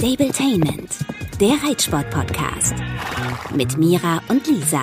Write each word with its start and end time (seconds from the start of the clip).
Stabletainment, 0.00 0.96
der 1.42 1.62
Reitsport-Podcast. 1.62 2.72
Mit 3.54 3.76
Mira 3.76 4.22
und 4.28 4.46
Lisa. 4.46 4.80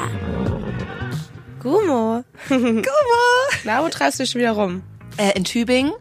Gummo. 1.59 2.23
Gummo. 2.49 2.83
Na, 3.63 3.83
wo 3.83 3.89
treibst 3.89 4.19
du 4.19 4.23
dich 4.23 4.31
schon 4.31 4.41
wieder 4.41 4.51
rum? 4.51 4.83
Äh, 5.17 5.35
in 5.35 5.43
Tübingen. 5.43 5.91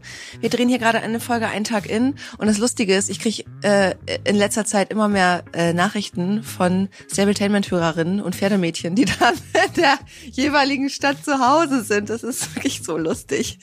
Wir 0.41 0.51
drehen 0.51 0.69
hier 0.69 0.79
gerade 0.79 1.01
eine 1.01 1.19
Folge 1.19 1.47
einen 1.47 1.65
Tag 1.65 1.89
in. 1.89 2.17
Und 2.37 2.47
das 2.47 2.59
Lustige 2.59 2.95
ist, 2.95 3.09
ich 3.09 3.19
kriege 3.19 3.45
äh, 3.63 3.95
in 4.25 4.37
letzter 4.37 4.67
Zeit 4.67 4.91
immer 4.91 5.09
mehr 5.09 5.45
äh, 5.55 5.73
Nachrichten 5.73 6.43
von 6.43 6.91
Stabletainment-Hörerinnen 7.11 8.21
und 8.21 8.37
Pferdemädchen, 8.37 8.97
die 8.97 9.07
dann 9.07 9.35
in 9.67 9.81
der 9.81 9.99
jeweiligen 10.31 10.91
Stadt 10.91 11.25
zu 11.25 11.39
Hause 11.39 11.85
sind. 11.85 12.11
Das 12.11 12.23
ist 12.23 12.55
wirklich 12.55 12.83
so 12.83 12.99
lustig. 12.99 13.61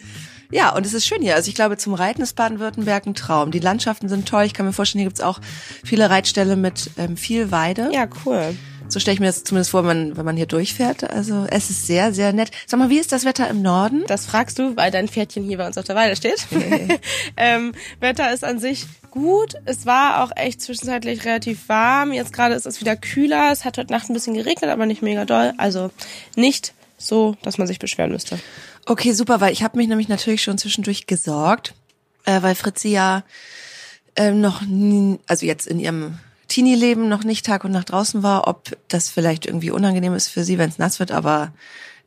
Ja, 0.54 0.76
und 0.76 0.86
es 0.86 0.94
ist 0.94 1.08
schön 1.08 1.22
hier. 1.22 1.36
Also 1.36 1.50
ich 1.50 1.56
glaube, 1.56 1.78
zum 1.78 1.96
Reiten 1.96 2.22
ist 2.22 2.36
Baden-Württemberg 2.36 3.08
ein 3.08 3.16
Traum. 3.16 3.50
Die 3.50 3.60
Landschaften 3.60 4.08
sind 4.08 4.28
toll. 4.28 4.44
Ich 4.44 4.54
kann 4.54 4.68
mir 4.68 4.74
vorstellen, 4.74 5.00
hier 5.00 5.10
gibt's 5.10 5.22
auch 5.22 5.40
viele 5.84 6.10
Reitställe 6.10 6.56
mit 6.56 6.92
ähm, 6.98 7.18
viel 7.18 7.52
Weide. 7.52 7.90
Ja, 7.92 8.08
cool. 8.26 8.56
So 8.88 9.00
stelle 9.00 9.16
ich 9.16 9.20
mir 9.20 9.26
das 9.26 9.44
zumindest 9.44 9.72
vor, 9.72 9.88
wenn, 9.88 10.16
wenn 10.16 10.26
man 10.26 10.38
hier 10.38 10.46
durchfährt. 10.46 11.10
Also 11.10 11.48
es 11.50 11.72
ist 11.72 11.88
sehr, 11.88 12.14
sehr 12.14 12.34
nett. 12.34 12.52
Sag 12.68 12.80
mal, 12.80 12.92
wie 12.92 13.00
ist 13.00 13.12
das 13.12 13.26
Wetter 13.26 13.50
im 13.50 13.64
Norden? 13.64 14.04
Das 14.06 14.28
fragst 14.28 14.60
du, 14.60 14.76
weil 14.76 14.92
dein 14.92 15.08
Pferdchen 15.08 15.44
hier 15.44 15.58
bei 15.58 15.66
uns 15.66 15.80
auf 15.80 15.86
der 15.86 15.96
Weide 15.96 16.16
steht. 16.16 16.46
ähm, 17.38 17.74
Wetter 18.00 18.32
ist 18.32 18.44
an 18.44 18.60
sich 18.60 18.86
gut. 19.10 19.56
Es 19.66 19.88
war 19.88 20.24
auch 20.24 20.32
echt 20.36 20.62
zwischenzeitlich 20.62 21.26
relativ 21.26 21.68
warm. 21.68 22.14
Jetzt 22.14 22.34
gerade 22.34 22.54
ist 22.54 22.68
es 22.68 22.80
wieder 22.80 22.96
kühler. 22.96 23.52
Es 23.52 23.66
hat 23.66 23.80
heute 23.80 23.92
Nacht 23.92 24.10
ein 24.10 24.14
bisschen 24.14 24.36
geregnet, 24.36 24.70
aber 24.70 24.86
nicht 24.86 25.02
mega 25.02 25.26
doll. 25.26 25.54
Also 25.58 25.90
nicht 26.36 26.74
so, 27.00 27.36
dass 27.42 27.58
man 27.58 27.68
sich 27.68 27.80
beschweren 27.80 28.12
müsste. 28.12 28.38
Okay, 28.86 29.14
super, 29.14 29.40
weil 29.40 29.54
ich 29.54 29.64
habe 29.64 29.78
mich 29.78 29.88
nämlich 29.88 30.10
natürlich 30.10 30.44
schon 30.44 30.58
zwischendurch 30.58 31.08
gesorgt, 31.08 31.74
äh, 32.26 32.42
weil 32.42 32.56
Fritzi 32.56 32.90
ja 32.90 33.24
ähm, 34.16 34.42
noch 34.42 34.62
nie, 34.62 35.20
also 35.28 35.46
jetzt 35.46 35.68
in 35.68 35.80
ihrem 35.80 36.20
Teenie-Leben 36.50 37.08
noch 37.08 37.24
nicht 37.24 37.46
Tag 37.46 37.64
und 37.64 37.72
Nacht 37.72 37.92
draußen 37.92 38.24
war, 38.24 38.48
ob 38.48 38.78
das 38.90 39.10
vielleicht 39.10 39.46
irgendwie 39.46 39.72
unangenehm 39.72 40.14
ist 40.14 40.28
für 40.28 40.44
sie, 40.44 40.58
wenn 40.58 40.70
es 40.70 40.78
nass 40.78 41.00
wird, 41.00 41.12
aber 41.12 41.54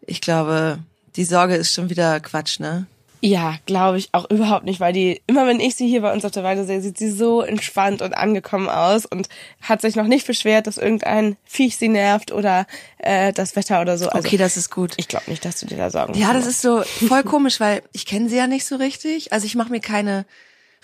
ich 0.07 0.21
glaube, 0.21 0.79
die 1.17 1.25
Sorge 1.25 1.57
ist 1.57 1.73
schon 1.73 1.89
wieder 1.89 2.21
Quatsch, 2.21 2.61
ne? 2.61 2.87
Ja, 3.27 3.57
glaube 3.67 3.99
ich 3.99 4.11
auch 4.13 4.31
überhaupt 4.31 4.65
nicht, 4.65 4.79
weil 4.79 4.93
die, 4.93 5.21
immer 5.27 5.49
wenn 5.49 5.59
ich 5.59 5.75
sie 5.75 5.89
hier 5.89 6.03
bei 6.03 6.13
uns 6.13 6.25
auf 6.25 6.31
der 6.31 6.45
Weide 6.45 6.65
sehe, 6.65 6.81
sieht 6.81 6.97
sie 6.97 7.11
so 7.11 7.43
entspannt 7.43 8.01
und 8.01 8.17
angekommen 8.17 8.69
aus 8.69 9.05
und 9.05 9.29
hat 9.61 9.81
sich 9.81 9.97
noch 9.97 10.07
nicht 10.07 10.29
beschwert, 10.29 10.69
dass 10.69 10.79
irgendein 10.79 11.37
Viech 11.45 11.77
sie 11.77 11.89
nervt 11.89 12.31
oder 12.31 12.67
äh, 12.99 13.33
das 13.33 13.57
Wetter 13.57 13.81
oder 13.81 13.99
so. 13.99 14.09
Also, 14.09 14.29
okay, 14.29 14.37
das 14.37 14.57
ist 14.57 14.71
gut. 14.71 14.95
Ich 14.97 15.09
glaube 15.09 15.29
nicht, 15.29 15.45
dass 15.45 15.59
du 15.59 15.67
dir 15.67 15.77
da 15.77 15.91
Sorgen 15.91 16.15
Ja, 16.15 16.33
das 16.33 16.47
ist 16.47 16.63
so 16.63 16.83
voll 16.83 17.23
komisch, 17.25 17.59
weil 17.59 17.83
ich 17.93 18.07
kenne 18.07 18.29
sie 18.29 18.37
ja 18.37 18.47
nicht 18.47 18.65
so 18.65 18.77
richtig. 18.77 19.33
Also 19.33 19.45
ich 19.47 19.57
mache 19.57 19.71
mir 19.71 19.81
keine 19.81 20.25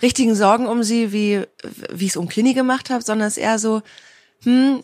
richtigen 0.01 0.35
Sorgen 0.35 0.67
um 0.67 0.83
sie, 0.83 1.13
wie 1.13 1.43
wie 1.93 2.05
ich 2.05 2.11
es 2.11 2.17
um 2.17 2.27
Klini 2.27 2.53
gemacht 2.53 2.89
habe, 2.89 3.03
sondern 3.03 3.29
es 3.29 3.37
ist 3.37 3.43
eher 3.43 3.57
so, 3.57 3.81
hm, 4.43 4.83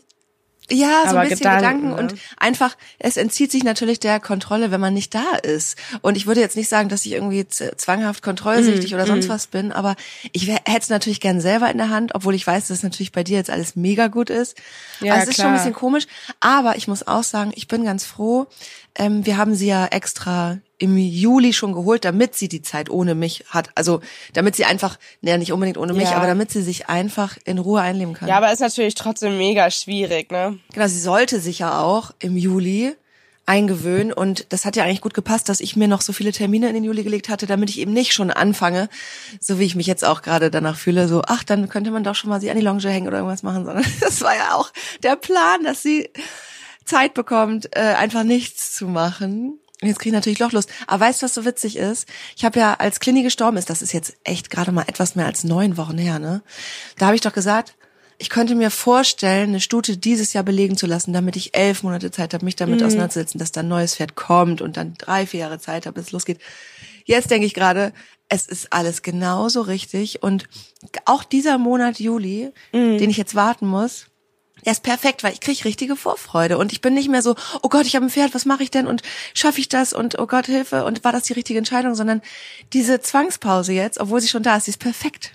ja, 0.72 1.04
so 1.04 1.10
Aber 1.10 1.22
ein 1.22 1.30
bisschen 1.30 1.40
Gedanken, 1.40 1.90
Gedanken, 1.90 1.90
ne? 1.90 1.96
und 1.96 2.16
einfach, 2.38 2.76
es 3.00 3.18
entzieht 3.18 3.52
sich 3.52 3.64
natürlich 3.64 4.00
der 4.00 4.20
Kontrolle, 4.20 4.72
wenn 4.72 4.82
man 4.82 4.94
nicht 4.94 5.14
da 5.16 5.36
ist. 5.44 5.78
Und 6.02 6.18
ich 6.18 6.28
würde 6.28 6.42
jetzt 6.42 6.56
nicht 6.56 6.70
sagen, 6.70 6.90
dass 6.90 7.06
ich 7.06 7.14
irgendwie 7.14 7.48
zwanghaft 7.48 8.24
kontrollsüchtig 8.24 8.92
Mhm, 8.92 8.98
oder 8.98 9.08
sonst 9.08 9.30
was 9.30 9.48
bin, 9.48 9.72
aber 9.72 9.96
ich 10.32 10.48
hätte 10.48 10.64
es 10.80 10.90
natürlich 10.90 11.20
gern 11.22 11.42
selber 11.42 11.70
in 11.70 11.78
der 11.78 11.90
Hand, 11.90 12.16
obwohl 12.16 12.36
ich 12.36 12.46
weiß, 12.46 12.68
dass 12.68 12.78
es 12.78 12.84
natürlich 12.84 13.12
bei 13.12 13.24
dir 13.24 13.38
jetzt 13.38 13.50
alles 13.50 13.76
mega 13.76 14.08
gut 14.08 14.30
ist. 14.30 14.58
Ja, 15.00 15.14
also 15.14 15.24
es 15.24 15.30
ist 15.30 15.36
schon 15.38 15.48
ein 15.48 15.54
bisschen 15.54 15.74
komisch, 15.74 16.06
aber 16.40 16.76
ich 16.76 16.88
muss 16.88 17.08
auch 17.08 17.24
sagen, 17.24 17.52
ich 17.56 17.68
bin 17.68 17.84
ganz 17.84 18.06
froh. 18.06 18.48
Ähm, 18.96 19.26
wir 19.26 19.38
haben 19.38 19.56
sie 19.56 19.68
ja 19.68 19.86
extra 19.86 20.58
im 20.78 20.98
Juli 20.98 21.54
schon 21.54 21.74
geholt, 21.74 22.06
damit 22.06 22.36
sie 22.36 22.48
die 22.48 22.62
Zeit 22.62 22.90
ohne 22.90 23.14
mich 23.16 23.44
hat. 23.50 23.70
Also 23.76 24.02
damit 24.34 24.56
sie 24.56 24.66
einfach, 24.66 24.98
naja, 25.22 25.38
nicht 25.38 25.52
unbedingt 25.52 25.78
ohne 25.78 25.94
mich, 25.94 26.10
Ja. 26.12 26.18
aber 26.18 26.28
damit 26.28 26.52
sie 26.52 26.62
sich 26.62 26.88
einfach 26.88 27.38
in 27.46 27.60
Ruhe 27.60 27.82
einleben 27.82 28.14
kann. 28.14 28.30
Ja, 28.30 28.38
aber 28.38 28.52
ist 28.52 28.60
natürlich 28.62 28.96
trotzdem 28.96 29.38
mega 29.38 29.70
schwierig, 29.72 30.32
ne? 30.32 30.58
Genau, 30.74 30.88
sie 30.88 31.00
sollte 31.00 31.40
sich 31.40 31.60
ja 31.60 31.82
auch 31.82 32.12
im 32.20 32.38
Juli 32.38 32.96
eingewöhnen 33.46 34.14
und 34.14 34.46
das 34.54 34.64
hat 34.64 34.76
ja 34.76 34.84
eigentlich 34.84 35.02
gut 35.02 35.16
gepasst, 35.16 35.50
dass 35.50 35.60
ich 35.60 35.76
mir 35.76 35.88
noch 35.88 36.02
so 36.02 36.14
viele 36.14 36.32
Termine 36.32 36.68
in 36.70 36.76
den 36.76 36.84
Juli 36.84 37.04
gelegt 37.04 37.30
hatte, 37.30 37.48
damit 37.48 37.72
ich 37.72 37.80
eben 37.80 37.94
nicht 37.94 38.14
schon 38.14 38.30
anfange, 38.30 38.90
so 39.42 39.58
wie 39.58 39.64
ich 39.66 39.76
mich 39.76 39.88
jetzt 39.88 40.06
auch 40.06 40.22
gerade 40.22 40.52
danach 40.52 40.78
fühle, 40.78 41.08
so, 41.08 41.24
ach, 41.26 41.44
dann 41.44 41.68
könnte 41.68 41.90
man 41.90 42.04
doch 42.04 42.14
schon 42.14 42.30
mal 42.30 42.40
sie 42.40 42.52
an 42.52 42.58
die 42.58 42.64
Longe 42.64 42.88
hängen 42.90 43.08
oder 43.08 43.18
irgendwas 43.18 43.42
machen, 43.42 43.66
sondern 43.66 43.84
das 44.02 44.22
war 44.22 44.36
ja 44.36 44.54
auch 44.54 44.72
der 45.02 45.16
Plan, 45.16 45.64
dass 45.64 45.82
sie 45.82 46.10
Zeit 46.90 47.14
bekommt, 47.14 47.76
äh, 47.76 47.80
einfach 47.80 48.24
nichts 48.24 48.74
zu 48.74 48.88
machen. 48.88 49.60
Und 49.82 49.88
Jetzt 49.88 50.00
kriege 50.00 50.10
ich 50.10 50.14
natürlich 50.16 50.40
Lochlust. 50.40 50.70
Aber 50.88 51.06
weißt 51.06 51.22
du, 51.22 51.26
was 51.26 51.34
so 51.34 51.46
witzig 51.46 51.78
ist? 51.78 52.08
Ich 52.36 52.44
habe 52.44 52.60
ja, 52.60 52.74
als 52.74 53.00
Clini 53.00 53.24
gestorben 53.24 53.58
ist, 53.58 53.70
das 53.70 53.82
ist 53.82 53.94
jetzt 53.94 54.18
echt 54.24 54.50
gerade 54.50 54.72
mal 54.72 54.84
etwas 54.88 55.16
mehr 55.16 55.26
als 55.26 55.44
neun 55.44 55.78
Wochen 55.78 55.98
her, 55.98 56.20
ne? 56.20 56.42
Da 56.98 57.06
habe 57.08 57.16
ich 57.16 57.22
doch 57.22 57.34
gesagt, 57.34 57.76
ich 58.18 58.30
könnte 58.30 58.56
mir 58.56 58.70
vorstellen, 58.70 59.50
eine 59.50 59.62
Stute 59.62 59.96
dieses 59.96 60.34
Jahr 60.34 60.44
belegen 60.44 60.76
zu 60.76 60.86
lassen, 60.86 61.14
damit 61.14 61.38
ich 61.38 61.56
elf 61.56 61.84
Monate 61.84 62.12
Zeit 62.12 62.34
habe, 62.34 62.44
mich 62.44 62.58
damit 62.58 62.84
auseinanderzusetzen, 62.84 63.40
dass 63.40 63.54
da 63.54 63.62
ein 63.62 63.70
neues 63.70 63.96
Pferd 63.96 64.16
kommt 64.16 64.60
und 64.62 64.76
dann 64.76 64.96
drei, 64.98 65.26
vier 65.26 65.42
Jahre 65.42 65.60
Zeit 65.60 65.86
habe, 65.86 65.96
bis 65.96 66.08
es 66.08 66.12
losgeht. 66.12 66.40
Jetzt 67.06 67.32
denke 67.32 67.46
ich 67.46 67.54
gerade, 67.54 67.94
es 68.28 68.46
ist 68.46 68.74
alles 68.74 69.02
genauso 69.04 69.62
richtig 69.62 70.22
und 70.22 70.50
auch 71.06 71.24
dieser 71.24 71.58
Monat 71.58 72.00
Juli, 72.00 72.52
den 73.00 73.10
ich 73.10 73.18
jetzt 73.18 73.36
warten 73.36 73.66
muss, 73.66 74.09
der 74.66 74.72
ist 74.72 74.84
perfekt, 74.84 75.24
weil 75.24 75.34
ich 75.34 75.42
kriege 75.42 75.66
richtige 75.66 75.96
Vorfreude 75.96 76.58
und 76.58 76.72
ich 76.72 76.82
bin 76.82 76.94
nicht 76.94 77.10
mehr 77.10 77.22
so, 77.22 77.36
oh 77.62 77.70
Gott, 77.70 77.86
ich 77.86 77.96
habe 77.96 78.06
ein 78.06 78.12
Pferd, 78.12 78.34
was 78.34 78.46
mache 78.46 78.64
ich 78.64 78.72
denn 78.72 78.88
und 78.88 79.02
schaffe 79.34 79.60
ich 79.60 79.70
das 79.70 79.94
und 79.94 80.20
oh 80.20 80.28
Gott, 80.28 80.46
Hilfe 80.46 80.86
und 80.86 81.04
war 81.04 81.12
das 81.12 81.24
die 81.24 81.34
richtige 81.34 81.60
Entscheidung, 81.60 81.96
sondern 81.96 82.22
diese 82.74 83.00
Zwangspause 83.00 83.74
jetzt, 83.74 84.00
obwohl 84.00 84.22
sie 84.22 84.28
schon 84.28 84.44
da 84.44 84.58
ist, 84.58 84.68
die 84.68 84.72
ist 84.72 84.80
perfekt. 84.80 85.34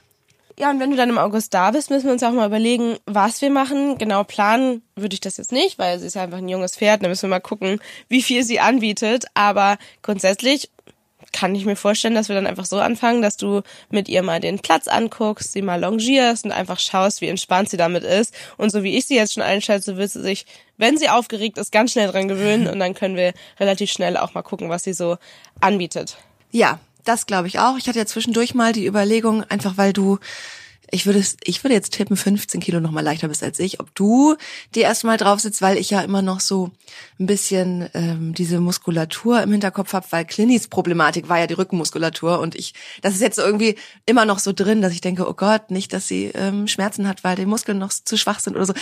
Ja, 0.56 0.70
und 0.70 0.78
wenn 0.78 0.90
du 0.90 0.96
dann 0.96 1.08
im 1.08 1.18
August 1.18 1.52
da 1.52 1.72
bist, 1.72 1.90
müssen 1.90 2.06
wir 2.06 2.12
uns 2.12 2.22
auch 2.22 2.30
mal 2.30 2.46
überlegen, 2.46 2.96
was 3.06 3.40
wir 3.42 3.50
machen. 3.50 3.98
Genau 3.98 4.22
planen 4.22 4.82
würde 4.94 5.14
ich 5.14 5.20
das 5.20 5.36
jetzt 5.36 5.50
nicht, 5.50 5.78
weil 5.80 5.98
sie 5.98 6.06
ist 6.06 6.16
einfach 6.16 6.38
ein 6.38 6.48
junges 6.48 6.76
Pferd. 6.76 7.02
Da 7.02 7.08
müssen 7.08 7.22
wir 7.22 7.30
mal 7.30 7.40
gucken, 7.40 7.80
wie 8.08 8.22
viel 8.22 8.44
sie 8.44 8.60
anbietet. 8.60 9.24
Aber 9.34 9.78
grundsätzlich 10.02 10.70
kann 11.34 11.54
ich 11.56 11.66
mir 11.66 11.74
vorstellen, 11.74 12.14
dass 12.14 12.28
wir 12.28 12.36
dann 12.36 12.46
einfach 12.46 12.64
so 12.64 12.78
anfangen, 12.78 13.20
dass 13.20 13.36
du 13.36 13.62
mit 13.90 14.08
ihr 14.08 14.22
mal 14.22 14.38
den 14.38 14.60
Platz 14.60 14.86
anguckst, 14.86 15.52
sie 15.52 15.62
mal 15.62 15.80
longierst 15.80 16.44
und 16.44 16.52
einfach 16.52 16.78
schaust, 16.78 17.20
wie 17.20 17.26
entspannt 17.26 17.68
sie 17.68 17.76
damit 17.76 18.04
ist. 18.04 18.32
Und 18.56 18.70
so 18.70 18.84
wie 18.84 18.96
ich 18.96 19.06
sie 19.06 19.16
jetzt 19.16 19.34
schon 19.34 19.42
einschätze, 19.42 19.96
wird 19.96 20.12
sie 20.12 20.22
sich, 20.22 20.46
wenn 20.78 20.96
sie 20.96 21.08
aufgeregt 21.08 21.58
ist, 21.58 21.72
ganz 21.72 21.92
schnell 21.92 22.08
dran 22.08 22.28
gewöhnen 22.28 22.68
und 22.72 22.78
dann 22.78 22.94
können 22.94 23.16
wir 23.16 23.34
relativ 23.58 23.90
schnell 23.90 24.16
auch 24.16 24.32
mal 24.32 24.42
gucken, 24.42 24.70
was 24.70 24.84
sie 24.84 24.92
so 24.92 25.18
anbietet. 25.60 26.16
Ja, 26.52 26.78
das 27.04 27.26
glaube 27.26 27.48
ich 27.48 27.58
auch. 27.58 27.76
Ich 27.76 27.88
hatte 27.88 27.98
ja 27.98 28.06
zwischendurch 28.06 28.54
mal 28.54 28.72
die 28.72 28.86
Überlegung, 28.86 29.42
einfach 29.42 29.76
weil 29.76 29.92
du, 29.92 30.18
ich 30.94 31.06
würde, 31.06 31.22
ich 31.42 31.64
würde 31.64 31.74
jetzt 31.74 31.92
tippen, 31.92 32.16
15 32.16 32.60
Kilo 32.60 32.78
noch 32.78 32.92
mal 32.92 33.00
leichter 33.00 33.26
bist 33.26 33.42
als 33.42 33.58
ich, 33.58 33.80
ob 33.80 33.92
du 33.96 34.36
dir 34.76 34.84
erstmal 34.84 35.16
drauf 35.16 35.40
sitzt, 35.40 35.60
weil 35.60 35.76
ich 35.76 35.90
ja 35.90 36.00
immer 36.00 36.22
noch 36.22 36.38
so 36.38 36.70
ein 37.18 37.26
bisschen 37.26 37.88
ähm, 37.94 38.32
diese 38.32 38.60
Muskulatur 38.60 39.42
im 39.42 39.50
Hinterkopf 39.50 39.92
habe, 39.92 40.06
weil 40.10 40.24
Clinis 40.24 40.68
Problematik 40.68 41.28
war 41.28 41.40
ja 41.40 41.48
die 41.48 41.54
Rückenmuskulatur 41.54 42.38
und 42.38 42.54
ich, 42.54 42.74
das 43.02 43.14
ist 43.14 43.22
jetzt 43.22 43.38
irgendwie 43.38 43.74
immer 44.06 44.24
noch 44.24 44.38
so 44.38 44.52
drin, 44.52 44.82
dass 44.82 44.92
ich 44.92 45.00
denke, 45.00 45.28
oh 45.28 45.34
Gott, 45.34 45.72
nicht, 45.72 45.92
dass 45.92 46.06
sie 46.06 46.26
ähm, 46.34 46.68
Schmerzen 46.68 47.08
hat, 47.08 47.24
weil 47.24 47.34
die 47.34 47.46
Muskeln 47.46 47.78
noch 47.78 47.90
zu 47.90 48.16
schwach 48.16 48.38
sind 48.38 48.54
oder 48.54 48.66
so. 48.66 48.74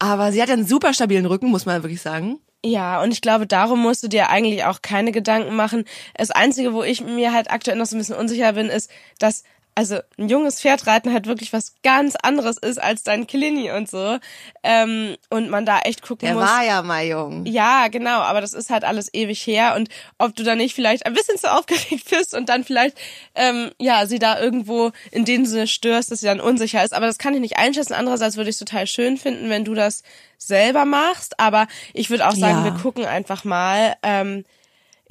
Aber 0.00 0.32
sie 0.32 0.42
hat 0.42 0.48
ja 0.48 0.54
einen 0.54 0.66
super 0.66 0.92
stabilen 0.92 1.26
Rücken, 1.26 1.48
muss 1.48 1.64
man 1.64 1.84
wirklich 1.84 2.02
sagen. 2.02 2.40
Ja, 2.64 3.02
und 3.02 3.12
ich 3.12 3.20
glaube, 3.20 3.46
darum 3.46 3.80
musst 3.80 4.02
du 4.02 4.08
dir 4.08 4.30
eigentlich 4.30 4.64
auch 4.64 4.82
keine 4.82 5.12
Gedanken 5.12 5.54
machen. 5.54 5.84
Das 6.16 6.30
Einzige, 6.32 6.72
wo 6.72 6.82
ich 6.82 7.00
mir 7.00 7.32
halt 7.32 7.50
aktuell 7.50 7.76
noch 7.76 7.86
so 7.86 7.96
ein 7.96 7.98
bisschen 7.98 8.16
unsicher 8.16 8.52
bin, 8.52 8.66
ist, 8.66 8.90
dass 9.18 9.44
also 9.74 9.98
ein 10.18 10.28
junges 10.28 10.60
Pferdreiten 10.60 11.12
halt 11.12 11.26
wirklich 11.26 11.52
was 11.52 11.74
ganz 11.82 12.14
anderes 12.22 12.58
ist 12.58 12.80
als 12.80 13.02
dein 13.04 13.26
Clini 13.26 13.70
und 13.70 13.88
so. 13.90 14.18
Ähm, 14.62 15.16
und 15.30 15.48
man 15.48 15.64
da 15.64 15.80
echt 15.80 16.02
gucken 16.02 16.26
Der 16.26 16.34
muss. 16.34 16.44
war 16.44 16.62
ja 16.64 16.82
mal 16.82 17.04
jung. 17.06 17.46
Ja, 17.46 17.88
genau, 17.88 18.20
aber 18.20 18.40
das 18.42 18.52
ist 18.52 18.68
halt 18.70 18.84
alles 18.84 19.12
ewig 19.14 19.46
her 19.46 19.74
und 19.76 19.88
ob 20.18 20.36
du 20.36 20.42
da 20.42 20.54
nicht 20.56 20.74
vielleicht 20.74 21.06
ein 21.06 21.14
bisschen 21.14 21.38
zu 21.38 21.50
aufgeregt 21.50 22.04
bist 22.10 22.34
und 22.34 22.48
dann 22.48 22.64
vielleicht, 22.64 22.98
ähm, 23.34 23.70
ja, 23.78 24.06
sie 24.06 24.18
da 24.18 24.38
irgendwo 24.38 24.92
in 25.10 25.24
dem 25.24 25.46
Sinne 25.46 25.66
störst, 25.66 26.10
dass 26.10 26.20
sie 26.20 26.26
dann 26.26 26.40
unsicher 26.40 26.84
ist. 26.84 26.92
Aber 26.92 27.06
das 27.06 27.18
kann 27.18 27.32
ich 27.34 27.40
nicht 27.40 27.56
einschätzen. 27.56 27.94
Andererseits 27.94 28.36
würde 28.36 28.50
ich 28.50 28.54
es 28.56 28.58
total 28.60 28.86
schön 28.86 29.16
finden, 29.16 29.48
wenn 29.48 29.64
du 29.64 29.74
das 29.74 30.02
selber 30.36 30.84
machst. 30.84 31.40
Aber 31.40 31.66
ich 31.94 32.10
würde 32.10 32.26
auch 32.28 32.34
sagen, 32.36 32.58
Ja. 32.58 32.64
wir 32.64 32.82
gucken 32.82 33.06
einfach 33.06 33.44
mal. 33.44 33.94
Ähm, 34.02 34.44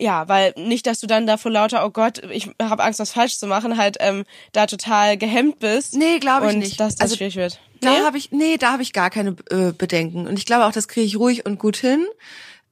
ja, 0.01 0.27
weil 0.27 0.53
nicht, 0.57 0.87
dass 0.87 0.99
du 0.99 1.07
dann 1.07 1.27
da 1.27 1.37
vor 1.37 1.51
lauter, 1.51 1.85
oh 1.85 1.91
Gott, 1.91 2.21
ich 2.31 2.49
habe 2.61 2.83
Angst, 2.83 2.99
was 2.99 3.11
falsch 3.13 3.37
zu 3.37 3.45
machen, 3.45 3.77
halt 3.77 3.97
ähm, 3.99 4.23
da 4.51 4.65
total 4.65 5.15
gehemmt 5.17 5.59
bist. 5.59 5.93
Nee, 5.95 6.19
glaube 6.19 6.47
ich 6.47 6.53
und 6.53 6.59
nicht. 6.59 6.79
dass 6.79 6.95
das 6.95 7.01
Also, 7.01 7.15
schwierig 7.17 7.35
wird. 7.35 7.59
Da 7.81 7.91
Nee? 7.91 7.99
habe 8.01 8.17
ich, 8.17 8.31
nee, 8.31 8.57
da 8.57 8.71
habe 8.71 8.81
ich 8.83 8.93
gar 8.93 9.09
keine 9.09 9.35
äh, 9.49 9.71
Bedenken. 9.71 10.27
Und 10.27 10.37
ich 10.37 10.45
glaube 10.45 10.65
auch, 10.65 10.71
das 10.71 10.87
kriege 10.87 11.05
ich 11.05 11.17
ruhig 11.17 11.45
und 11.45 11.59
gut 11.59 11.77
hin. 11.77 12.05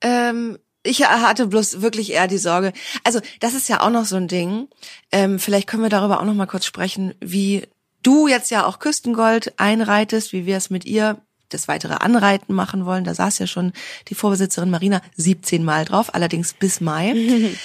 Ähm, 0.01 0.57
ich 0.83 1.05
hatte 1.05 1.47
bloß 1.47 1.81
wirklich 1.81 2.11
eher 2.13 2.27
die 2.27 2.37
Sorge. 2.37 2.73
Also 3.03 3.19
das 3.41 3.53
ist 3.53 3.67
ja 3.69 3.81
auch 3.81 3.89
noch 3.89 4.05
so 4.05 4.15
ein 4.15 4.27
Ding. 4.27 4.67
Ähm, 5.11 5.37
vielleicht 5.39 5.67
können 5.67 5.83
wir 5.83 5.89
darüber 5.89 6.19
auch 6.21 6.25
noch 6.25 6.33
mal 6.33 6.45
kurz 6.47 6.65
sprechen, 6.65 7.13
wie 7.19 7.67
du 8.01 8.27
jetzt 8.27 8.49
ja 8.49 8.65
auch 8.65 8.79
Küstengold 8.79 9.53
einreitest, 9.59 10.31
wie 10.31 10.45
wir 10.45 10.57
es 10.57 10.69
mit 10.69 10.85
ihr 10.85 11.17
das 11.49 11.67
weitere 11.67 11.95
Anreiten 11.95 12.53
machen 12.53 12.85
wollen. 12.85 13.03
Da 13.03 13.13
saß 13.13 13.39
ja 13.39 13.47
schon 13.47 13.73
die 14.07 14.15
Vorbesitzerin 14.15 14.69
Marina 14.69 15.01
17 15.17 15.63
Mal 15.63 15.85
drauf, 15.85 16.13
allerdings 16.13 16.53
bis 16.53 16.81
Mai. 16.81 17.13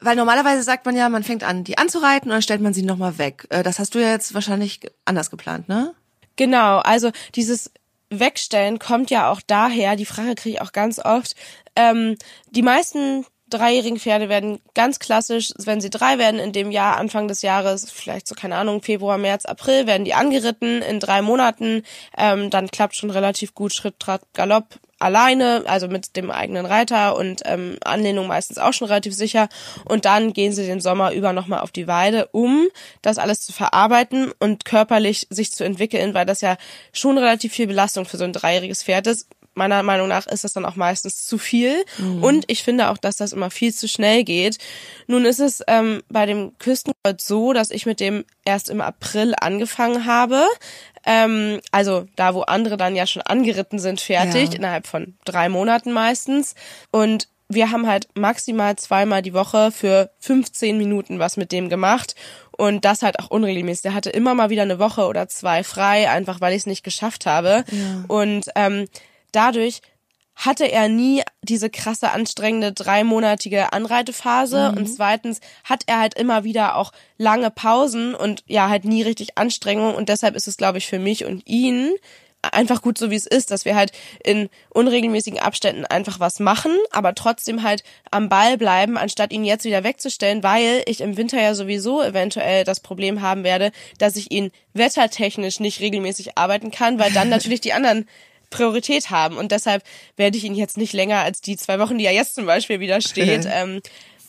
Weil 0.00 0.16
normalerweise 0.16 0.62
sagt 0.62 0.86
man 0.86 0.96
ja, 0.96 1.08
man 1.08 1.24
fängt 1.24 1.44
an, 1.44 1.62
die 1.62 1.76
anzureiten 1.76 2.30
und 2.30 2.34
dann 2.34 2.42
stellt 2.42 2.62
man 2.62 2.72
sie 2.72 2.82
nochmal 2.82 3.18
weg. 3.18 3.46
Äh, 3.50 3.62
Das 3.62 3.78
hast 3.78 3.94
du 3.94 3.98
ja 3.98 4.10
jetzt 4.10 4.32
wahrscheinlich 4.34 4.80
anders 5.04 5.30
geplant, 5.30 5.68
ne? 5.68 5.94
Genau, 6.36 6.78
also 6.78 7.10
dieses 7.34 7.70
Wegstellen 8.08 8.78
kommt 8.78 9.10
ja 9.10 9.30
auch 9.30 9.40
daher, 9.46 9.96
die 9.96 10.06
Frage 10.06 10.34
kriege 10.34 10.56
ich 10.56 10.62
auch 10.62 10.72
ganz 10.72 10.98
oft, 10.98 11.36
ähm, 11.76 12.16
die 12.50 12.62
meisten 12.62 13.26
dreijährigen 13.50 13.98
Pferde 13.98 14.28
werden 14.28 14.60
ganz 14.74 14.98
klassisch, 14.98 15.52
wenn 15.58 15.80
sie 15.80 15.90
drei 15.90 16.18
werden 16.18 16.40
in 16.40 16.52
dem 16.52 16.70
Jahr, 16.70 16.96
Anfang 16.96 17.28
des 17.28 17.42
Jahres, 17.42 17.90
vielleicht 17.90 18.26
so, 18.26 18.34
keine 18.34 18.56
Ahnung, 18.56 18.82
Februar, 18.82 19.18
März, 19.18 19.44
April, 19.44 19.86
werden 19.86 20.04
die 20.04 20.14
angeritten 20.14 20.82
in 20.82 21.00
drei 21.00 21.22
Monaten. 21.22 21.82
Ähm, 22.16 22.50
dann 22.50 22.70
klappt 22.70 22.96
schon 22.96 23.10
relativ 23.10 23.54
gut 23.54 23.74
Schritt, 23.74 23.98
Trab, 23.98 24.22
Galopp 24.32 24.78
alleine, 25.00 25.64
also 25.66 25.88
mit 25.88 26.14
dem 26.14 26.30
eigenen 26.30 26.66
Reiter 26.66 27.16
und 27.16 27.40
ähm, 27.46 27.78
Anlehnung 27.82 28.26
meistens 28.26 28.58
auch 28.58 28.72
schon 28.72 28.86
relativ 28.86 29.14
sicher. 29.14 29.48
Und 29.86 30.04
dann 30.04 30.32
gehen 30.32 30.52
sie 30.52 30.66
den 30.66 30.80
Sommer 30.80 31.12
über 31.12 31.32
nochmal 31.32 31.60
auf 31.60 31.72
die 31.72 31.88
Weide, 31.88 32.28
um 32.32 32.68
das 33.02 33.18
alles 33.18 33.40
zu 33.40 33.52
verarbeiten 33.52 34.30
und 34.38 34.64
körperlich 34.64 35.26
sich 35.30 35.52
zu 35.52 35.64
entwickeln, 35.64 36.14
weil 36.14 36.26
das 36.26 36.42
ja 36.42 36.56
schon 36.92 37.18
relativ 37.18 37.52
viel 37.52 37.66
Belastung 37.66 38.04
für 38.04 38.18
so 38.18 38.24
ein 38.24 38.32
dreijähriges 38.32 38.84
Pferd 38.84 39.06
ist 39.06 39.26
meiner 39.54 39.82
Meinung 39.82 40.08
nach 40.08 40.26
ist 40.26 40.44
das 40.44 40.52
dann 40.52 40.64
auch 40.64 40.76
meistens 40.76 41.26
zu 41.26 41.38
viel. 41.38 41.84
Mhm. 41.98 42.22
Und 42.22 42.44
ich 42.48 42.62
finde 42.62 42.90
auch, 42.90 42.98
dass 42.98 43.16
das 43.16 43.32
immer 43.32 43.50
viel 43.50 43.74
zu 43.74 43.88
schnell 43.88 44.24
geht. 44.24 44.58
Nun 45.06 45.24
ist 45.24 45.40
es 45.40 45.62
ähm, 45.66 46.02
bei 46.08 46.26
dem 46.26 46.56
Küstenkreuz 46.58 47.26
so, 47.26 47.52
dass 47.52 47.70
ich 47.70 47.86
mit 47.86 48.00
dem 48.00 48.24
erst 48.44 48.70
im 48.70 48.80
April 48.80 49.34
angefangen 49.40 50.06
habe. 50.06 50.46
Ähm, 51.04 51.60
also 51.72 52.06
da, 52.16 52.34
wo 52.34 52.42
andere 52.42 52.76
dann 52.76 52.94
ja 52.94 53.06
schon 53.06 53.22
angeritten 53.22 53.78
sind, 53.78 54.00
fertig, 54.00 54.50
ja. 54.50 54.56
innerhalb 54.56 54.86
von 54.86 55.14
drei 55.24 55.48
Monaten 55.48 55.92
meistens. 55.92 56.54
Und 56.90 57.28
wir 57.48 57.72
haben 57.72 57.88
halt 57.88 58.08
maximal 58.14 58.76
zweimal 58.76 59.22
die 59.22 59.34
Woche 59.34 59.72
für 59.72 60.10
15 60.20 60.78
Minuten 60.78 61.18
was 61.18 61.36
mit 61.36 61.50
dem 61.50 61.68
gemacht 61.68 62.14
und 62.56 62.84
das 62.84 63.02
halt 63.02 63.18
auch 63.18 63.30
unregelmäßig. 63.30 63.82
Der 63.82 63.94
hatte 63.94 64.10
immer 64.10 64.34
mal 64.34 64.50
wieder 64.50 64.62
eine 64.62 64.78
Woche 64.78 65.06
oder 65.06 65.28
zwei 65.28 65.64
frei, 65.64 66.08
einfach 66.08 66.40
weil 66.40 66.52
ich 66.52 66.60
es 66.60 66.66
nicht 66.66 66.84
geschafft 66.84 67.26
habe. 67.26 67.64
Ja. 67.70 68.04
Und 68.06 68.50
ähm, 68.54 68.86
dadurch 69.32 69.80
hatte 70.34 70.70
er 70.70 70.88
nie 70.88 71.22
diese 71.42 71.68
krasse 71.68 72.12
anstrengende 72.12 72.72
dreimonatige 72.72 73.72
Anreitephase 73.72 74.70
mhm. 74.70 74.78
und 74.78 74.86
zweitens 74.86 75.40
hat 75.64 75.82
er 75.86 75.98
halt 75.98 76.14
immer 76.14 76.44
wieder 76.44 76.76
auch 76.76 76.92
lange 77.18 77.50
Pausen 77.50 78.14
und 78.14 78.42
ja 78.46 78.68
halt 78.68 78.84
nie 78.84 79.02
richtig 79.02 79.36
Anstrengung 79.36 79.94
und 79.94 80.08
deshalb 80.08 80.36
ist 80.36 80.48
es 80.48 80.56
glaube 80.56 80.78
ich 80.78 80.86
für 80.86 80.98
mich 80.98 81.26
und 81.26 81.46
ihn 81.46 81.92
einfach 82.42 82.82
gut 82.82 82.96
so 82.96 83.10
wie 83.10 83.16
es 83.16 83.26
ist, 83.26 83.50
dass 83.50 83.64
wir 83.64 83.76
halt 83.76 83.92
in 84.24 84.48
unregelmäßigen 84.70 85.38
Abständen 85.38 85.84
einfach 85.84 86.20
was 86.20 86.40
machen, 86.40 86.72
aber 86.90 87.14
trotzdem 87.14 87.62
halt 87.62 87.84
am 88.10 88.28
Ball 88.28 88.56
bleiben, 88.56 88.96
anstatt 88.96 89.32
ihn 89.32 89.44
jetzt 89.44 89.64
wieder 89.64 89.84
wegzustellen, 89.84 90.42
weil 90.42 90.82
ich 90.86 91.00
im 91.00 91.16
Winter 91.16 91.40
ja 91.40 91.54
sowieso 91.54 92.02
eventuell 92.02 92.64
das 92.64 92.80
Problem 92.80 93.20
haben 93.20 93.44
werde, 93.44 93.72
dass 93.98 94.16
ich 94.16 94.30
ihn 94.30 94.50
wettertechnisch 94.72 95.60
nicht 95.60 95.80
regelmäßig 95.80 96.38
arbeiten 96.38 96.70
kann, 96.70 96.98
weil 96.98 97.12
dann 97.12 97.28
natürlich 97.30 97.60
die 97.60 97.72
anderen 97.72 98.08
Priorität 98.50 99.10
haben. 99.10 99.36
Und 99.36 99.52
deshalb 99.52 99.82
werde 100.16 100.36
ich 100.36 100.44
ihn 100.44 100.54
jetzt 100.54 100.76
nicht 100.76 100.92
länger 100.92 101.20
als 101.20 101.40
die 101.40 101.56
zwei 101.56 101.78
Wochen, 101.78 101.98
die 101.98 102.04
er 102.04 102.12
jetzt 102.12 102.34
zum 102.34 102.46
Beispiel 102.46 102.80
wieder 102.80 103.00
steht, 103.00 103.46
ähm, 103.50 103.80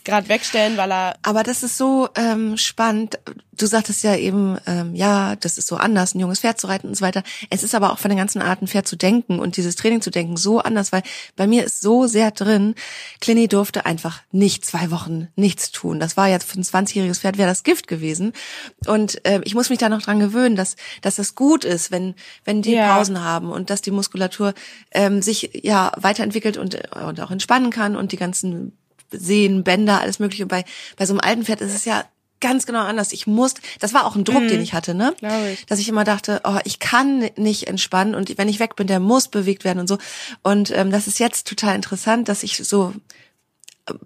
gerade 0.03 0.30
wegstellen, 0.30 0.77
weil 0.77 0.92
er. 0.92 1.15
Aber 1.24 1.44
das 1.44 1.63
ist 1.63 1.77
so 1.77 2.09
ähm, 2.15 2.57
spannend. 2.57 3.19
Du 3.53 3.65
sagtest 3.65 4.03
ja 4.03 4.15
eben, 4.15 4.57
ähm, 4.65 4.95
ja, 4.95 5.36
das 5.36 5.57
ist 5.57 5.68
so 5.68 5.75
anders, 5.75 6.15
ein 6.15 6.19
junges 6.19 6.39
Pferd 6.39 6.59
zu 6.59 6.68
reiten 6.68 6.88
und 6.88 6.95
so 6.95 7.06
weiter. 7.06 7.24
Es 7.50 7.63
ist 7.63 7.75
aber 7.75 7.92
auch 7.92 8.00
von 8.00 8.09
den 8.09 8.18
ganzen 8.18 8.42
Arten 8.42 8.68
Pferd 8.68 8.88
zu 8.88 8.95
denken 8.95 9.39
und 9.39 9.57
dieses 9.57 9.75
Training 9.75 10.01
zu 10.01 10.09
denken 10.09 10.38
so 10.38 10.59
anders, 10.59 10.92
weil 10.92 11.03
bei 11.36 11.45
mir 11.48 11.63
ist 11.65 11.81
so 11.81 12.07
sehr 12.07 12.31
drin, 12.31 12.75
Clini 13.19 13.48
durfte 13.48 13.86
einfach 13.86 14.21
nicht 14.31 14.65
zwei 14.65 14.89
Wochen 14.89 15.27
nichts 15.36 15.71
tun. 15.71 16.00
Das 16.00 16.18
war 16.18 16.27
jetzt 16.27 16.50
für 16.50 16.59
ein 16.59 16.63
20-jähriges 16.63 17.19
Pferd 17.19 17.38
wäre 17.38 17.50
das 17.50 17.63
Gift 17.63 17.88
gewesen. 17.88 18.33
Und 18.88 19.24
äh, 19.25 19.42
ich 19.44 19.54
muss 19.54 19.69
mich 19.69 19.80
da 19.80 19.89
noch 19.89 20.01
dran 20.01 20.19
gewöhnen, 20.19 20.56
dass, 20.56 20.75
dass 21.01 21.15
das 21.15 21.36
gut 21.36 21.63
ist, 21.63 21.92
wenn, 21.92 22.15
wenn 22.45 22.62
die 22.62 22.74
ja. 22.74 22.95
Pausen 22.95 23.24
haben 23.24 23.51
und 23.51 23.69
dass 23.69 23.81
die 23.81 23.92
Muskulatur 23.92 24.54
ähm, 24.92 25.21
sich 25.21 25.62
ja 25.63 25.92
weiterentwickelt 25.97 26.57
und, 26.57 26.80
und 26.95 27.21
auch 27.21 27.31
entspannen 27.31 27.69
kann 27.69 27.95
und 27.95 28.12
die 28.12 28.18
ganzen 28.18 28.77
Sehen, 29.11 29.63
Bänder, 29.63 30.01
alles 30.01 30.19
mögliche. 30.19 30.43
Und 30.43 30.49
bei, 30.49 30.65
bei 30.97 31.05
so 31.05 31.13
einem 31.13 31.21
alten 31.21 31.45
Pferd 31.45 31.61
ist 31.61 31.75
es 31.75 31.85
ja 31.85 32.03
ganz 32.41 32.65
genau 32.65 32.81
anders. 32.81 33.13
Ich 33.13 33.27
muss, 33.27 33.53
das 33.79 33.93
war 33.93 34.05
auch 34.05 34.15
ein 34.15 34.23
Druck, 34.25 34.43
mm, 34.43 34.47
den 34.47 34.61
ich 34.61 34.73
hatte, 34.73 34.93
ne? 34.93 35.13
Ich. 35.53 35.65
Dass 35.67 35.79
ich 35.79 35.87
immer 35.87 36.03
dachte, 36.03 36.41
oh, 36.43 36.57
ich 36.65 36.79
kann 36.79 37.29
nicht 37.37 37.67
entspannen 37.67 38.15
und 38.15 38.37
wenn 38.37 38.49
ich 38.49 38.59
weg 38.59 38.75
bin, 38.75 38.87
der 38.87 38.99
muss 38.99 39.27
bewegt 39.27 39.63
werden 39.63 39.79
und 39.79 39.87
so. 39.87 39.97
Und 40.41 40.71
ähm, 40.71 40.91
das 40.91 41.07
ist 41.07 41.19
jetzt 41.19 41.47
total 41.47 41.75
interessant, 41.75 42.27
dass 42.27 42.43
ich 42.43 42.57
so 42.57 42.93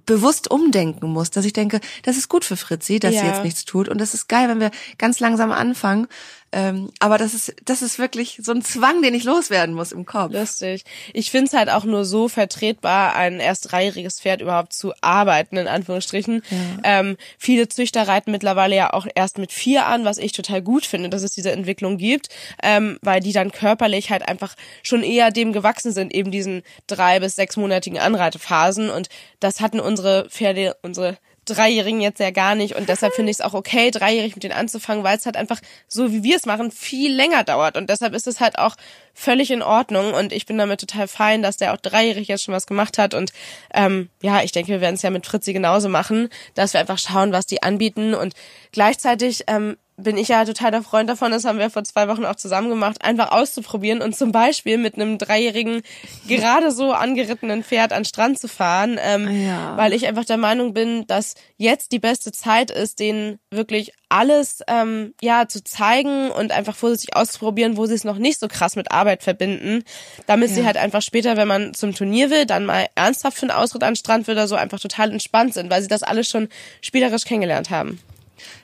bewusst 0.06 0.50
umdenken 0.50 1.10
muss, 1.10 1.32
dass 1.32 1.46
ich 1.46 1.54
denke, 1.54 1.80
das 2.04 2.18
ist 2.18 2.30
gut 2.30 2.46
für 2.46 2.58
Fritzi, 2.58 3.00
dass 3.00 3.14
ja. 3.14 3.22
sie 3.22 3.28
jetzt 3.28 3.44
nichts 3.44 3.66
tut 3.66 3.90
und 3.90 4.00
das 4.00 4.14
ist 4.14 4.28
geil, 4.28 4.48
wenn 4.48 4.60
wir 4.60 4.72
ganz 4.98 5.20
langsam 5.20 5.52
anfangen. 5.52 6.08
Ähm, 6.56 6.90
aber 7.00 7.18
das 7.18 7.34
ist 7.34 7.54
das 7.66 7.82
ist 7.82 8.00
wirklich 8.00 8.40
so 8.42 8.54
ein 8.54 8.62
Zwang, 8.62 9.02
den 9.02 9.14
ich 9.14 9.26
loswerden 9.26 9.76
muss 9.76 9.92
im 9.92 10.06
Kopf. 10.06 10.32
Lustig. 10.32 10.86
Ich 11.12 11.30
finde 11.30 11.48
es 11.48 11.54
halt 11.54 11.70
auch 11.70 11.84
nur 11.84 12.06
so 12.06 12.30
vertretbar, 12.30 13.14
ein 13.14 13.42
erst 13.42 13.74
dreijähriges 13.74 14.22
Pferd 14.22 14.40
überhaupt 14.40 14.72
zu 14.72 14.94
arbeiten 15.02 15.58
in 15.58 15.68
Anführungsstrichen. 15.68 16.42
Ja. 16.50 16.58
Ähm, 17.02 17.18
viele 17.38 17.68
Züchter 17.68 18.08
reiten 18.08 18.32
mittlerweile 18.32 18.74
ja 18.74 18.94
auch 18.94 19.06
erst 19.16 19.38
mit 19.38 19.52
vier 19.52 19.86
an, 19.86 20.06
was 20.06 20.18
ich 20.18 20.32
total 20.32 20.62
gut 20.62 20.86
finde, 20.86 21.10
dass 21.10 21.24
es 21.24 21.32
diese 21.32 21.52
Entwicklung 21.52 21.98
gibt, 21.98 22.30
ähm, 22.64 23.00
weil 23.02 23.20
die 23.20 23.34
dann 23.34 23.52
körperlich 23.52 24.10
halt 24.10 24.26
einfach 24.26 24.56
schon 24.82 25.04
eher 25.04 25.32
dem 25.32 25.52
gewachsen 25.52 25.92
sind, 25.92 26.16
eben 26.16 26.32
diesen 26.32 26.64
drei 26.88 27.20
bis 27.20 27.36
sechsmonatigen 27.36 28.00
Anreitephasen 28.00 28.90
und 28.90 29.10
das 29.42 29.60
hatten 29.60 29.82
unsere 29.82 30.30
Pferde, 30.30 30.78
unsere 30.84 31.18
Dreijährigen 31.46 32.02
jetzt 32.02 32.20
ja 32.20 32.32
gar 32.32 32.56
nicht. 32.56 32.76
Und 32.76 32.90
deshalb 32.90 33.14
finde 33.14 33.30
ich 33.32 33.38
es 33.38 33.42
auch 33.42 33.54
okay, 33.54 33.92
dreijährig 33.92 34.36
mit 34.36 34.44
denen 34.44 34.54
anzufangen, 34.54 35.04
weil 35.04 35.18
es 35.18 35.26
halt 35.26 35.38
einfach 35.38 35.62
so 35.88 36.12
wie 36.12 36.24
wir 36.24 36.36
es 36.36 36.46
machen 36.46 36.72
viel 36.72 37.14
länger 37.14 37.44
dauert. 37.44 37.78
Und 37.78 37.90
deshalb 37.90 38.14
ist 38.14 38.28
es 38.28 38.40
halt 38.40 38.58
auch 38.58 38.76
völlig 39.14 39.52
in 39.52 39.62
Ordnung. 39.62 40.14
Und 40.14 40.34
ich 40.34 40.46
bin 40.46 40.58
damit 40.58 40.80
total 40.80 41.08
fein, 41.08 41.42
dass 41.42 41.58
der 41.58 41.74
auch 41.74 41.78
dreijährig 41.78 42.28
jetzt 42.28 42.44
schon 42.44 42.54
was 42.54 42.68
gemacht 42.68 42.98
hat. 42.98 43.14
Und 43.14 43.32
ähm, 43.74 44.10
ja, 44.22 44.44
ich 44.44 44.52
denke, 44.52 44.72
wir 44.72 44.82
werden 44.82 44.96
es 44.96 45.02
ja 45.02 45.10
mit 45.10 45.26
Fritzi 45.26 45.54
genauso 45.54 45.90
machen, 45.90 46.30
dass 46.54 46.74
wir 46.74 46.80
einfach 46.80 46.98
schauen, 46.98 47.32
was 47.32 47.46
die 47.46 47.64
anbieten. 47.64 48.14
Und 48.14 48.34
gleichzeitig 48.72 49.44
ähm, 49.48 49.78
bin 49.98 50.18
ich 50.18 50.28
ja 50.28 50.44
total 50.44 50.72
der 50.72 50.84
Freund 50.84 51.10
davon, 51.10 51.32
das 51.32 51.46
haben 51.46 51.58
wir 51.58 51.70
vor 51.70 51.84
zwei 51.86 52.08
Wochen 52.10 52.26
auch 52.26 52.36
zusammen 52.36 52.70
gemacht, 52.70 53.04
einfach 53.04 53.32
auszuprobieren 53.32 54.02
und 54.02 54.16
zum 54.16 54.32
Beispiel 54.32 54.78
mit 54.78 54.96
einem 54.96 55.18
dreijährigen, 55.18 55.82
gerade 56.28 56.72
so 56.72 56.92
angerittenen 56.92 57.64
Pferd 57.64 57.94
an 57.94 58.04
Strand 58.04 58.38
zu 58.40 58.48
fahren, 58.48 59.00
ähm, 59.02 59.46
ja. 59.46 59.78
weil 59.78 59.94
ich 59.94 60.06
einfach 60.08 60.26
der 60.26 60.38
Meinung 60.38 60.74
bin, 60.74 61.08
dass 61.08 61.36
jetzt 61.58 61.94
die 61.94 62.00
beste 62.00 62.34
Zeit 62.34 62.72
ist, 62.72 63.00
denen 63.00 63.40
wirklich 63.52 63.94
alles 64.10 64.62
ähm, 64.68 65.14
ja 65.22 65.48
zu 65.48 65.64
zeigen 65.64 66.30
und 66.30 66.52
einfach 66.52 66.76
vorsichtig 66.76 67.16
auszuprobieren, 67.16 67.78
wo 67.78 67.86
sie 67.86 67.96
es 67.96 68.04
noch 68.04 68.18
nicht 68.18 68.40
so 68.40 68.48
krass 68.48 68.76
mit 68.76 68.92
Arbeit 68.92 69.24
verbinden, 69.24 69.84
damit 70.28 70.50
ja. 70.50 70.56
sie 70.56 70.66
halt 70.66 70.78
einfach 70.78 71.02
später, 71.02 71.38
wenn 71.38 71.48
man 71.48 71.74
zum 71.74 71.96
Turnier 71.96 72.30
will, 72.30 72.46
dann 72.46 72.66
mal 72.66 72.88
ernsthaft 72.96 73.38
für 73.38 73.44
einen 73.44 73.52
Ausritt 73.52 73.84
an 73.84 73.96
Strand 73.96 74.28
will 74.28 74.36
oder 74.36 74.48
so 74.48 74.56
einfach 74.56 74.80
total 74.80 75.12
entspannt 75.12 75.54
sind, 75.54 75.70
weil 75.70 75.82
sie 75.82 75.88
das 75.88 76.04
alles 76.04 76.30
schon 76.30 76.50
spielerisch 76.82 77.24
kennengelernt 77.24 77.70
haben. 77.70 78.00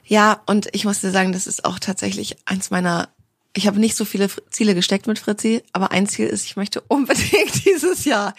Ja, 0.05 0.41
und 0.45 0.69
ich 0.73 0.85
muss 0.85 1.01
dir 1.01 1.11
sagen, 1.11 1.31
das 1.31 1.47
ist 1.47 1.65
auch 1.65 1.79
tatsächlich 1.79 2.37
eins 2.45 2.71
meiner 2.71 3.09
ich 3.53 3.67
habe 3.67 3.79
nicht 3.79 3.95
so 3.95 4.05
viele 4.05 4.29
Ziele 4.49 4.75
gesteckt 4.75 5.07
mit 5.07 5.19
Fritzi, 5.19 5.61
aber 5.73 5.91
ein 5.91 6.07
Ziel 6.07 6.27
ist, 6.27 6.45
ich 6.45 6.55
möchte 6.55 6.81
unbedingt 6.87 7.65
dieses 7.65 8.05
Jahr 8.05 8.33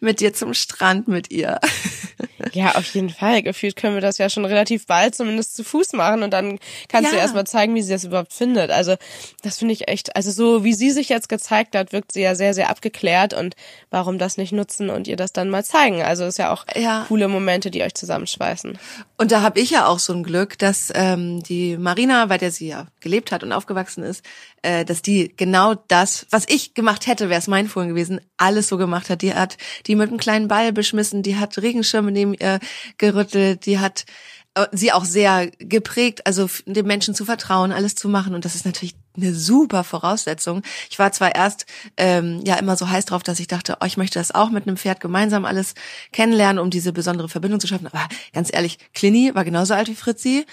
mit 0.00 0.20
dir 0.20 0.34
zum 0.34 0.52
Strand 0.54 1.08
mit 1.08 1.30
ihr. 1.30 1.60
Ja, 2.52 2.76
auf 2.76 2.94
jeden 2.94 3.10
Fall. 3.10 3.42
Gefühlt 3.42 3.76
können 3.76 3.94
wir 3.94 4.00
das 4.00 4.18
ja 4.18 4.30
schon 4.30 4.44
relativ 4.44 4.86
bald 4.86 5.14
zumindest 5.14 5.56
zu 5.56 5.64
Fuß 5.64 5.92
machen 5.94 6.22
und 6.22 6.32
dann 6.32 6.58
kannst 6.88 7.10
ja. 7.10 7.16
du 7.16 7.20
erstmal 7.20 7.46
zeigen, 7.46 7.74
wie 7.74 7.82
sie 7.82 7.92
das 7.92 8.04
überhaupt 8.04 8.32
findet. 8.32 8.70
Also, 8.70 8.96
das 9.42 9.58
finde 9.58 9.74
ich 9.74 9.88
echt, 9.88 10.14
also 10.16 10.30
so 10.30 10.64
wie 10.64 10.72
sie 10.72 10.90
sich 10.90 11.08
jetzt 11.08 11.28
gezeigt 11.28 11.74
hat, 11.74 11.92
wirkt 11.92 12.12
sie 12.12 12.22
ja 12.22 12.34
sehr, 12.34 12.54
sehr 12.54 12.70
abgeklärt 12.70 13.34
und 13.34 13.54
warum 13.90 14.18
das 14.18 14.36
nicht 14.36 14.52
nutzen 14.52 14.88
und 14.88 15.08
ihr 15.08 15.16
das 15.16 15.32
dann 15.32 15.50
mal 15.50 15.64
zeigen. 15.64 16.02
Also, 16.02 16.24
ist 16.24 16.38
ja 16.38 16.52
auch 16.52 16.64
ja. 16.76 17.04
coole 17.08 17.28
Momente, 17.28 17.70
die 17.70 17.82
euch 17.82 17.94
zusammenschweißen. 17.94 18.78
Und 19.16 19.32
da 19.32 19.42
habe 19.42 19.60
ich 19.60 19.70
ja 19.70 19.86
auch 19.86 19.98
so 19.98 20.12
ein 20.12 20.22
Glück, 20.22 20.58
dass 20.58 20.92
ähm, 20.94 21.42
die 21.42 21.76
Marina, 21.76 22.26
bei 22.26 22.38
der 22.38 22.52
sie 22.52 22.68
ja 22.68 22.86
gelebt 23.00 23.32
hat 23.32 23.42
und 23.42 23.52
aufgewachsen 23.52 24.04
ist, 24.04 24.24
äh, 24.62 24.84
dass 24.84 25.02
die 25.02 25.32
genau 25.36 25.74
das, 25.74 26.26
was 26.30 26.44
ich 26.48 26.74
gemacht 26.74 27.06
hätte, 27.06 27.28
wäre 27.28 27.40
es 27.40 27.48
mein 27.48 27.68
Fohlen 27.68 27.88
gewesen, 27.88 28.20
alles 28.36 28.68
so 28.68 28.76
gemacht 28.76 29.10
hat. 29.10 29.22
Die 29.22 29.34
hat 29.34 29.56
die 29.86 29.94
mit 29.94 30.08
einem 30.08 30.18
kleinen 30.18 30.48
Ball 30.48 30.72
beschmissen, 30.72 31.22
die 31.22 31.36
hat 31.36 31.58
Regenschirme 31.58 32.12
neben 32.12 32.34
ihr 32.34 32.60
gerüttelt, 32.96 33.66
die 33.66 33.78
hat 33.78 34.04
äh, 34.54 34.66
sie 34.72 34.92
auch 34.92 35.04
sehr 35.04 35.50
geprägt, 35.58 36.26
also 36.26 36.48
dem 36.66 36.86
Menschen 36.86 37.14
zu 37.14 37.24
vertrauen, 37.24 37.72
alles 37.72 37.94
zu 37.94 38.08
machen. 38.08 38.34
Und 38.34 38.44
das 38.44 38.54
ist 38.54 38.66
natürlich 38.66 38.94
eine 39.16 39.34
super 39.34 39.84
Voraussetzung. 39.84 40.62
Ich 40.90 40.98
war 40.98 41.12
zwar 41.12 41.34
erst 41.34 41.66
ähm, 41.96 42.40
ja 42.44 42.56
immer 42.56 42.76
so 42.76 42.88
heiß 42.88 43.04
drauf, 43.04 43.22
dass 43.22 43.40
ich 43.40 43.46
dachte, 43.46 43.78
oh, 43.80 43.84
ich 43.86 43.96
möchte 43.96 44.18
das 44.18 44.34
auch 44.34 44.50
mit 44.50 44.66
einem 44.66 44.76
Pferd 44.76 45.00
gemeinsam 45.00 45.44
alles 45.44 45.74
kennenlernen, 46.12 46.62
um 46.62 46.70
diese 46.70 46.92
besondere 46.92 47.28
Verbindung 47.28 47.60
zu 47.60 47.66
schaffen. 47.66 47.86
Aber 47.86 48.08
ganz 48.32 48.50
ehrlich, 48.52 48.78
Clini 48.94 49.34
war 49.34 49.44
genauso 49.44 49.74
alt 49.74 49.88
wie 49.88 49.94
Fritzi 49.94 50.46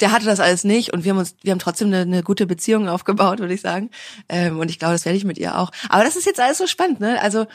der 0.00 0.12
hatte 0.12 0.26
das 0.26 0.40
alles 0.40 0.64
nicht 0.64 0.92
und 0.92 1.04
wir 1.04 1.12
haben 1.12 1.18
uns, 1.18 1.34
wir 1.42 1.52
haben 1.52 1.58
trotzdem 1.58 1.88
eine, 1.88 2.02
eine 2.02 2.22
gute 2.22 2.46
Beziehung 2.46 2.88
aufgebaut, 2.88 3.38
würde 3.40 3.54
ich 3.54 3.60
sagen. 3.60 3.90
Ähm, 4.28 4.58
und 4.58 4.70
ich 4.70 4.78
glaube, 4.78 4.94
das 4.94 5.04
werde 5.04 5.18
ich 5.18 5.24
mit 5.24 5.38
ihr 5.38 5.58
auch. 5.58 5.70
Aber 5.88 6.04
das 6.04 6.16
ist 6.16 6.26
jetzt 6.26 6.40
alles 6.40 6.58
so 6.58 6.66
spannend, 6.66 7.00
ne? 7.00 7.20
Also 7.20 7.46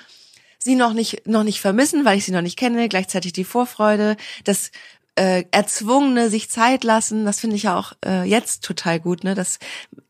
sie 0.59 0.75
noch 0.75 0.93
nicht 0.93 1.27
noch 1.27 1.43
nicht 1.43 1.61
vermissen, 1.61 2.05
weil 2.05 2.17
ich 2.17 2.25
sie 2.25 2.31
noch 2.31 2.41
nicht 2.41 2.57
kenne. 2.57 2.89
Gleichzeitig 2.89 3.33
die 3.33 3.43
Vorfreude, 3.43 4.17
das 4.43 4.71
äh, 5.15 5.43
erzwungene 5.51 6.29
sich 6.29 6.49
Zeit 6.49 6.83
lassen, 6.83 7.25
das 7.25 7.39
finde 7.39 7.55
ich 7.55 7.63
ja 7.63 7.77
auch 7.77 7.93
äh, 8.05 8.23
jetzt 8.23 8.63
total 8.63 8.99
gut, 8.99 9.23
ne? 9.23 9.35
Dass 9.35 9.59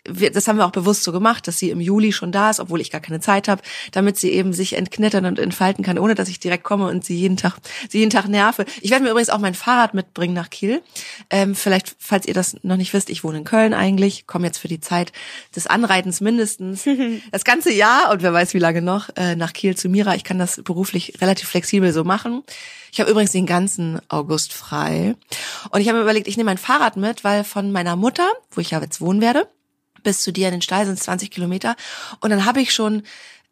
wir, 0.08 0.32
das 0.32 0.48
haben 0.48 0.58
wir 0.58 0.66
auch 0.66 0.72
bewusst 0.72 1.04
so 1.04 1.14
gemacht, 1.14 1.48
dass 1.48 1.58
sie 1.58 1.70
im 1.70 1.80
Juli 1.80 2.12
schon 2.12 2.34
da 2.34 2.50
ist, 2.50 2.60
obwohl 2.60 2.82
ich 2.82 2.92
gar 2.92 3.00
keine 3.00 3.22
Zeit 3.22 3.48
habe, 3.48 3.62
damit 3.92 4.18
sie 4.18 4.32
eben 4.32 4.52
sich 4.52 4.74
entknittern 4.74 5.26
und 5.26 5.40
entfalten 5.40 5.84
kann, 5.84 5.98
ohne 5.98 6.14
dass 6.14 6.28
ich 6.28 6.40
direkt 6.40 6.66
komme 6.66 6.88
und 6.88 7.06
sie 7.06 7.16
jeden 7.16 7.38
Tag, 7.38 7.56
sie 7.90 8.00
jeden 8.00 8.10
Tag 8.10 8.28
nerve. 8.28 8.66
Ich 8.82 8.92
werde 8.92 9.04
mir 9.04 9.12
übrigens 9.12 9.30
auch 9.30 9.40
mein 9.40 9.54
Fahrrad 9.54 9.94
mitbringen 9.94 10.34
nach 10.34 10.50
Kiel. 10.50 10.82
Ähm, 11.30 11.56
vielleicht, 11.56 11.96
falls 12.00 12.26
ihr 12.28 12.34
das 12.34 12.58
noch 12.64 12.76
nicht 12.76 12.94
wisst, 12.94 13.10
ich 13.10 13.24
wohne 13.24 13.38
in 13.38 13.44
Köln 13.46 13.74
eigentlich, 13.74 14.28
komme 14.28 14.46
jetzt 14.46 14.58
für 14.58 14.68
die 14.68 14.82
Zeit 14.82 15.14
des 15.56 15.68
Anreitens 15.68 16.20
mindestens 16.20 16.84
das 17.32 17.46
ganze 17.46 17.72
Jahr 17.72 18.12
und 18.12 18.22
wer 18.22 18.34
weiß 18.34 18.54
wie 18.54 18.60
lange 18.60 18.82
noch 18.82 19.10
äh, 19.16 19.38
nach 19.38 19.54
Kiel 19.54 19.78
zu 19.78 19.88
Mira. 19.88 20.16
Ich 20.16 20.26
kann 20.26 20.38
das 20.38 20.62
beruflich 20.64 21.22
relativ 21.22 21.48
flexibel 21.48 21.94
so 21.94 22.04
machen. 22.04 22.44
Ich 22.92 23.00
habe 23.00 23.10
übrigens 23.10 23.32
den 23.32 23.46
ganzen 23.46 24.02
August 24.10 24.54
frei 24.54 25.16
und 25.72 25.80
ich 25.80 25.88
habe 25.88 25.98
mir 25.98 26.04
überlegt, 26.04 26.28
ich 26.28 26.36
nehme 26.36 26.50
mein 26.50 26.58
Fahrrad 26.58 26.98
mit, 26.98 27.24
weil 27.24 27.44
von 27.44 27.72
meiner 27.72 27.96
Mutter, 27.96 28.30
wo 28.52 28.62
ich 28.62 28.72
ja 28.72 28.82
jetzt 28.82 29.02
wohnen 29.02 29.22
werde, 29.22 29.48
bis 30.04 30.22
zu 30.22 30.32
dir 30.32 30.48
in 30.48 30.54
den 30.54 30.62
Stall 30.62 30.86
sind 30.86 30.98
es 30.98 31.06
20 31.06 31.32
Kilometer. 31.32 31.76
Und 32.20 32.30
dann 32.30 32.46
habe 32.46 32.62
ich 32.62 32.74
schon, 32.74 33.04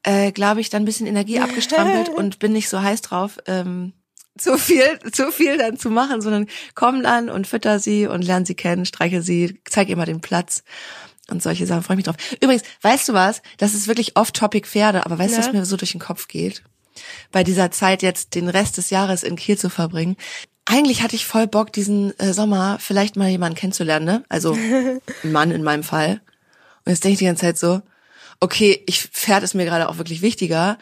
äh, 0.03 0.31
glaube 0.31 0.61
ich, 0.61 0.69
dann 0.69 0.83
ein 0.83 0.85
bisschen 0.85 1.07
Energie 1.07 1.39
abgestrampelt 1.39 2.09
und 2.15 2.39
bin 2.39 2.53
nicht 2.53 2.69
so 2.69 2.81
heiß 2.81 3.01
drauf, 3.01 3.39
ähm, 3.47 3.93
zu 4.37 4.57
viel, 4.57 4.99
zu 5.11 5.31
viel 5.31 5.57
dann 5.57 5.77
zu 5.77 5.89
machen, 5.89 6.21
sondern 6.21 6.47
komm 6.73 7.03
dann 7.03 7.29
und 7.29 7.47
fütter 7.47 7.79
sie 7.79 8.07
und 8.07 8.21
lerne 8.21 8.45
sie 8.45 8.55
kennen, 8.55 8.85
streiche 8.85 9.21
sie, 9.21 9.59
zeig 9.65 9.89
ihr 9.89 9.97
mal 9.97 10.05
den 10.05 10.21
Platz 10.21 10.63
und 11.29 11.43
solche 11.43 11.65
Sachen. 11.65 11.83
Freue 11.83 11.97
mich 11.97 12.05
drauf. 12.05 12.15
Übrigens, 12.41 12.63
weißt 12.81 13.09
du 13.09 13.13
was? 13.13 13.41
Das 13.57 13.73
ist 13.73 13.87
wirklich 13.87 14.15
off-topic 14.15 14.67
Pferde, 14.67 15.05
aber 15.05 15.19
weißt 15.19 15.33
du, 15.33 15.41
ja. 15.41 15.45
was 15.45 15.53
mir 15.53 15.65
so 15.65 15.77
durch 15.77 15.91
den 15.91 16.01
Kopf 16.01 16.27
geht? 16.27 16.63
Bei 17.31 17.43
dieser 17.43 17.71
Zeit 17.71 18.01
jetzt 18.01 18.35
den 18.35 18.49
Rest 18.49 18.77
des 18.77 18.89
Jahres 18.89 19.23
in 19.23 19.35
Kiel 19.35 19.57
zu 19.57 19.69
verbringen. 19.69 20.17
Eigentlich 20.65 21.01
hatte 21.01 21.15
ich 21.15 21.25
voll 21.25 21.47
Bock, 21.47 21.73
diesen 21.73 22.17
äh, 22.19 22.33
Sommer 22.33 22.77
vielleicht 22.79 23.15
mal 23.15 23.29
jemanden 23.29 23.57
kennenzulernen, 23.57 24.05
ne? 24.05 24.23
Also 24.29 24.53
ein 24.53 25.01
Mann 25.31 25.51
in 25.51 25.63
meinem 25.63 25.83
Fall. 25.83 26.21
Und 26.85 26.91
jetzt 26.91 27.03
denke 27.03 27.13
ich 27.13 27.19
die 27.19 27.25
ganze 27.25 27.41
Zeit 27.41 27.57
so, 27.57 27.81
okay, 28.39 28.83
ich 28.87 29.01
Pferd 29.01 29.43
ist 29.43 29.53
mir 29.53 29.65
gerade 29.65 29.89
auch 29.89 29.97
wirklich 29.97 30.21
wichtiger, 30.21 30.77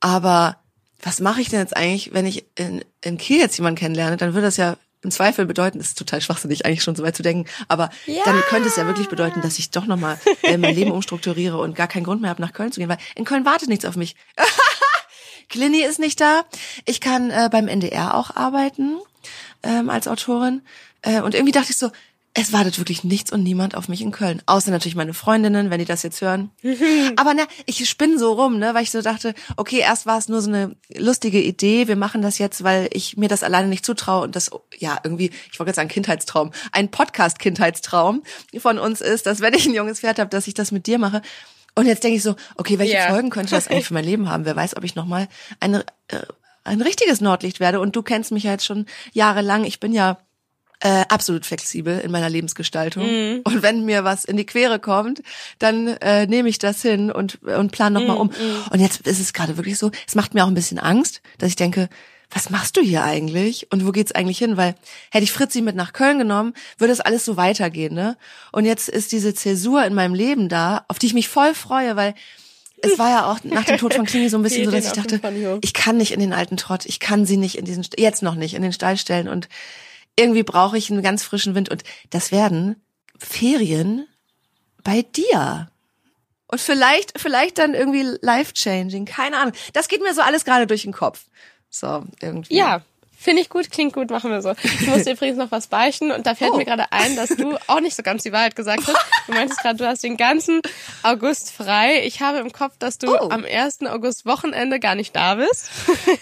aber 0.00 0.56
was 1.02 1.20
mache 1.20 1.40
ich 1.40 1.48
denn 1.48 1.60
jetzt 1.60 1.76
eigentlich, 1.76 2.12
wenn 2.12 2.26
ich 2.26 2.46
in, 2.56 2.84
in 3.02 3.18
Kiel 3.18 3.38
jetzt 3.38 3.56
jemanden 3.58 3.78
kennenlerne? 3.78 4.16
Dann 4.16 4.34
würde 4.34 4.46
das 4.46 4.56
ja 4.56 4.76
im 5.02 5.10
Zweifel 5.10 5.46
bedeuten, 5.46 5.78
das 5.78 5.88
ist 5.88 5.98
total 5.98 6.20
schwachsinnig, 6.20 6.64
eigentlich 6.64 6.82
schon 6.82 6.94
so 6.94 7.02
weit 7.02 7.16
zu 7.16 7.24
denken, 7.24 7.50
aber 7.66 7.90
ja. 8.06 8.22
dann 8.24 8.40
könnte 8.42 8.68
es 8.68 8.76
ja 8.76 8.86
wirklich 8.86 9.08
bedeuten, 9.08 9.40
dass 9.42 9.58
ich 9.58 9.70
doch 9.72 9.86
nochmal 9.86 10.18
äh, 10.42 10.56
mein 10.56 10.76
Leben 10.76 10.92
umstrukturiere 10.92 11.58
und 11.58 11.74
gar 11.74 11.88
keinen 11.88 12.04
Grund 12.04 12.20
mehr 12.20 12.30
habe, 12.30 12.40
nach 12.40 12.52
Köln 12.52 12.70
zu 12.70 12.78
gehen, 12.78 12.88
weil 12.88 12.98
in 13.16 13.24
Köln 13.24 13.44
wartet 13.44 13.68
nichts 13.68 13.84
auf 13.84 13.96
mich. 13.96 14.14
Clini 15.48 15.82
ist 15.82 15.98
nicht 15.98 16.20
da. 16.20 16.44
Ich 16.86 17.00
kann 17.00 17.30
äh, 17.30 17.48
beim 17.50 17.68
NDR 17.68 18.14
auch 18.14 18.34
arbeiten 18.36 18.98
ähm, 19.62 19.90
als 19.90 20.08
Autorin. 20.08 20.62
Äh, 21.02 21.20
und 21.20 21.34
irgendwie 21.34 21.52
dachte 21.52 21.72
ich 21.72 21.76
so, 21.76 21.90
es 22.34 22.52
wartet 22.52 22.78
wirklich 22.78 23.04
nichts 23.04 23.30
und 23.30 23.42
niemand 23.42 23.74
auf 23.74 23.88
mich 23.88 24.00
in 24.00 24.10
Köln. 24.10 24.40
Außer 24.46 24.70
natürlich 24.70 24.94
meine 24.94 25.12
Freundinnen, 25.12 25.70
wenn 25.70 25.78
die 25.78 25.84
das 25.84 26.02
jetzt 26.02 26.22
hören. 26.22 26.50
Aber 27.16 27.34
ne, 27.34 27.46
ich 27.66 27.86
spinne 27.88 28.18
so 28.18 28.32
rum, 28.32 28.58
ne, 28.58 28.72
weil 28.74 28.84
ich 28.84 28.90
so 28.90 29.02
dachte, 29.02 29.34
okay, 29.56 29.80
erst 29.80 30.06
war 30.06 30.16
es 30.16 30.28
nur 30.28 30.40
so 30.40 30.48
eine 30.48 30.74
lustige 30.96 31.42
Idee, 31.42 31.88
wir 31.88 31.96
machen 31.96 32.22
das 32.22 32.38
jetzt, 32.38 32.64
weil 32.64 32.88
ich 32.92 33.18
mir 33.18 33.28
das 33.28 33.42
alleine 33.42 33.68
nicht 33.68 33.84
zutraue 33.84 34.22
und 34.24 34.34
das, 34.34 34.50
ja, 34.78 34.98
irgendwie, 35.04 35.30
ich 35.52 35.58
wollte 35.58 35.70
jetzt 35.70 35.76
sagen 35.76 35.90
Kindheitstraum, 35.90 36.52
ein 36.72 36.90
Podcast-Kindheitstraum 36.90 38.22
von 38.58 38.78
uns 38.78 39.02
ist, 39.02 39.26
dass 39.26 39.40
wenn 39.40 39.52
ich 39.52 39.66
ein 39.66 39.74
junges 39.74 40.00
Pferd 40.00 40.18
habe, 40.18 40.30
dass 40.30 40.46
ich 40.46 40.54
das 40.54 40.72
mit 40.72 40.86
dir 40.86 40.98
mache. 40.98 41.20
Und 41.74 41.86
jetzt 41.86 42.02
denke 42.02 42.16
ich 42.16 42.22
so, 42.22 42.36
okay, 42.56 42.78
welche 42.78 42.94
yeah. 42.94 43.10
Folgen 43.10 43.30
könnte 43.30 43.54
das 43.54 43.68
eigentlich 43.68 43.86
für 43.86 43.94
mein 43.94 44.04
Leben 44.04 44.30
haben? 44.30 44.44
Wer 44.46 44.56
weiß, 44.56 44.76
ob 44.76 44.84
ich 44.84 44.94
nochmal 44.94 45.28
eine, 45.60 45.84
äh, 46.08 46.20
ein 46.64 46.80
richtiges 46.80 47.20
Nordlicht 47.20 47.60
werde. 47.60 47.80
Und 47.80 47.96
du 47.96 48.02
kennst 48.02 48.30
mich 48.30 48.44
ja 48.44 48.52
jetzt 48.52 48.66
schon 48.66 48.86
jahrelang. 49.12 49.64
Ich 49.64 49.80
bin 49.80 49.92
ja 49.92 50.18
äh, 50.82 51.04
absolut 51.08 51.46
flexibel 51.46 52.00
in 52.00 52.10
meiner 52.10 52.28
Lebensgestaltung. 52.28 53.04
Mm. 53.04 53.40
Und 53.44 53.62
wenn 53.62 53.84
mir 53.84 54.02
was 54.02 54.24
in 54.24 54.36
die 54.36 54.46
Quere 54.46 54.80
kommt, 54.80 55.22
dann 55.60 55.86
äh, 55.86 56.26
nehme 56.26 56.48
ich 56.48 56.58
das 56.58 56.82
hin 56.82 57.12
und, 57.12 57.40
und 57.42 57.70
plan 57.70 57.92
nochmal 57.92 58.16
mm, 58.16 58.20
um. 58.20 58.26
Mm. 58.28 58.72
Und 58.72 58.80
jetzt 58.80 59.06
ist 59.06 59.20
es 59.20 59.32
gerade 59.32 59.56
wirklich 59.56 59.78
so, 59.78 59.92
es 60.06 60.16
macht 60.16 60.34
mir 60.34 60.42
auch 60.42 60.48
ein 60.48 60.54
bisschen 60.54 60.80
Angst, 60.80 61.22
dass 61.38 61.50
ich 61.50 61.56
denke, 61.56 61.88
was 62.30 62.50
machst 62.50 62.76
du 62.76 62.80
hier 62.80 63.04
eigentlich? 63.04 63.68
Und 63.70 63.86
wo 63.86 63.92
geht's 63.92 64.12
eigentlich 64.12 64.38
hin? 64.38 64.56
Weil 64.56 64.74
hätte 65.10 65.22
ich 65.22 65.30
Fritzi 65.30 65.60
mit 65.60 65.76
nach 65.76 65.92
Köln 65.92 66.18
genommen, 66.18 66.52
würde 66.78 66.92
es 66.92 67.00
alles 67.00 67.24
so 67.24 67.36
weitergehen, 67.36 67.94
ne? 67.94 68.16
Und 68.50 68.64
jetzt 68.64 68.88
ist 68.88 69.12
diese 69.12 69.34
Zäsur 69.34 69.84
in 69.84 69.94
meinem 69.94 70.14
Leben 70.14 70.48
da, 70.48 70.84
auf 70.88 70.98
die 70.98 71.06
ich 71.06 71.14
mich 71.14 71.28
voll 71.28 71.54
freue, 71.54 71.94
weil 71.94 72.14
es 72.80 72.98
war 72.98 73.10
ja 73.10 73.30
auch 73.30 73.38
nach 73.44 73.64
dem 73.64 73.78
Tod 73.78 73.94
von 73.94 74.04
Klini 74.04 74.28
so 74.28 74.36
ein 74.38 74.42
bisschen 74.42 74.64
so, 74.66 74.72
dass 74.72 74.86
ich 74.86 74.92
dachte, 74.92 75.20
ich 75.60 75.74
kann 75.74 75.96
nicht 75.96 76.12
in 76.12 76.18
den 76.18 76.32
alten 76.32 76.56
Trott, 76.56 76.86
ich 76.86 76.98
kann 76.98 77.24
sie 77.24 77.36
nicht 77.36 77.56
in 77.56 77.64
diesen, 77.64 77.86
jetzt 77.96 78.22
noch 78.22 78.34
nicht, 78.34 78.54
in 78.54 78.62
den 78.62 78.72
Stall 78.72 78.96
stellen 78.96 79.28
und 79.28 79.48
irgendwie 80.16 80.42
brauche 80.42 80.78
ich 80.78 80.90
einen 80.90 81.02
ganz 81.02 81.22
frischen 81.22 81.54
Wind 81.54 81.68
und 81.70 81.84
das 82.10 82.32
werden 82.32 82.82
Ferien 83.18 84.06
bei 84.84 85.02
dir. 85.02 85.70
Und 86.46 86.60
vielleicht, 86.60 87.18
vielleicht 87.18 87.58
dann 87.58 87.74
irgendwie 87.74 88.18
life-changing, 88.20 89.06
keine 89.06 89.38
Ahnung. 89.38 89.54
Das 89.72 89.88
geht 89.88 90.02
mir 90.02 90.12
so 90.14 90.20
alles 90.20 90.44
gerade 90.44 90.66
durch 90.66 90.82
den 90.82 90.92
Kopf. 90.92 91.24
So, 91.70 92.04
irgendwie. 92.20 92.56
Ja, 92.56 92.82
Finde 93.22 93.40
ich 93.40 93.48
gut, 93.48 93.70
klingt 93.70 93.92
gut, 93.92 94.10
machen 94.10 94.32
wir 94.32 94.42
so. 94.42 94.52
Ich 94.64 94.88
muss 94.88 95.04
dir 95.04 95.12
übrigens 95.12 95.38
noch 95.38 95.52
was 95.52 95.68
beichten 95.68 96.10
und 96.10 96.26
da 96.26 96.34
fällt 96.34 96.54
oh. 96.54 96.56
mir 96.56 96.64
gerade 96.64 96.90
ein, 96.90 97.14
dass 97.14 97.28
du 97.28 97.56
auch 97.68 97.78
nicht 97.78 97.94
so 97.94 98.02
ganz 98.02 98.24
die 98.24 98.32
Wahrheit 98.32 98.56
gesagt 98.56 98.82
hast. 98.84 98.98
Du 99.28 99.32
meintest 99.32 99.60
gerade, 99.60 99.76
du 99.76 99.86
hast 99.86 100.02
den 100.02 100.16
ganzen 100.16 100.60
August 101.04 101.52
frei. 101.52 102.04
Ich 102.04 102.20
habe 102.20 102.38
im 102.38 102.50
Kopf, 102.50 102.78
dass 102.80 102.98
du 102.98 103.14
oh. 103.14 103.28
am 103.30 103.44
1. 103.44 103.82
August 103.82 104.26
Wochenende 104.26 104.80
gar 104.80 104.96
nicht 104.96 105.14
da 105.14 105.36
bist. 105.36 105.70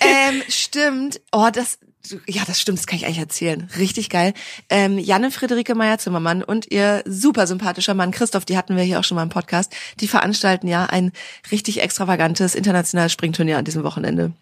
Ähm, 0.00 0.42
stimmt. 0.48 1.22
Oh, 1.32 1.48
das, 1.50 1.78
ja, 2.26 2.42
das 2.46 2.60
stimmt, 2.60 2.78
das 2.78 2.86
kann 2.86 2.98
ich 2.98 3.06
eigentlich 3.06 3.18
erzählen. 3.18 3.68
Richtig 3.78 4.08
geil. 4.08 4.32
Ähm, 4.68 4.98
Janne 4.98 5.30
Friederike 5.30 5.74
Meyer-Zimmermann 5.74 6.42
und 6.42 6.70
ihr 6.70 7.02
super 7.06 7.46
sympathischer 7.46 7.94
Mann 7.94 8.10
Christoph, 8.10 8.44
die 8.44 8.56
hatten 8.56 8.76
wir 8.76 8.82
hier 8.82 8.98
auch 8.98 9.04
schon 9.04 9.16
mal 9.16 9.22
im 9.22 9.28
Podcast, 9.28 9.72
die 10.00 10.08
veranstalten 10.08 10.66
ja 10.66 10.86
ein 10.86 11.12
richtig 11.50 11.82
extravagantes 11.82 12.54
internationales 12.54 13.12
Springturnier 13.12 13.58
an 13.58 13.64
diesem 13.64 13.84
Wochenende. 13.84 14.32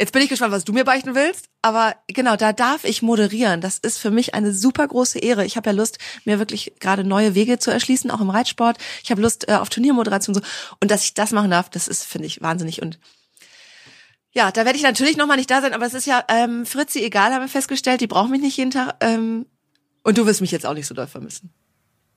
Jetzt 0.00 0.12
bin 0.12 0.22
ich 0.22 0.30
gespannt, 0.30 0.52
was 0.52 0.64
du 0.64 0.72
mir 0.72 0.84
beichten 0.84 1.14
willst, 1.14 1.50
aber 1.60 1.94
genau, 2.06 2.34
da 2.36 2.54
darf 2.54 2.84
ich 2.84 3.02
moderieren. 3.02 3.60
Das 3.60 3.76
ist 3.76 3.98
für 3.98 4.10
mich 4.10 4.34
eine 4.34 4.54
super 4.54 4.88
große 4.88 5.18
Ehre. 5.18 5.44
Ich 5.44 5.58
habe 5.58 5.68
ja 5.68 5.76
Lust, 5.76 5.98
mir 6.24 6.38
wirklich 6.38 6.72
gerade 6.80 7.04
neue 7.04 7.34
Wege 7.34 7.58
zu 7.58 7.70
erschließen, 7.70 8.10
auch 8.10 8.22
im 8.22 8.30
Reitsport. 8.30 8.78
Ich 9.02 9.10
habe 9.10 9.20
Lust 9.20 9.46
äh, 9.48 9.56
auf 9.56 9.68
Turniermoderation 9.68 10.34
und 10.34 10.42
so. 10.42 10.50
Und 10.80 10.90
dass 10.90 11.04
ich 11.04 11.12
das 11.12 11.32
machen 11.32 11.50
darf, 11.50 11.68
das 11.68 11.86
ist, 11.86 12.04
finde 12.04 12.28
ich, 12.28 12.40
wahnsinnig. 12.40 12.80
Und 12.80 12.98
ja, 14.32 14.50
da 14.52 14.64
werde 14.64 14.76
ich 14.76 14.84
natürlich 14.84 15.16
nochmal 15.16 15.36
nicht 15.36 15.50
da 15.50 15.60
sein, 15.60 15.74
aber 15.74 15.86
es 15.86 15.94
ist 15.94 16.06
ja 16.06 16.24
ähm, 16.28 16.64
Fritzi 16.64 17.02
egal, 17.02 17.32
haben 17.32 17.42
wir 17.42 17.48
festgestellt, 17.48 18.00
die 18.00 18.06
braucht 18.06 18.30
mich 18.30 18.40
nicht 18.40 18.56
jeden 18.56 18.70
Tag. 18.70 18.96
Ähm, 19.00 19.46
und 20.02 20.16
du 20.16 20.26
wirst 20.26 20.40
mich 20.40 20.50
jetzt 20.50 20.66
auch 20.66 20.74
nicht 20.74 20.86
so 20.86 20.94
doll 20.94 21.08
vermissen. 21.08 21.52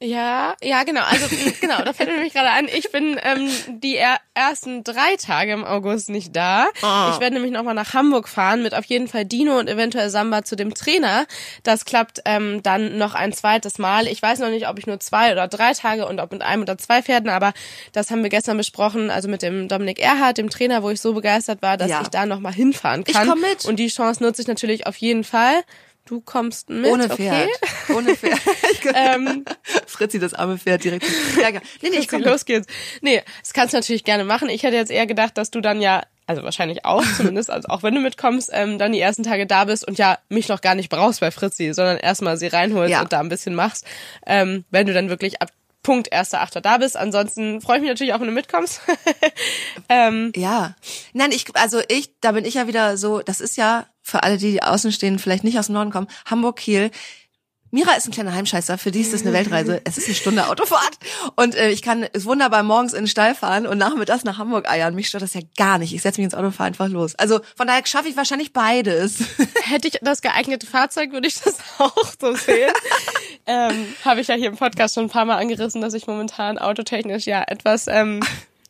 Ja, 0.03 0.55
ja, 0.61 0.83
genau. 0.83 1.01
Also 1.01 1.27
genau, 1.61 1.81
da 1.81 1.93
fällt 1.93 2.09
mir 2.09 2.15
nämlich 2.15 2.33
gerade 2.33 2.49
an, 2.49 2.67
ich 2.67 2.91
bin 2.91 3.17
ähm, 3.23 3.49
die 3.69 3.95
er 3.95 4.17
ersten 4.33 4.83
drei 4.83 5.15
Tage 5.15 5.53
im 5.53 5.63
August 5.63 6.09
nicht 6.09 6.35
da. 6.35 6.65
Oh. 6.81 7.11
Ich 7.13 7.21
werde 7.21 7.35
nämlich 7.35 7.53
nochmal 7.53 7.73
nach 7.73 7.93
Hamburg 7.93 8.27
fahren 8.27 8.63
mit 8.63 8.75
auf 8.75 8.83
jeden 8.85 9.07
Fall 9.07 9.23
Dino 9.23 9.57
und 9.57 9.69
eventuell 9.69 10.09
Samba 10.09 10.43
zu 10.43 10.57
dem 10.57 10.73
Trainer. 10.73 11.25
Das 11.63 11.85
klappt 11.85 12.21
ähm, 12.25 12.61
dann 12.63 12.97
noch 12.97 13.13
ein 13.13 13.31
zweites 13.31 13.77
Mal. 13.77 14.07
Ich 14.07 14.21
weiß 14.21 14.39
noch 14.39 14.49
nicht, 14.49 14.67
ob 14.67 14.77
ich 14.77 14.87
nur 14.87 14.99
zwei 14.99 15.31
oder 15.31 15.47
drei 15.47 15.71
Tage 15.73 16.05
und 16.05 16.19
ob 16.19 16.33
mit 16.33 16.41
einem 16.41 16.63
oder 16.63 16.77
zwei 16.77 17.01
Pferden, 17.01 17.29
aber 17.29 17.53
das 17.93 18.11
haben 18.11 18.23
wir 18.23 18.29
gestern 18.29 18.57
besprochen, 18.57 19.09
also 19.09 19.29
mit 19.29 19.41
dem 19.41 19.69
Dominik 19.69 19.99
Erhardt, 19.99 20.37
dem 20.37 20.49
Trainer, 20.49 20.83
wo 20.83 20.89
ich 20.89 20.99
so 20.99 21.13
begeistert 21.13 21.61
war, 21.61 21.77
dass 21.77 21.89
ja. 21.89 22.01
ich 22.01 22.09
da 22.09 22.25
nochmal 22.25 22.53
hinfahren 22.53 23.05
kann. 23.05 23.23
Ich 23.23 23.29
komm 23.29 23.39
mit. 23.39 23.63
Und 23.63 23.77
die 23.77 23.87
Chance 23.87 24.21
nutze 24.21 24.41
ich 24.41 24.49
natürlich 24.49 24.85
auf 24.85 24.97
jeden 24.97 25.23
Fall. 25.23 25.63
Du 26.05 26.19
kommst 26.19 26.69
mit, 26.69 26.91
Ohne 26.91 27.09
Pferd. 27.09 27.47
Okay? 27.47 27.93
Ohne 27.93 28.15
Pferd. 28.15 28.39
ähm, 28.93 29.45
Fritzi, 29.87 30.19
das 30.19 30.33
arme 30.33 30.57
Pferd 30.57 30.83
direkt. 30.83 31.05
Ja, 31.41 31.49
nee, 31.51 31.89
nee, 31.89 31.97
ich 31.97 32.09
komm 32.09 32.21
los 32.21 32.43
geht's. 32.43 32.67
Nee, 33.01 33.21
das 33.41 33.53
kannst 33.53 33.73
du 33.73 33.77
natürlich 33.77 34.03
gerne 34.03 34.25
machen. 34.25 34.49
Ich 34.49 34.63
hätte 34.63 34.75
jetzt 34.75 34.91
eher 34.91 35.07
gedacht, 35.07 35.37
dass 35.37 35.49
du 35.49 35.61
dann 35.61 35.79
ja, 35.79 36.03
also 36.27 36.43
wahrscheinlich 36.43 36.83
auch 36.83 37.03
zumindest, 37.17 37.49
also 37.49 37.69
auch 37.69 37.83
wenn 37.83 37.95
du 37.95 38.01
mitkommst, 38.01 38.49
ähm, 38.51 38.77
dann 38.77 38.91
die 38.91 38.99
ersten 38.99 39.23
Tage 39.23 39.47
da 39.47 39.63
bist 39.63 39.87
und 39.87 39.97
ja 39.97 40.17
mich 40.27 40.49
noch 40.49 40.59
gar 40.59 40.75
nicht 40.75 40.89
brauchst 40.89 41.21
bei 41.21 41.31
Fritzi, 41.31 41.73
sondern 41.73 41.97
erstmal 41.97 42.35
sie 42.35 42.47
reinholst 42.47 42.91
ja. 42.91 43.01
und 43.01 43.13
da 43.13 43.21
ein 43.21 43.29
bisschen 43.29 43.55
machst. 43.55 43.85
Ähm, 44.25 44.65
wenn 44.71 44.85
du 44.85 44.93
dann 44.93 45.09
wirklich 45.09 45.41
ab 45.41 45.51
Punkt 45.83 46.07
erster 46.11 46.41
Achter 46.41 46.61
da 46.61 46.77
bist. 46.77 46.97
Ansonsten 46.97 47.61
freue 47.61 47.77
ich 47.77 47.81
mich 47.81 47.89
natürlich 47.89 48.13
auch, 48.13 48.19
wenn 48.19 48.27
du 48.27 48.33
mitkommst. 48.33 48.81
ähm, 49.89 50.31
ja. 50.35 50.75
Nein, 51.11 51.31
ich, 51.31 51.45
also 51.55 51.81
ich, 51.89 52.19
da 52.21 52.31
bin 52.31 52.45
ich 52.45 52.55
ja 52.55 52.67
wieder 52.67 52.97
so, 52.97 53.19
das 53.19 53.41
ist 53.41 53.57
ja 53.57 53.85
für 54.01 54.23
alle, 54.23 54.37
die 54.37 54.63
außen 54.63 54.91
stehen, 54.91 55.19
vielleicht 55.19 55.43
nicht 55.43 55.59
aus 55.59 55.67
dem 55.67 55.73
Norden 55.73 55.91
kommen, 55.91 56.07
Hamburg, 56.25 56.57
Kiel. 56.57 56.89
Mira 57.73 57.93
ist 57.95 58.07
ein 58.07 58.11
kleiner 58.11 58.35
Heimscheißer, 58.35 58.77
für 58.77 58.91
die 58.91 59.01
ist 59.01 59.13
das 59.13 59.23
eine 59.23 59.33
Weltreise. 59.33 59.81
Es 59.83 59.97
ist 59.97 60.05
eine 60.05 60.13
Stunde 60.13 60.47
Autofahrt 60.47 60.91
und 61.35 61.55
äh, 61.55 61.71
ich 61.71 61.81
kann 61.81 62.05
es 62.13 62.25
wunderbar 62.25 62.61
morgens 62.61 62.93
in 62.93 63.05
den 63.05 63.07
Stall 63.07 63.33
fahren 63.33 63.65
und 63.65 63.79
nachmittags 63.79 64.23
nach 64.23 64.37
Hamburg 64.37 64.69
eiern. 64.69 64.93
Mich 64.93 65.07
stört 65.07 65.23
das 65.23 65.33
ja 65.33 65.41
gar 65.57 65.79
nicht. 65.79 65.91
Ich 65.91 66.03
setze 66.03 66.21
mich 66.21 66.25
ins 66.25 66.35
Auto 66.35 66.45
und 66.45 66.53
fahre 66.53 66.67
einfach 66.67 66.87
los. 66.87 67.15
Also 67.15 67.39
von 67.57 67.65
daher 67.65 67.83
schaffe 67.87 68.09
ich 68.09 68.15
wahrscheinlich 68.15 68.53
beides. 68.53 69.23
Hätte 69.63 69.87
ich 69.87 69.97
das 70.03 70.21
geeignete 70.21 70.67
Fahrzeug, 70.67 71.13
würde 71.13 71.27
ich 71.27 71.41
das 71.41 71.57
auch 71.79 72.13
so 72.21 72.35
sehen. 72.35 72.71
ähm, 73.47 73.87
Habe 74.05 74.21
ich 74.21 74.27
ja 74.27 74.35
hier 74.35 74.49
im 74.49 74.57
Podcast 74.57 74.93
schon 74.93 75.05
ein 75.05 75.09
paar 75.09 75.25
Mal 75.25 75.37
angerissen, 75.37 75.81
dass 75.81 75.95
ich 75.95 76.05
momentan 76.05 76.59
autotechnisch 76.59 77.25
ja 77.25 77.41
etwas 77.41 77.87
ähm, 77.87 78.19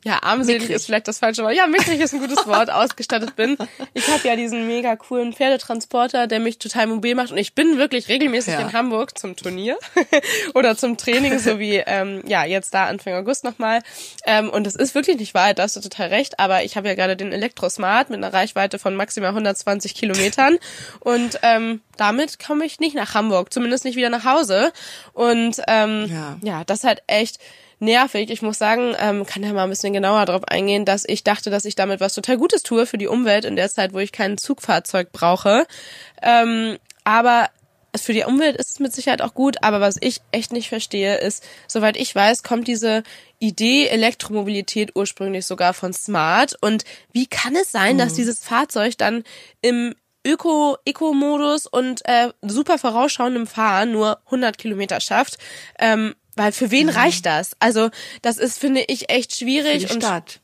ja, 0.03 0.21
armselig 0.21 0.61
Mickrig. 0.63 0.75
ist 0.75 0.85
vielleicht 0.85 1.07
das 1.07 1.19
falsche 1.19 1.43
Wort. 1.43 1.55
Ja, 1.55 1.67
mickrig 1.67 1.99
ist 1.99 2.13
ein 2.13 2.19
gutes 2.19 2.45
Wort, 2.47 2.69
ausgestattet 2.69 3.35
bin. 3.35 3.57
Ich 3.93 4.07
habe 4.09 4.27
ja 4.27 4.35
diesen 4.35 4.67
mega 4.67 4.95
coolen 4.95 5.33
Pferdetransporter, 5.33 6.27
der 6.27 6.39
mich 6.39 6.59
total 6.59 6.87
mobil 6.87 7.15
macht 7.15 7.31
und 7.31 7.37
ich 7.37 7.53
bin 7.55 7.77
wirklich 7.77 8.09
regelmäßig 8.09 8.53
Ja. 8.53 8.61
in 8.61 8.73
Hamburg 8.73 9.17
zum 9.17 9.35
Turnier 9.35 9.77
oder 10.53 10.75
zum 10.77 10.97
Training, 10.97 11.39
so 11.39 11.59
wie 11.59 11.75
ähm, 11.77 12.21
ja 12.27 12.43
jetzt 12.45 12.73
da 12.73 12.85
Anfang 12.85 13.13
August 13.13 13.43
nochmal. 13.43 13.81
Ähm, 14.25 14.49
und 14.49 14.67
es 14.67 14.75
ist 14.75 14.95
wirklich 14.95 15.17
nicht 15.17 15.33
weit, 15.33 15.59
da 15.59 15.63
hast 15.63 15.75
du 15.75 15.81
total 15.81 16.09
recht, 16.09 16.39
aber 16.39 16.63
ich 16.63 16.75
habe 16.77 16.87
ja 16.87 16.95
gerade 16.95 17.15
den 17.15 17.31
Elektrosmart 17.31 18.09
mit 18.09 18.17
einer 18.17 18.33
Reichweite 18.33 18.79
von 18.79 18.95
maximal 18.95 19.29
120 19.29 19.95
Kilometern 19.95 20.57
und 20.99 21.39
ähm, 21.43 21.81
damit 21.97 22.39
komme 22.45 22.65
ich 22.65 22.79
nicht 22.79 22.95
nach 22.95 23.13
Hamburg, 23.13 23.53
zumindest 23.53 23.85
nicht 23.85 23.95
wieder 23.95 24.09
nach 24.09 24.25
Hause. 24.25 24.73
Und 25.13 25.61
ähm, 25.67 26.07
Ja. 26.11 26.37
ja, 26.41 26.63
das 26.65 26.79
ist 26.79 26.83
halt 26.85 27.03
echt 27.07 27.37
nervig. 27.83 28.29
Ich 28.29 28.41
muss 28.41 28.57
sagen, 28.57 28.95
ähm, 28.99 29.25
kann 29.25 29.43
ja 29.43 29.53
mal 29.53 29.63
ein 29.63 29.69
bisschen 29.69 29.93
genauer 29.93 30.25
darauf 30.25 30.43
eingehen, 30.45 30.85
dass 30.85 31.03
ich 31.07 31.23
dachte, 31.23 31.49
dass 31.49 31.65
ich 31.65 31.75
damit 31.75 31.99
was 31.99 32.13
total 32.13 32.37
Gutes 32.37 32.63
tue 32.63 32.85
für 32.85 32.97
die 32.97 33.07
Umwelt 33.07 33.45
in 33.45 33.55
der 33.55 33.69
Zeit, 33.69 33.93
wo 33.93 33.99
ich 33.99 34.11
kein 34.11 34.37
Zugfahrzeug 34.37 35.11
brauche. 35.11 35.67
Ähm, 36.21 36.77
aber 37.03 37.49
für 37.95 38.13
die 38.13 38.23
Umwelt 38.23 38.57
ist 38.57 38.71
es 38.71 38.79
mit 38.79 38.93
Sicherheit 38.93 39.21
auch 39.21 39.33
gut, 39.33 39.57
aber 39.61 39.79
was 39.79 39.97
ich 39.99 40.21
echt 40.31 40.51
nicht 40.51 40.69
verstehe, 40.69 41.17
ist, 41.17 41.43
soweit 41.67 41.95
ich 41.95 42.13
weiß, 42.15 42.41
kommt 42.41 42.67
diese 42.67 43.03
Idee 43.37 43.87
Elektromobilität 43.87 44.95
ursprünglich 44.95 45.45
sogar 45.45 45.73
von 45.73 45.93
Smart. 45.93 46.55
Und 46.61 46.85
wie 47.11 47.27
kann 47.27 47.55
es 47.55 47.71
sein, 47.71 47.97
dass 47.97 48.13
dieses 48.13 48.39
Fahrzeug 48.39 48.97
dann 48.97 49.23
im 49.61 49.93
Öko, 50.25 50.77
Eco-Modus 50.85 51.67
und 51.67 52.01
äh, 52.05 52.29
super 52.41 52.77
vorausschauendem 52.79 53.45
Fahren 53.45 53.91
nur 53.91 54.19
100 54.25 54.57
Kilometer 54.57 54.99
schafft? 54.99 55.37
Ähm, 55.77 56.15
weil 56.35 56.51
für 56.51 56.71
wen 56.71 56.89
reicht 56.89 57.25
das? 57.25 57.51
Also 57.59 57.89
das 58.21 58.37
ist, 58.37 58.59
finde 58.59 58.83
ich, 58.87 59.09
echt 59.09 59.31
Für 59.31 59.45
schwierig 59.45 59.87
die 59.87 59.93
und 59.93 60.03
Stadt. 60.03 60.39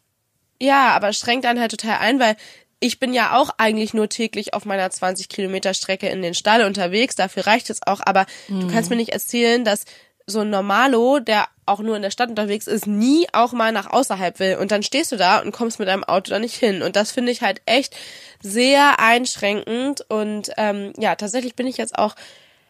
ja, 0.60 0.90
aber 0.90 1.14
schränkt 1.14 1.46
dann 1.46 1.60
halt 1.60 1.72
total 1.72 1.98
ein, 2.00 2.20
weil 2.20 2.36
ich 2.82 3.00
bin 3.00 3.14
ja 3.14 3.38
auch 3.38 3.50
eigentlich 3.58 3.94
nur 3.94 4.08
täglich 4.08 4.54
auf 4.54 4.66
meiner 4.66 4.90
20 4.90 5.28
Kilometer 5.28 5.74
Strecke 5.74 6.08
in 6.08 6.22
den 6.22 6.34
Stall 6.34 6.64
unterwegs. 6.64 7.16
Dafür 7.16 7.46
reicht 7.46 7.70
es 7.70 7.86
auch. 7.86 8.00
Aber 8.06 8.26
du 8.48 8.68
kannst 8.72 8.90
mir 8.90 8.96
nicht 8.96 9.12
erzählen, 9.12 9.66
dass 9.66 9.84
so 10.26 10.40
ein 10.42 10.50
Normalo, 10.50 11.20
der 11.20 11.48
auch 11.66 11.80
nur 11.80 11.96
in 11.98 12.02
der 12.02 12.12
Stadt 12.12 12.30
unterwegs 12.30 12.68
ist, 12.68 12.88
nie 12.88 13.28
auch 13.34 13.52
mal 13.52 13.72
nach 13.74 13.88
außerhalb 13.90 14.40
will. 14.40 14.56
Und 14.56 14.72
dann 14.72 14.82
stehst 14.84 15.12
du 15.12 15.18
da 15.18 15.40
und 15.40 15.52
kommst 15.52 15.80
mit 15.80 15.90
deinem 15.90 16.06
Auto 16.06 16.30
da 16.32 16.40
nicht 16.40 16.56
hin. 16.56 16.82
Und 16.82 16.96
das 16.96 17.12
finde 17.12 17.32
ich 17.34 17.42
halt 17.42 17.62
echt 17.66 17.96
sehr 18.42 19.00
einschränkend. 19.00 20.06
Und 20.08 20.52
ähm, 20.56 20.94
ja, 20.98 21.16
tatsächlich 21.16 21.56
bin 21.56 21.68
ich 21.68 21.76
jetzt 21.78 21.98
auch 21.98 22.16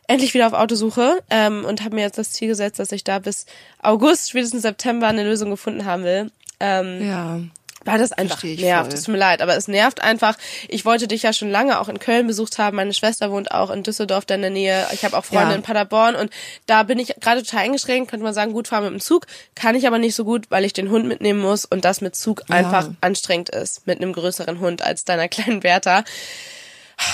endlich 0.10 0.34
wieder 0.34 0.48
auf 0.48 0.54
Autosuche 0.54 1.20
ähm, 1.30 1.63
und 1.63 1.84
habe 1.86 1.96
mir 1.96 2.01
jetzt 2.01 2.18
das 2.18 2.32
Ziel 2.32 2.50
gesetzt, 2.50 2.80
dass 2.80 2.92
ich 2.92 3.04
da 3.06 3.20
bis 3.20 3.46
August, 3.82 4.30
spätestens 4.32 4.63
September 4.63 5.08
eine 5.08 5.24
Lösung 5.24 5.50
gefunden 5.50 5.86
haben 5.86 6.04
will. 6.04 6.32
Ähm, 6.60 7.08
Ja. 7.08 7.39
weil 7.86 7.98
das 7.98 8.12
einfach 8.12 8.44
nervt. 8.44 8.92
Es 8.92 9.04
tut 9.04 9.13
mir 9.13 9.20
leid, 9.20 9.42
aber 9.42 9.56
es 9.56 9.70
nervt 9.70 10.01
einfach. 10.04 10.38
Ich 10.68 10.84
wollte 10.84 11.08
dich 11.08 11.24
ja 11.24 11.32
schon 11.32 11.50
lange 11.50 11.80
auch 11.80 11.88
in 11.88 11.98
Köln 11.98 12.28
besucht 12.28 12.58
haben. 12.58 12.75
Meine 12.75 12.94
Schwester 12.94 13.32
wohnt 13.32 13.51
auch 13.51 13.70
in 13.70 13.84
Düsseldorf 13.84 14.25
da 14.25 14.36
in 14.36 14.42
der 14.42 14.50
Nähe. 14.50 14.86
Ich 14.92 15.06
habe 15.06 15.18
auch 15.18 15.24
Freunde 15.24 15.51
Ja. 15.51 15.56
in 15.56 15.62
Paderborn 15.62 16.16
und 16.16 16.30
da 16.66 16.84
bin 16.84 17.00
ich 17.00 17.16
gerade 17.22 17.42
total 17.42 17.62
eingeschränkt. 17.63 18.12
Könnte 18.12 18.25
man 18.25 18.34
sagen, 18.34 18.51
gut 18.51 18.68
fahren 18.68 18.84
mit 18.84 18.92
dem 18.94 19.00
Zug. 19.00 19.28
Kann 19.56 19.75
ich 19.75 19.88
aber 19.88 19.98
nicht 19.98 20.13
so 20.16 20.25
gut, 20.25 20.48
weil 20.51 20.66
ich 20.66 20.74
den 20.74 20.89
Hund 20.89 21.06
mitnehmen 21.06 21.39
muss 21.39 21.63
und 21.63 21.86
das 21.86 22.01
mit 22.01 22.18
Zug 22.18 22.44
einfach 22.50 22.89
anstrengend 23.00 23.48
ist. 23.50 23.88
Mit 23.88 24.01
einem 24.01 24.12
größeren 24.12 24.60
Hund 24.60 24.82
als 24.82 25.06
deiner 25.06 25.28
kleinen 25.30 25.62
Bertha. 25.62 26.04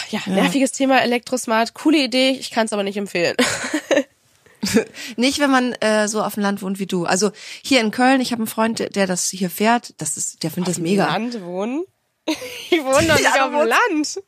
Ja, 0.10 0.20
nerviges 0.25 0.72
Thema 0.72 1.01
Elektrosmart. 1.01 1.74
Coole 1.74 1.98
Idee. 2.04 2.32
Ich 2.32 2.51
kann 2.51 2.65
es 2.65 2.74
aber 2.74 2.84
nicht 2.84 2.98
empfehlen. 2.98 3.36
Nicht, 5.15 5.39
wenn 5.39 5.51
man 5.51 5.74
äh, 5.74 6.08
so 6.08 6.24
auf 6.24 6.34
dem 6.34 6.42
Land 6.44 6.62
wohnt 6.63 6.80
wie 6.80 6.88
du. 6.88 7.06
Also 7.06 7.32
hier 7.63 7.82
in 7.82 7.92
Köln, 7.92 8.20
ich 8.20 8.32
habe 8.32 8.42
einen 8.42 8.48
Freund, 8.48 8.80
der- 8.96 9.06
das 9.08 9.30
hier 9.30 9.50
fährt. 9.51 9.94
Das 10.00 10.18
ist, 10.18 10.42
der 10.44 10.50
findet 10.50 10.72
das 10.75 10.80
mega. 10.82 11.06
Land 11.06 11.42
wohnen? 11.44 11.84
Ich 12.72 12.84
wohne 12.84 13.08
doch 13.08 13.13
nicht 13.15 13.24
Ja, 13.36 13.46
auf 13.46 13.51
dem 13.51 13.68
Land. 13.70 14.22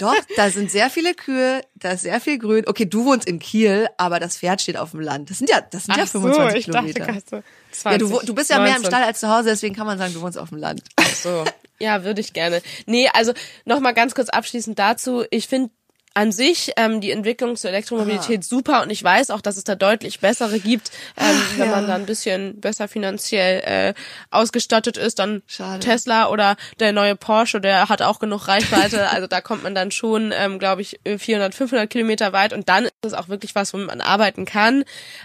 Doch, 0.00 0.14
da 0.36 0.50
sind 0.50 0.70
sehr 0.70 0.90
viele 0.90 1.14
Kühe, 1.14 1.62
da 1.74 1.92
ist 1.92 2.02
sehr 2.02 2.20
viel 2.20 2.38
Grün. 2.38 2.64
Okay, 2.66 2.86
du 2.86 3.04
wohnst 3.04 3.26
in 3.28 3.38
Kiel, 3.38 3.86
aber 3.96 4.20
das 4.20 4.38
Pferd 4.38 4.60
steht 4.62 4.76
auf 4.76 4.92
dem 4.92 5.00
Land. 5.00 5.30
Das 5.30 5.38
sind 5.38 5.50
ja, 5.50 5.60
das 5.60 5.84
sind 5.84 5.96
ja 5.96 6.04
Ach 6.04 6.08
so, 6.08 6.20
25 6.20 6.58
ich 6.58 6.64
Kilometer. 6.66 7.00
dachte 7.00 7.12
gerade 7.12 7.24
so 7.30 7.42
20, 7.72 7.84
ja, 7.84 7.98
du, 7.98 8.26
du 8.26 8.34
bist 8.34 8.50
ja 8.50 8.58
mehr 8.58 8.76
im 8.76 8.82
19. 8.82 8.90
Stall 8.90 9.02
als 9.04 9.20
zu 9.20 9.28
Hause, 9.28 9.50
deswegen 9.50 9.74
kann 9.74 9.86
man 9.86 9.98
sagen, 9.98 10.14
du 10.14 10.20
wohnst 10.20 10.38
auf 10.38 10.48
dem 10.50 10.58
Land. 10.58 10.82
So. 11.22 11.44
Ja, 11.78 12.04
würde 12.04 12.20
ich 12.20 12.32
gerne. 12.32 12.62
Nee, 12.86 13.08
also 13.12 13.32
nochmal 13.64 13.94
ganz 13.94 14.14
kurz 14.14 14.28
abschließend 14.28 14.78
dazu. 14.78 15.24
Ich 15.30 15.48
finde 15.48 15.70
an 16.14 16.30
sich 16.30 16.72
ähm, 16.76 17.00
die 17.00 17.10
Entwicklung 17.10 17.56
zur 17.56 17.70
Elektromobilität 17.70 18.44
super 18.44 18.82
und 18.82 18.90
ich 18.90 19.02
weiß 19.02 19.30
auch, 19.30 19.40
dass 19.40 19.56
es 19.56 19.64
da 19.64 19.74
deutlich 19.74 20.20
bessere 20.20 20.60
gibt, 20.60 20.92
ähm, 21.16 21.42
wenn 21.56 21.70
man 21.70 21.86
da 21.88 21.96
ein 21.96 22.06
bisschen 22.06 22.60
besser 22.60 22.86
finanziell 22.86 23.60
äh, 23.64 23.94
ausgestattet 24.30 24.96
ist. 24.96 25.18
Dann 25.18 25.42
Schade. 25.48 25.80
Tesla 25.80 26.28
oder 26.28 26.56
der 26.78 26.92
neue 26.92 27.16
Porsche, 27.16 27.60
der 27.60 27.88
hat 27.88 28.00
auch 28.00 28.20
genug 28.20 28.46
Reichweite. 28.46 29.08
also 29.10 29.26
da 29.26 29.40
kommt 29.40 29.64
man 29.64 29.74
dann 29.74 29.90
schon, 29.90 30.32
ähm, 30.32 30.60
glaube 30.60 30.82
ich, 30.82 31.00
400, 31.04 31.54
500 31.54 31.90
Kilometer 31.90 32.32
weit 32.32 32.52
und 32.52 32.68
dann 32.68 32.84
ist 32.84 32.92
es 33.02 33.14
auch 33.14 33.28
wirklich 33.28 33.54
was, 33.56 33.74
womit 33.74 33.88
man 33.88 34.00
arbeiten 34.00 34.44
kann. 34.44 34.84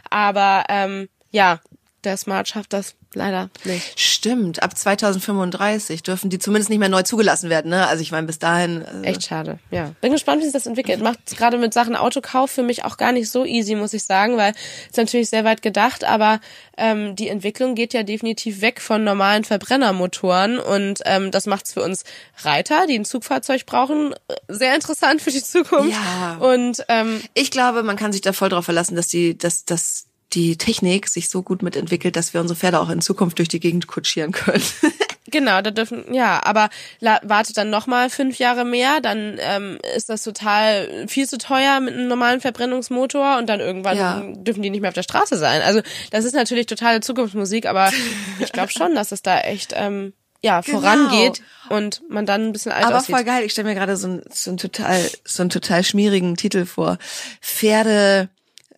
Aber 0.10 0.66
ähm, 0.70 1.08
ja, 1.32 1.60
der 2.04 2.18
Smart 2.18 2.48
schafft 2.48 2.74
das 2.74 2.96
leider 3.14 3.50
nicht. 3.64 4.00
Stimmt, 4.00 4.62
ab 4.62 4.78
2035 4.78 6.04
dürfen 6.04 6.30
die 6.30 6.40
zumindest 6.40 6.70
nicht 6.70 6.80
mehr 6.80 6.90
neu 6.90 7.04
zugelassen 7.04 7.50
werden. 7.50 7.72
Ne? 7.72 7.88
Also 7.88 8.02
ich 8.02 8.12
meine, 8.12 8.28
bis 8.28 8.40
dahin. 8.40 8.86
Also, 8.86 9.04
Echt 9.04 9.24
schade, 9.24 9.60
ja. 9.72 9.92
Bin 10.02 10.12
gespannt, 10.12 10.42
wie 10.42 10.46
sich 10.46 10.54
das 10.54 10.66
entwickelt. 10.66 11.02
Macht 11.02 11.38
gerade 11.38 11.58
mit 11.58 11.74
Sachen 11.74 11.96
Autokauf 11.96 12.52
für 12.52 12.64
mich 12.64 12.86
auch 12.86 12.98
gar 12.98 13.12
nicht 13.12 13.30
so 13.30 13.46
easy, 13.46 13.76
muss 13.76 13.94
ich 13.94 14.04
sagen, 14.04 14.38
weil 14.38 14.54
es 14.92 14.98
natürlich 14.98 15.30
sehr 15.30 15.44
weit 15.44 15.62
gedacht, 15.62 16.04
aber 16.04 16.40
ähm, 16.78 17.16
die 17.16 17.28
Entwicklung 17.30 17.76
geht 17.76 17.94
ja 17.94 18.04
definitiv 18.04 18.62
weg 18.62 18.82
von 18.82 19.04
normalen 19.04 19.44
Verbrennermotoren 19.44 20.60
und 20.60 21.00
ähm, 21.06 21.32
das 21.32 21.46
macht's 21.46 21.74
für 21.74 21.84
uns 21.84 22.04
Reiter, 22.44 22.86
die 22.88 22.98
ein 22.98 23.06
Zugfahrzeug 23.06 23.66
brauchen, 23.66 24.14
sehr 24.48 24.76
interessant 24.76 25.22
für 25.22 25.32
die 25.32 25.44
Zukunft. 25.44 25.92
Ja. 25.92 26.38
Und 26.40 26.86
ähm, 26.88 27.22
Ich 27.34 27.52
glaube, 27.52 27.84
man 27.84 27.96
kann 27.96 28.12
sich 28.12 28.22
da 28.22 28.34
voll 28.34 28.50
drauf 28.50 28.66
verlassen, 28.66 28.96
dass 28.96 29.08
die, 29.08 29.38
dass, 29.38 29.66
dass 29.66 30.09
die 30.34 30.58
Technik 30.58 31.08
sich 31.08 31.30
so 31.30 31.42
gut 31.42 31.64
mitentwickelt, 31.64 32.16
dass 32.16 32.34
wir 32.34 32.42
unsere 32.42 32.58
Pferde 32.60 32.80
auch 32.80 32.90
in 32.90 33.02
Zukunft 33.02 33.38
durch 33.40 33.48
die 33.50 33.60
Gegend 33.60 33.88
kutschieren 33.88 34.32
können. 34.32 34.64
Genau, 35.32 35.62
da 35.62 35.70
dürfen, 35.70 36.12
ja, 36.12 36.42
aber 36.44 36.70
wartet 37.02 37.56
dann 37.56 37.70
nochmal 37.70 38.10
fünf 38.10 38.40
Jahre 38.40 38.66
mehr, 38.66 39.00
dann 39.00 39.38
ähm, 39.40 39.78
ist 39.96 40.10
das 40.10 40.24
total 40.24 41.06
viel 41.08 41.28
zu 41.30 41.38
teuer 41.38 41.80
mit 41.82 41.94
einem 41.94 42.08
normalen 42.08 42.42
Verbrennungsmotor 42.42 43.38
und 43.38 43.48
dann 43.48 43.60
irgendwann 43.60 43.96
Ja. 43.96 44.24
dürfen 44.38 44.64
die 44.64 44.72
nicht 44.72 44.82
mehr 44.82 44.88
auf 44.90 44.96
der 44.96 45.04
Straße 45.04 45.38
sein. 45.38 45.62
Also 45.62 45.82
das 46.10 46.26
ist 46.26 46.34
natürlich 46.34 46.66
totale 46.66 47.02
Zukunftsmusik, 47.02 47.68
aber 47.68 47.92
ich 48.40 48.52
glaube 48.52 48.72
schon, 48.72 48.96
dass 48.96 49.12
es 49.12 49.22
da 49.22 49.40
echt 49.42 49.72
ähm, 49.76 50.14
ja 50.42 50.64
vorangeht 50.64 51.44
und 51.70 52.02
man 52.10 52.26
dann 52.26 52.48
ein 52.48 52.52
bisschen 52.52 52.72
alt 52.72 52.86
Aber 52.86 52.98
aussieht. 52.98 53.14
voll 53.16 53.24
geil. 53.24 53.44
Ich 53.44 53.52
stelle 53.52 53.68
mir 53.68 53.76
gerade 53.76 53.98
so, 53.98 54.08
ein, 54.08 54.24
so, 54.34 54.56
total, 54.56 55.00
so 55.26 55.44
einen 55.44 55.52
total 55.52 55.84
schmierigen 55.84 56.38
Titel 56.38 56.66
vor. 56.66 56.98
Pferde, 57.40 58.30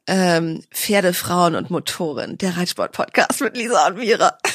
ähm, 0.07 0.63
Pferde, 0.71 1.13
Frauen 1.13 1.55
und 1.55 1.69
Motoren. 1.69 2.37
Der 2.37 2.57
Reitsport-Podcast 2.57 3.41
mit 3.41 3.57
Lisa 3.57 3.87
und 3.87 3.97
Mira. 3.97 4.37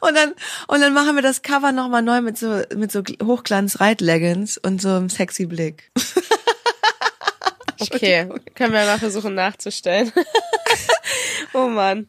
Und 0.00 0.14
dann, 0.14 0.34
und 0.68 0.80
dann 0.80 0.92
machen 0.92 1.14
wir 1.16 1.22
das 1.22 1.42
Cover 1.42 1.72
nochmal 1.72 2.02
neu 2.02 2.20
mit 2.20 2.36
so, 2.36 2.62
mit 2.74 2.92
so 2.92 3.00
Hochglanz-Reit-Leggings 3.00 4.58
und 4.58 4.82
so 4.82 4.90
einem 4.90 5.08
sexy 5.08 5.46
Blick. 5.46 5.90
Okay, 7.80 8.28
können 8.54 8.72
wir 8.72 8.84
mal 8.84 8.98
versuchen 8.98 9.34
nachzustellen. 9.34 10.12
oh 11.54 11.68
Mann. 11.68 12.08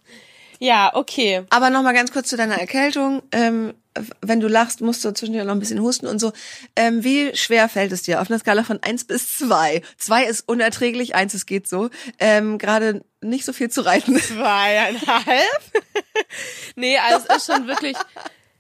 Ja, 0.58 0.92
okay. 0.96 1.46
Aber 1.52 1.70
nochmal 1.70 1.94
ganz 1.94 2.12
kurz 2.12 2.30
zu 2.30 2.38
deiner 2.38 2.60
Erkältung. 2.60 3.22
Ähm, 3.32 3.76
wenn 4.22 4.40
du 4.40 4.48
lachst, 4.48 4.82
musst 4.82 5.04
du 5.04 5.14
zwischendurch 5.14 5.46
noch 5.46 5.54
ein 5.54 5.60
bisschen 5.60 5.82
husten 5.82 6.08
und 6.08 6.20
so. 6.20 6.32
Ähm, 6.76 7.04
wie 7.04 7.36
schwer 7.36 7.70
fällt 7.70 7.92
es 7.92 8.04
dir 8.04 8.22
auf 8.22 8.30
einer 8.30 8.40
Skala 8.40 8.64
von 8.64 8.80
eins 8.82 9.04
bis 9.04 9.38
zwei? 9.38 9.82
Zwei 9.98 10.26
ist 10.26 10.48
unerträglich, 10.48 11.16
eins 11.16 11.34
es 11.34 11.46
geht 11.46 11.68
so. 11.68 11.90
Ähm, 12.20 12.58
Gerade 12.58 13.04
nicht 13.22 13.46
so 13.46 13.54
viel 13.54 13.70
zu 13.70 13.82
reiten. 13.82 14.20
Zweieinhalb? 14.20 15.62
nee, 16.76 16.98
also 16.98 17.26
es 17.28 17.38
ist 17.38 17.54
schon 17.54 17.68
wirklich 17.68 17.98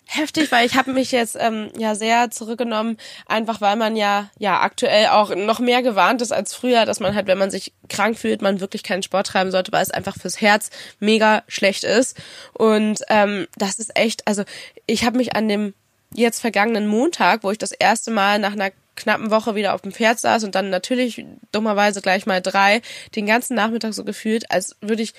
heftig, 0.09 0.51
weil 0.51 0.65
ich 0.65 0.75
habe 0.75 0.91
mich 0.91 1.11
jetzt 1.11 1.37
ähm, 1.39 1.69
ja 1.77 1.93
sehr 1.93 2.31
zurückgenommen, 2.31 2.97
einfach 3.27 3.61
weil 3.61 3.75
man 3.75 3.95
ja 3.95 4.29
ja 4.39 4.59
aktuell 4.61 5.07
auch 5.07 5.33
noch 5.35 5.59
mehr 5.59 5.83
gewarnt 5.83 6.21
ist 6.21 6.31
als 6.31 6.53
früher, 6.53 6.85
dass 6.85 6.99
man 6.99 7.13
halt, 7.13 7.27
wenn 7.27 7.37
man 7.37 7.51
sich 7.51 7.73
krank 7.89 8.17
fühlt, 8.17 8.41
man 8.41 8.59
wirklich 8.59 8.83
keinen 8.83 9.03
Sport 9.03 9.27
treiben 9.27 9.51
sollte, 9.51 9.71
weil 9.71 9.83
es 9.83 9.91
einfach 9.91 10.17
fürs 10.19 10.41
Herz 10.41 10.71
mega 10.99 11.43
schlecht 11.47 11.83
ist. 11.83 12.17
Und 12.53 13.03
ähm, 13.09 13.47
das 13.57 13.77
ist 13.77 13.95
echt, 13.95 14.27
also 14.27 14.43
ich 14.87 15.05
habe 15.05 15.17
mich 15.17 15.35
an 15.35 15.47
dem 15.47 15.73
jetzt 16.13 16.39
vergangenen 16.41 16.87
Montag, 16.87 17.43
wo 17.43 17.51
ich 17.51 17.59
das 17.59 17.71
erste 17.71 18.09
Mal 18.09 18.39
nach 18.39 18.53
einer 18.53 18.71
knappen 18.95 19.29
Woche 19.31 19.53
wieder 19.55 19.75
auf 19.75 19.81
dem 19.81 19.91
Pferd 19.91 20.19
saß 20.19 20.43
und 20.43 20.55
dann 20.55 20.71
natürlich 20.71 21.23
dummerweise 21.51 22.01
gleich 22.01 22.25
mal 22.25 22.41
drei, 22.41 22.81
den 23.15 23.27
ganzen 23.27 23.53
Nachmittag 23.55 23.93
so 23.93 24.03
gefühlt, 24.03 24.51
als 24.51 24.75
würde 24.81 25.03
ich 25.03 25.13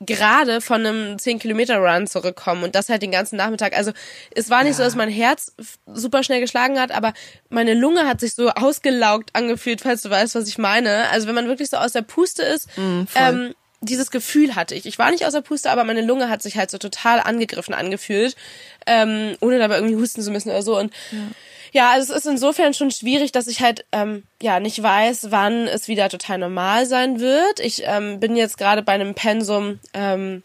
gerade 0.00 0.60
von 0.60 0.84
einem 0.84 1.18
10 1.18 1.38
Kilometer 1.38 1.78
Run 1.78 2.06
zurückkommen 2.06 2.64
und 2.64 2.74
das 2.74 2.88
halt 2.88 3.02
den 3.02 3.10
ganzen 3.10 3.36
Nachmittag. 3.36 3.74
Also 3.76 3.92
es 4.34 4.50
war 4.50 4.62
nicht 4.62 4.76
so, 4.76 4.82
dass 4.82 4.94
mein 4.94 5.08
Herz 5.08 5.54
super 5.86 6.22
schnell 6.22 6.40
geschlagen 6.40 6.78
hat, 6.78 6.92
aber 6.92 7.14
meine 7.48 7.72
Lunge 7.72 8.06
hat 8.06 8.20
sich 8.20 8.34
so 8.34 8.50
ausgelaugt 8.50 9.30
angefühlt, 9.32 9.80
falls 9.80 10.02
du 10.02 10.10
weißt, 10.10 10.34
was 10.34 10.48
ich 10.48 10.58
meine. 10.58 11.08
Also 11.10 11.26
wenn 11.26 11.34
man 11.34 11.48
wirklich 11.48 11.70
so 11.70 11.78
aus 11.78 11.92
der 11.92 12.02
Puste 12.02 12.42
ist, 12.42 12.68
ähm, 13.14 13.54
dieses 13.80 14.10
Gefühl 14.10 14.54
hatte 14.54 14.74
ich. 14.74 14.84
Ich 14.86 14.98
war 14.98 15.10
nicht 15.10 15.24
außer 15.26 15.42
Puste, 15.42 15.70
aber 15.70 15.84
meine 15.84 16.02
Lunge 16.02 16.28
hat 16.28 16.42
sich 16.42 16.56
halt 16.56 16.70
so 16.70 16.78
total 16.78 17.20
angegriffen 17.20 17.72
angefühlt, 17.72 18.36
ähm, 18.86 19.36
ohne 19.40 19.58
dabei 19.58 19.76
irgendwie 19.76 19.96
husten 19.96 20.22
zu 20.22 20.30
müssen 20.30 20.50
oder 20.50 20.62
so. 20.62 20.78
Und 20.78 20.92
ja. 21.10 21.18
Ja, 21.76 21.90
also 21.90 22.14
es 22.14 22.20
ist 22.20 22.26
insofern 22.26 22.72
schon 22.72 22.90
schwierig, 22.90 23.32
dass 23.32 23.48
ich 23.48 23.60
halt 23.60 23.84
ähm, 23.92 24.22
ja 24.40 24.60
nicht 24.60 24.82
weiß, 24.82 25.30
wann 25.30 25.68
es 25.68 25.88
wieder 25.88 26.08
total 26.08 26.38
normal 26.38 26.86
sein 26.86 27.20
wird. 27.20 27.60
Ich 27.60 27.82
ähm, 27.84 28.18
bin 28.18 28.34
jetzt 28.34 28.56
gerade 28.56 28.82
bei 28.82 28.92
einem 28.92 29.14
Pensum 29.14 29.78
ähm, 29.92 30.42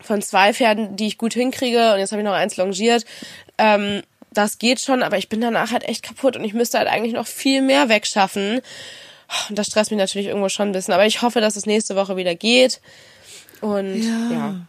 von 0.00 0.20
zwei 0.20 0.52
Pferden, 0.52 0.96
die 0.96 1.06
ich 1.06 1.16
gut 1.16 1.34
hinkriege 1.34 1.92
und 1.92 2.00
jetzt 2.00 2.10
habe 2.10 2.22
ich 2.22 2.26
noch 2.26 2.34
eins 2.34 2.56
longiert. 2.56 3.04
Ähm, 3.56 4.02
das 4.32 4.58
geht 4.58 4.80
schon, 4.80 5.04
aber 5.04 5.16
ich 5.16 5.28
bin 5.28 5.40
danach 5.40 5.70
halt 5.70 5.84
echt 5.84 6.02
kaputt 6.02 6.36
und 6.36 6.42
ich 6.42 6.54
müsste 6.54 6.78
halt 6.78 6.88
eigentlich 6.88 7.14
noch 7.14 7.28
viel 7.28 7.62
mehr 7.62 7.88
wegschaffen. 7.88 8.60
Und 9.48 9.56
das 9.56 9.68
stresst 9.68 9.92
mich 9.92 9.98
natürlich 9.98 10.26
irgendwo 10.26 10.48
schon 10.48 10.70
ein 10.70 10.72
bisschen. 10.72 10.92
Aber 10.92 11.06
ich 11.06 11.22
hoffe, 11.22 11.40
dass 11.40 11.54
es 11.54 11.66
nächste 11.66 11.94
Woche 11.94 12.16
wieder 12.16 12.34
geht. 12.34 12.80
Und 13.60 14.02
ja. 14.02 14.30
ja. 14.32 14.60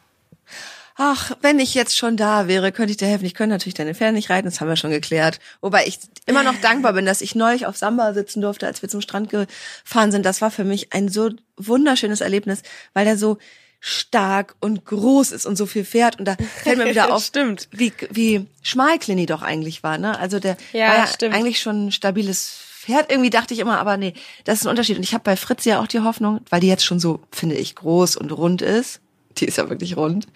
Ach, 1.02 1.32
wenn 1.40 1.60
ich 1.60 1.76
jetzt 1.76 1.98
schon 1.98 2.18
da 2.18 2.50
wäre, 2.50 2.74
könnte 2.74 2.92
ich 2.92 2.98
dir 2.98 3.08
helfen. 3.08 3.24
Ich 3.24 3.34
könnte 3.34 3.56
natürlich 3.56 3.74
deine 3.74 3.96
Pferde 3.96 4.14
nicht 4.14 4.30
reiten, 4.30 4.50
das 4.50 4.60
haben 4.60 4.68
wir 4.68 4.76
schon 4.76 4.92
geklärt. 4.92 5.40
Wobei 5.62 5.88
ich 5.88 5.98
immer 6.26 6.44
noch 6.44 6.60
dankbar 6.60 6.92
bin, 6.92 7.06
dass 7.06 7.22
ich 7.22 7.36
neulich 7.36 7.66
auf 7.66 7.78
Samba 7.78 8.14
sitzen 8.14 8.42
durfte, 8.42 8.68
als 8.68 8.82
wir 8.82 8.90
zum 8.90 9.00
Strand 9.00 9.30
gefahren 9.30 10.12
sind. 10.12 10.26
Das 10.26 10.42
war 10.42 10.52
für 10.52 10.66
mich 10.66 10.92
ein 10.92 11.08
so 11.08 11.30
wunderschönes 11.56 12.20
Erlebnis, 12.20 12.64
weil 12.94 13.06
der 13.06 13.18
so 13.18 13.38
stark 13.80 14.58
und 14.60 14.84
groß 14.84 15.32
ist 15.32 15.46
und 15.46 15.56
so 15.56 15.68
viel 15.68 15.86
fährt. 15.86 16.20
Und 16.20 16.26
da 16.26 16.36
fällt 16.64 16.78
mir 16.78 16.90
wieder 16.90 17.14
auf, 17.14 17.24
stimmt. 17.24 17.70
wie, 17.72 17.94
wie 18.12 18.46
schmal 18.62 19.00
Clini 19.00 19.26
doch 19.26 19.42
eigentlich 19.42 19.84
war. 19.84 19.98
Ne? 19.98 20.20
Also 20.20 20.42
der 20.42 20.58
ja, 20.74 20.90
war 20.90 20.98
ja 20.98 21.08
stimmt. 21.08 21.34
eigentlich 21.34 21.62
schon 21.62 21.88
ein 21.88 21.92
stabiles 21.94 22.60
Pferd. 22.82 23.10
Irgendwie 23.10 23.30
dachte 23.30 23.54
ich 23.54 23.62
immer, 23.62 23.80
aber 23.80 23.96
nee, 23.96 24.16
das 24.44 24.60
ist 24.60 24.66
ein 24.66 24.70
Unterschied. 24.70 24.98
Und 24.98 25.04
ich 25.04 25.14
habe 25.14 25.24
bei 25.24 25.38
Fritz 25.38 25.64
ja 25.64 25.80
auch 25.80 25.88
die 25.88 26.02
Hoffnung, 26.02 26.42
weil 26.50 26.60
die 26.60 26.68
jetzt 26.68 26.84
schon 26.84 27.00
so, 27.00 27.22
finde 27.32 27.56
ich, 27.56 27.76
groß 27.76 28.18
und 28.18 28.34
rund 28.34 28.62
ist, 28.62 29.00
die 29.40 29.46
ist 29.46 29.58
ja 29.58 29.70
wirklich 29.70 29.98
rund, 29.98 30.28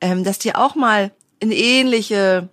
ähm, 0.00 0.24
dass 0.24 0.38
die 0.38 0.54
auch 0.54 0.74
mal 0.74 1.12
in 1.40 1.50
ähnliche, 1.50 2.48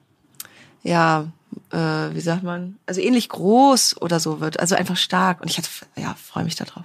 ja, 0.83 1.27
äh, 1.71 1.77
wie 1.77 2.21
sagt 2.21 2.43
man, 2.43 2.77
also 2.85 3.01
ähnlich 3.01 3.29
groß 3.29 4.01
oder 4.01 4.19
so 4.19 4.39
wird. 4.39 4.59
Also 4.59 4.75
einfach 4.75 4.97
stark. 4.97 5.41
Und 5.41 5.49
ich 5.49 5.57
hatte, 5.57 5.69
ja, 5.95 6.15
freue 6.15 6.43
mich 6.43 6.55
darauf. 6.55 6.83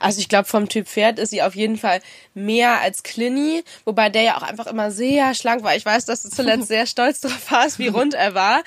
Also 0.00 0.20
ich 0.20 0.28
glaube, 0.28 0.48
vom 0.48 0.68
Typ 0.68 0.86
Pferd 0.86 1.18
ist 1.18 1.30
sie 1.30 1.42
auf 1.42 1.54
jeden 1.54 1.76
Fall 1.76 2.00
mehr 2.34 2.80
als 2.80 3.02
Clinny, 3.02 3.64
wobei 3.84 4.10
der 4.10 4.22
ja 4.22 4.36
auch 4.36 4.42
einfach 4.42 4.66
immer 4.66 4.90
sehr 4.90 5.34
schlank 5.34 5.62
war. 5.62 5.74
Ich 5.76 5.84
weiß, 5.84 6.04
dass 6.04 6.22
du 6.22 6.30
zuletzt 6.30 6.68
sehr 6.68 6.86
stolz 6.86 7.20
darauf 7.20 7.50
warst, 7.50 7.78
wie 7.78 7.88
rund 7.88 8.14
er 8.14 8.34
war. 8.34 8.62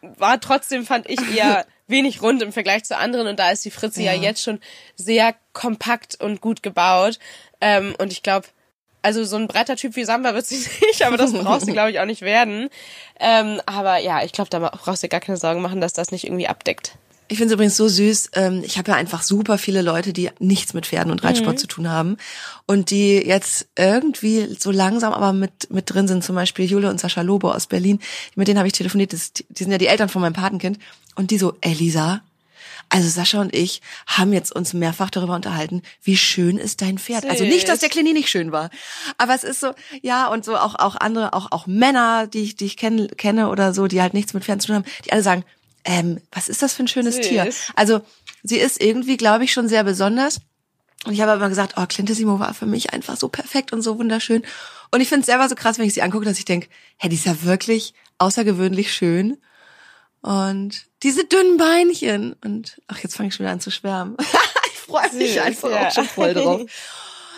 War 0.00 0.40
trotzdem, 0.40 0.84
fand 0.86 1.08
ich, 1.08 1.20
eher 1.36 1.66
wenig 1.86 2.22
rund 2.22 2.42
im 2.42 2.52
Vergleich 2.52 2.84
zu 2.84 2.96
anderen 2.96 3.26
und 3.26 3.38
da 3.38 3.50
ist 3.50 3.64
die 3.64 3.70
Fritze 3.70 4.02
ja, 4.02 4.12
ja 4.12 4.22
jetzt 4.22 4.42
schon 4.42 4.58
sehr 4.96 5.34
kompakt 5.52 6.20
und 6.20 6.40
gut 6.40 6.62
gebaut. 6.62 7.18
Ähm, 7.60 7.94
und 7.98 8.10
ich 8.12 8.22
glaube, 8.22 8.46
also 9.04 9.24
so 9.24 9.36
ein 9.36 9.46
breiter 9.46 9.76
Typ 9.76 9.96
wie 9.96 10.04
Samba 10.04 10.34
wird 10.34 10.46
sie 10.46 10.56
nicht, 10.86 11.02
aber 11.02 11.16
das 11.16 11.32
brauchst 11.32 11.68
du, 11.68 11.72
glaube 11.72 11.90
ich, 11.90 12.00
auch 12.00 12.06
nicht 12.06 12.22
werden. 12.22 12.68
Ähm, 13.20 13.60
aber 13.66 13.98
ja, 13.98 14.24
ich 14.24 14.32
glaube, 14.32 14.50
da 14.50 14.58
brauchst 14.58 15.02
du 15.02 15.08
gar 15.08 15.20
keine 15.20 15.38
Sorgen 15.38 15.62
machen, 15.62 15.80
dass 15.80 15.92
das 15.92 16.10
nicht 16.10 16.24
irgendwie 16.24 16.48
abdeckt. 16.48 16.96
Ich 17.28 17.38
finde 17.38 17.52
es 17.52 17.54
übrigens 17.54 17.76
so 17.76 17.88
süß. 17.88 18.30
Ähm, 18.34 18.62
ich 18.64 18.76
habe 18.76 18.90
ja 18.90 18.96
einfach 18.96 19.22
super 19.22 19.56
viele 19.56 19.80
Leute, 19.82 20.12
die 20.12 20.30
nichts 20.40 20.74
mit 20.74 20.86
Pferden 20.86 21.10
und 21.10 21.24
Reitsport 21.24 21.56
mhm. 21.56 21.60
zu 21.60 21.66
tun 21.66 21.90
haben 21.90 22.18
und 22.66 22.90
die 22.90 23.16
jetzt 23.16 23.66
irgendwie 23.78 24.54
so 24.58 24.70
langsam 24.70 25.12
aber 25.14 25.32
mit 25.32 25.70
mit 25.70 25.92
drin 25.92 26.06
sind. 26.06 26.22
Zum 26.22 26.34
Beispiel 26.34 26.66
Jule 26.66 26.90
und 26.90 27.00
Sascha 27.00 27.22
Lobo 27.22 27.50
aus 27.50 27.66
Berlin. 27.66 27.98
Mit 28.34 28.48
denen 28.48 28.58
habe 28.58 28.66
ich 28.66 28.74
telefoniert. 28.74 29.14
Das, 29.14 29.32
die 29.32 29.44
sind 29.62 29.72
ja 29.72 29.78
die 29.78 29.86
Eltern 29.86 30.10
von 30.10 30.20
meinem 30.20 30.34
Patenkind 30.34 30.78
und 31.14 31.30
die 31.30 31.38
so, 31.38 31.54
Elisa, 31.62 32.20
also 32.94 33.08
Sascha 33.08 33.40
und 33.40 33.52
ich 33.52 33.82
haben 34.06 34.32
jetzt 34.32 34.54
uns 34.54 34.72
mehrfach 34.72 35.10
darüber 35.10 35.34
unterhalten, 35.34 35.82
wie 36.04 36.16
schön 36.16 36.58
ist 36.58 36.80
dein 36.80 36.96
Pferd. 36.96 37.22
Süß. 37.22 37.30
Also 37.30 37.44
nicht, 37.44 37.68
dass 37.68 37.80
der 37.80 37.88
Klinik 37.88 38.14
nicht 38.14 38.30
schön 38.30 38.52
war, 38.52 38.70
aber 39.18 39.34
es 39.34 39.42
ist 39.42 39.58
so, 39.58 39.72
ja 40.00 40.28
und 40.28 40.44
so 40.44 40.56
auch 40.56 40.76
auch 40.76 40.94
andere, 40.94 41.32
auch 41.32 41.50
auch 41.50 41.66
Männer, 41.66 42.28
die 42.28 42.42
ich 42.42 42.54
die 42.54 42.66
ich 42.66 42.76
kenne 42.76 43.08
kenne 43.08 43.48
oder 43.48 43.74
so, 43.74 43.88
die 43.88 44.00
halt 44.00 44.14
nichts 44.14 44.32
mit 44.32 44.44
Pferden 44.44 44.60
zu 44.60 44.68
tun 44.68 44.76
haben, 44.76 44.84
die 45.04 45.12
alle 45.12 45.24
sagen, 45.24 45.44
ähm, 45.84 46.20
was 46.30 46.48
ist 46.48 46.62
das 46.62 46.74
für 46.74 46.84
ein 46.84 46.88
schönes 46.88 47.16
Süß. 47.16 47.26
Tier? 47.26 47.52
Also 47.74 48.00
sie 48.44 48.58
ist 48.58 48.80
irgendwie, 48.80 49.16
glaube 49.16 49.42
ich, 49.42 49.52
schon 49.52 49.68
sehr 49.68 49.82
besonders. 49.82 50.40
Und 51.04 51.14
ich 51.14 51.20
habe 51.20 51.32
immer 51.32 51.48
gesagt, 51.48 51.74
oh, 51.76 51.86
Clintissimo 51.88 52.38
war 52.38 52.54
für 52.54 52.66
mich 52.66 52.92
einfach 52.92 53.16
so 53.16 53.28
perfekt 53.28 53.72
und 53.72 53.82
so 53.82 53.98
wunderschön. 53.98 54.44
Und 54.92 55.00
ich 55.00 55.08
finde 55.08 55.22
es 55.22 55.26
selber 55.26 55.48
so 55.48 55.56
krass, 55.56 55.78
wenn 55.78 55.86
ich 55.86 55.94
sie 55.94 56.02
angucke, 56.02 56.26
dass 56.26 56.38
ich 56.38 56.44
denke, 56.44 56.68
hey, 56.96 57.10
die 57.10 57.16
ist 57.16 57.26
ja 57.26 57.42
wirklich 57.42 57.92
außergewöhnlich 58.18 58.94
schön. 58.94 59.36
Und 60.24 60.86
diese 61.02 61.26
dünnen 61.26 61.58
Beinchen. 61.58 62.34
Und 62.42 62.80
ach, 62.86 62.98
jetzt 63.00 63.14
fange 63.14 63.28
ich 63.28 63.34
schon 63.34 63.44
wieder 63.44 63.52
an 63.52 63.60
zu 63.60 63.70
schwärmen. 63.70 64.16
ich 64.72 64.80
freue 64.80 65.12
mich 65.12 65.38
einfach 65.42 65.70
ja. 65.70 65.88
auch 65.88 65.92
schon 65.92 66.06
voll 66.06 66.32
drauf. 66.32 66.62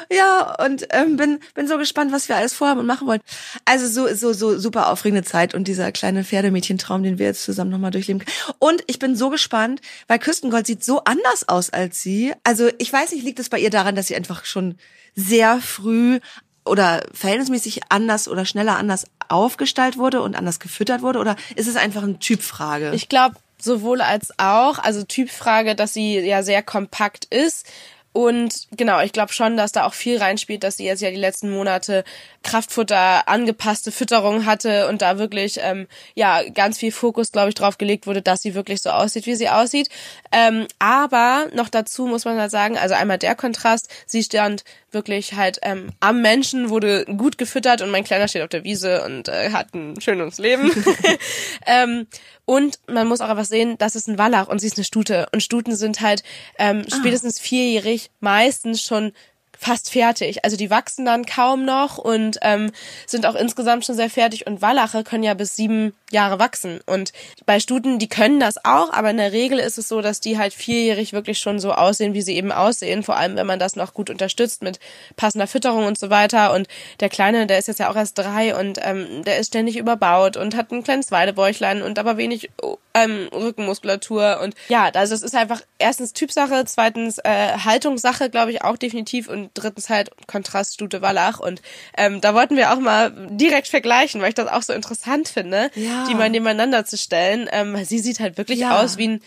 Ja, 0.08 0.54
und 0.64 0.86
ähm, 0.90 1.16
bin, 1.16 1.40
bin 1.54 1.66
so 1.66 1.78
gespannt, 1.78 2.12
was 2.12 2.28
wir 2.28 2.36
alles 2.36 2.52
vorhaben 2.52 2.78
und 2.78 2.86
machen 2.86 3.08
wollen. 3.08 3.22
Also 3.64 3.88
so, 3.88 4.14
so, 4.14 4.32
so 4.32 4.56
super 4.56 4.88
aufregende 4.88 5.24
Zeit 5.24 5.52
und 5.52 5.66
dieser 5.66 5.90
kleine 5.90 6.22
Pferdemädchentraum, 6.22 7.02
den 7.02 7.18
wir 7.18 7.26
jetzt 7.26 7.42
zusammen 7.42 7.72
nochmal 7.72 7.90
durchleben 7.90 8.20
können. 8.20 8.54
Und 8.60 8.84
ich 8.86 9.00
bin 9.00 9.16
so 9.16 9.30
gespannt, 9.30 9.80
weil 10.06 10.20
Küstengold 10.20 10.68
sieht 10.68 10.84
so 10.84 11.02
anders 11.02 11.48
aus 11.48 11.70
als 11.70 12.00
sie. 12.02 12.34
Also 12.44 12.70
ich 12.78 12.92
weiß 12.92 13.10
nicht, 13.10 13.24
liegt 13.24 13.40
es 13.40 13.48
bei 13.48 13.58
ihr 13.58 13.70
daran, 13.70 13.96
dass 13.96 14.06
sie 14.06 14.14
einfach 14.14 14.44
schon 14.44 14.76
sehr 15.16 15.60
früh 15.60 16.20
oder 16.66 17.04
verhältnismäßig 17.12 17.80
anders 17.88 18.28
oder 18.28 18.44
schneller 18.44 18.76
anders 18.76 19.06
aufgestaltet 19.28 19.98
wurde 19.98 20.22
und 20.22 20.36
anders 20.36 20.60
gefüttert 20.60 21.02
wurde? 21.02 21.18
Oder 21.18 21.36
ist 21.54 21.68
es 21.68 21.76
einfach 21.76 22.02
eine 22.02 22.18
Typfrage? 22.18 22.92
Ich 22.94 23.08
glaube, 23.08 23.36
sowohl 23.58 24.00
als 24.00 24.30
auch, 24.38 24.78
also 24.78 25.02
Typfrage, 25.02 25.74
dass 25.74 25.92
sie 25.92 26.18
ja 26.18 26.42
sehr 26.42 26.62
kompakt 26.62 27.26
ist. 27.26 27.66
Und 28.12 28.68
genau, 28.74 29.02
ich 29.02 29.12
glaube 29.12 29.34
schon, 29.34 29.58
dass 29.58 29.72
da 29.72 29.84
auch 29.84 29.92
viel 29.92 30.16
reinspielt, 30.16 30.64
dass 30.64 30.78
sie 30.78 30.86
jetzt 30.86 31.02
ja 31.02 31.10
die 31.10 31.16
letzten 31.16 31.50
Monate 31.50 32.02
Kraftfutter 32.42 33.28
angepasste 33.28 33.92
Fütterung 33.92 34.46
hatte 34.46 34.88
und 34.88 35.02
da 35.02 35.18
wirklich 35.18 35.58
ähm, 35.60 35.86
ja 36.14 36.42
ganz 36.48 36.78
viel 36.78 36.92
Fokus, 36.92 37.30
glaube 37.30 37.50
ich, 37.50 37.54
drauf 37.54 37.76
gelegt 37.76 38.06
wurde, 38.06 38.22
dass 38.22 38.40
sie 38.40 38.54
wirklich 38.54 38.80
so 38.80 38.88
aussieht, 38.88 39.26
wie 39.26 39.34
sie 39.34 39.50
aussieht. 39.50 39.90
Ähm, 40.32 40.66
aber 40.78 41.48
noch 41.52 41.68
dazu 41.68 42.06
muss 42.06 42.24
man 42.24 42.40
halt 42.40 42.50
sagen, 42.50 42.78
also 42.78 42.94
einmal 42.94 43.18
der 43.18 43.34
Kontrast, 43.34 43.90
sie 44.06 44.22
stand 44.22 44.64
wirklich 44.96 45.34
halt 45.34 45.58
ähm, 45.62 45.90
am 46.00 46.22
Menschen, 46.22 46.70
wurde 46.70 47.04
gut 47.04 47.38
gefüttert 47.38 47.82
und 47.82 47.90
mein 47.90 48.02
Kleiner 48.02 48.26
steht 48.26 48.42
auf 48.42 48.48
der 48.48 48.64
Wiese 48.64 49.04
und 49.04 49.28
äh, 49.28 49.52
hat 49.52 49.74
ein 49.74 50.00
schönes 50.00 50.38
Leben. 50.38 50.72
ähm, 51.66 52.06
und 52.46 52.80
man 52.88 53.06
muss 53.06 53.20
auch 53.20 53.28
einfach 53.28 53.44
sehen, 53.44 53.76
das 53.78 53.94
ist 53.94 54.08
ein 54.08 54.18
Wallach 54.18 54.48
und 54.48 54.60
sie 54.60 54.66
ist 54.66 54.78
eine 54.78 54.84
Stute. 54.84 55.26
Und 55.32 55.42
Stuten 55.42 55.76
sind 55.76 56.00
halt 56.00 56.22
ähm, 56.58 56.84
ah. 56.90 56.96
spätestens 56.96 57.38
vierjährig 57.38 58.10
meistens 58.20 58.82
schon 58.82 59.12
fast 59.58 59.90
fertig. 59.90 60.44
Also 60.44 60.56
die 60.56 60.70
wachsen 60.70 61.04
dann 61.04 61.26
kaum 61.26 61.64
noch 61.64 61.98
und 61.98 62.38
ähm, 62.42 62.70
sind 63.06 63.26
auch 63.26 63.34
insgesamt 63.34 63.84
schon 63.84 63.96
sehr 63.96 64.10
fertig. 64.10 64.46
Und 64.46 64.62
Wallache 64.62 65.04
können 65.04 65.22
ja 65.22 65.34
bis 65.34 65.56
sieben 65.56 65.94
Jahre 66.10 66.38
wachsen. 66.38 66.80
Und 66.86 67.12
bei 67.46 67.58
Stuten, 67.58 67.98
die 67.98 68.08
können 68.08 68.38
das 68.38 68.64
auch, 68.64 68.92
aber 68.92 69.10
in 69.10 69.16
der 69.16 69.32
Regel 69.32 69.58
ist 69.58 69.78
es 69.78 69.88
so, 69.88 70.00
dass 70.00 70.20
die 70.20 70.38
halt 70.38 70.52
vierjährig 70.52 71.12
wirklich 71.12 71.38
schon 71.38 71.58
so 71.58 71.72
aussehen, 71.72 72.14
wie 72.14 72.22
sie 72.22 72.36
eben 72.36 72.52
aussehen. 72.52 73.02
Vor 73.02 73.16
allem, 73.16 73.36
wenn 73.36 73.46
man 73.46 73.58
das 73.58 73.76
noch 73.76 73.94
gut 73.94 74.10
unterstützt 74.10 74.62
mit 74.62 74.78
passender 75.16 75.46
Fütterung 75.46 75.86
und 75.86 75.98
so 75.98 76.10
weiter. 76.10 76.52
Und 76.52 76.68
der 77.00 77.08
Kleine, 77.08 77.46
der 77.46 77.58
ist 77.58 77.68
jetzt 77.68 77.80
ja 77.80 77.90
auch 77.90 77.96
erst 77.96 78.18
drei 78.18 78.58
und 78.58 78.78
ähm, 78.82 79.24
der 79.24 79.38
ist 79.38 79.48
ständig 79.48 79.76
überbaut 79.76 80.36
und 80.36 80.56
hat 80.56 80.70
ein 80.70 80.82
kleines 80.82 81.10
Weidebäuchlein 81.10 81.82
und 81.82 81.98
aber 81.98 82.16
wenig 82.16 82.50
ähm, 82.94 83.28
Rückenmuskulatur. 83.32 84.40
Und 84.42 84.54
ja, 84.68 84.90
also 84.94 85.14
es 85.14 85.22
ist 85.22 85.34
einfach 85.34 85.62
erstens 85.78 86.12
Typsache, 86.12 86.64
zweitens 86.66 87.18
äh, 87.18 87.58
Haltungssache, 87.64 88.30
glaube 88.30 88.52
ich, 88.52 88.62
auch 88.62 88.76
definitiv 88.76 89.28
und 89.28 89.45
drittens 89.54 89.88
halt 89.88 90.10
Kontraststute 90.26 91.02
Wallach. 91.02 91.40
Und 91.40 91.62
ähm, 91.96 92.20
da 92.20 92.34
wollten 92.34 92.56
wir 92.56 92.72
auch 92.72 92.80
mal 92.80 93.12
direkt 93.30 93.68
vergleichen, 93.68 94.20
weil 94.20 94.30
ich 94.30 94.34
das 94.34 94.48
auch 94.48 94.62
so 94.62 94.72
interessant 94.72 95.28
finde. 95.28 95.70
Ja 95.74 96.06
die 96.06 96.14
mal 96.14 96.30
nebeneinander 96.30 96.84
zu 96.84 96.96
stellen. 96.96 97.48
Ähm, 97.52 97.84
sie 97.84 97.98
sieht 97.98 98.20
halt 98.20 98.38
wirklich 98.38 98.60
ja. 98.60 98.82
aus 98.82 98.96
wie 98.96 99.08
ein 99.08 99.20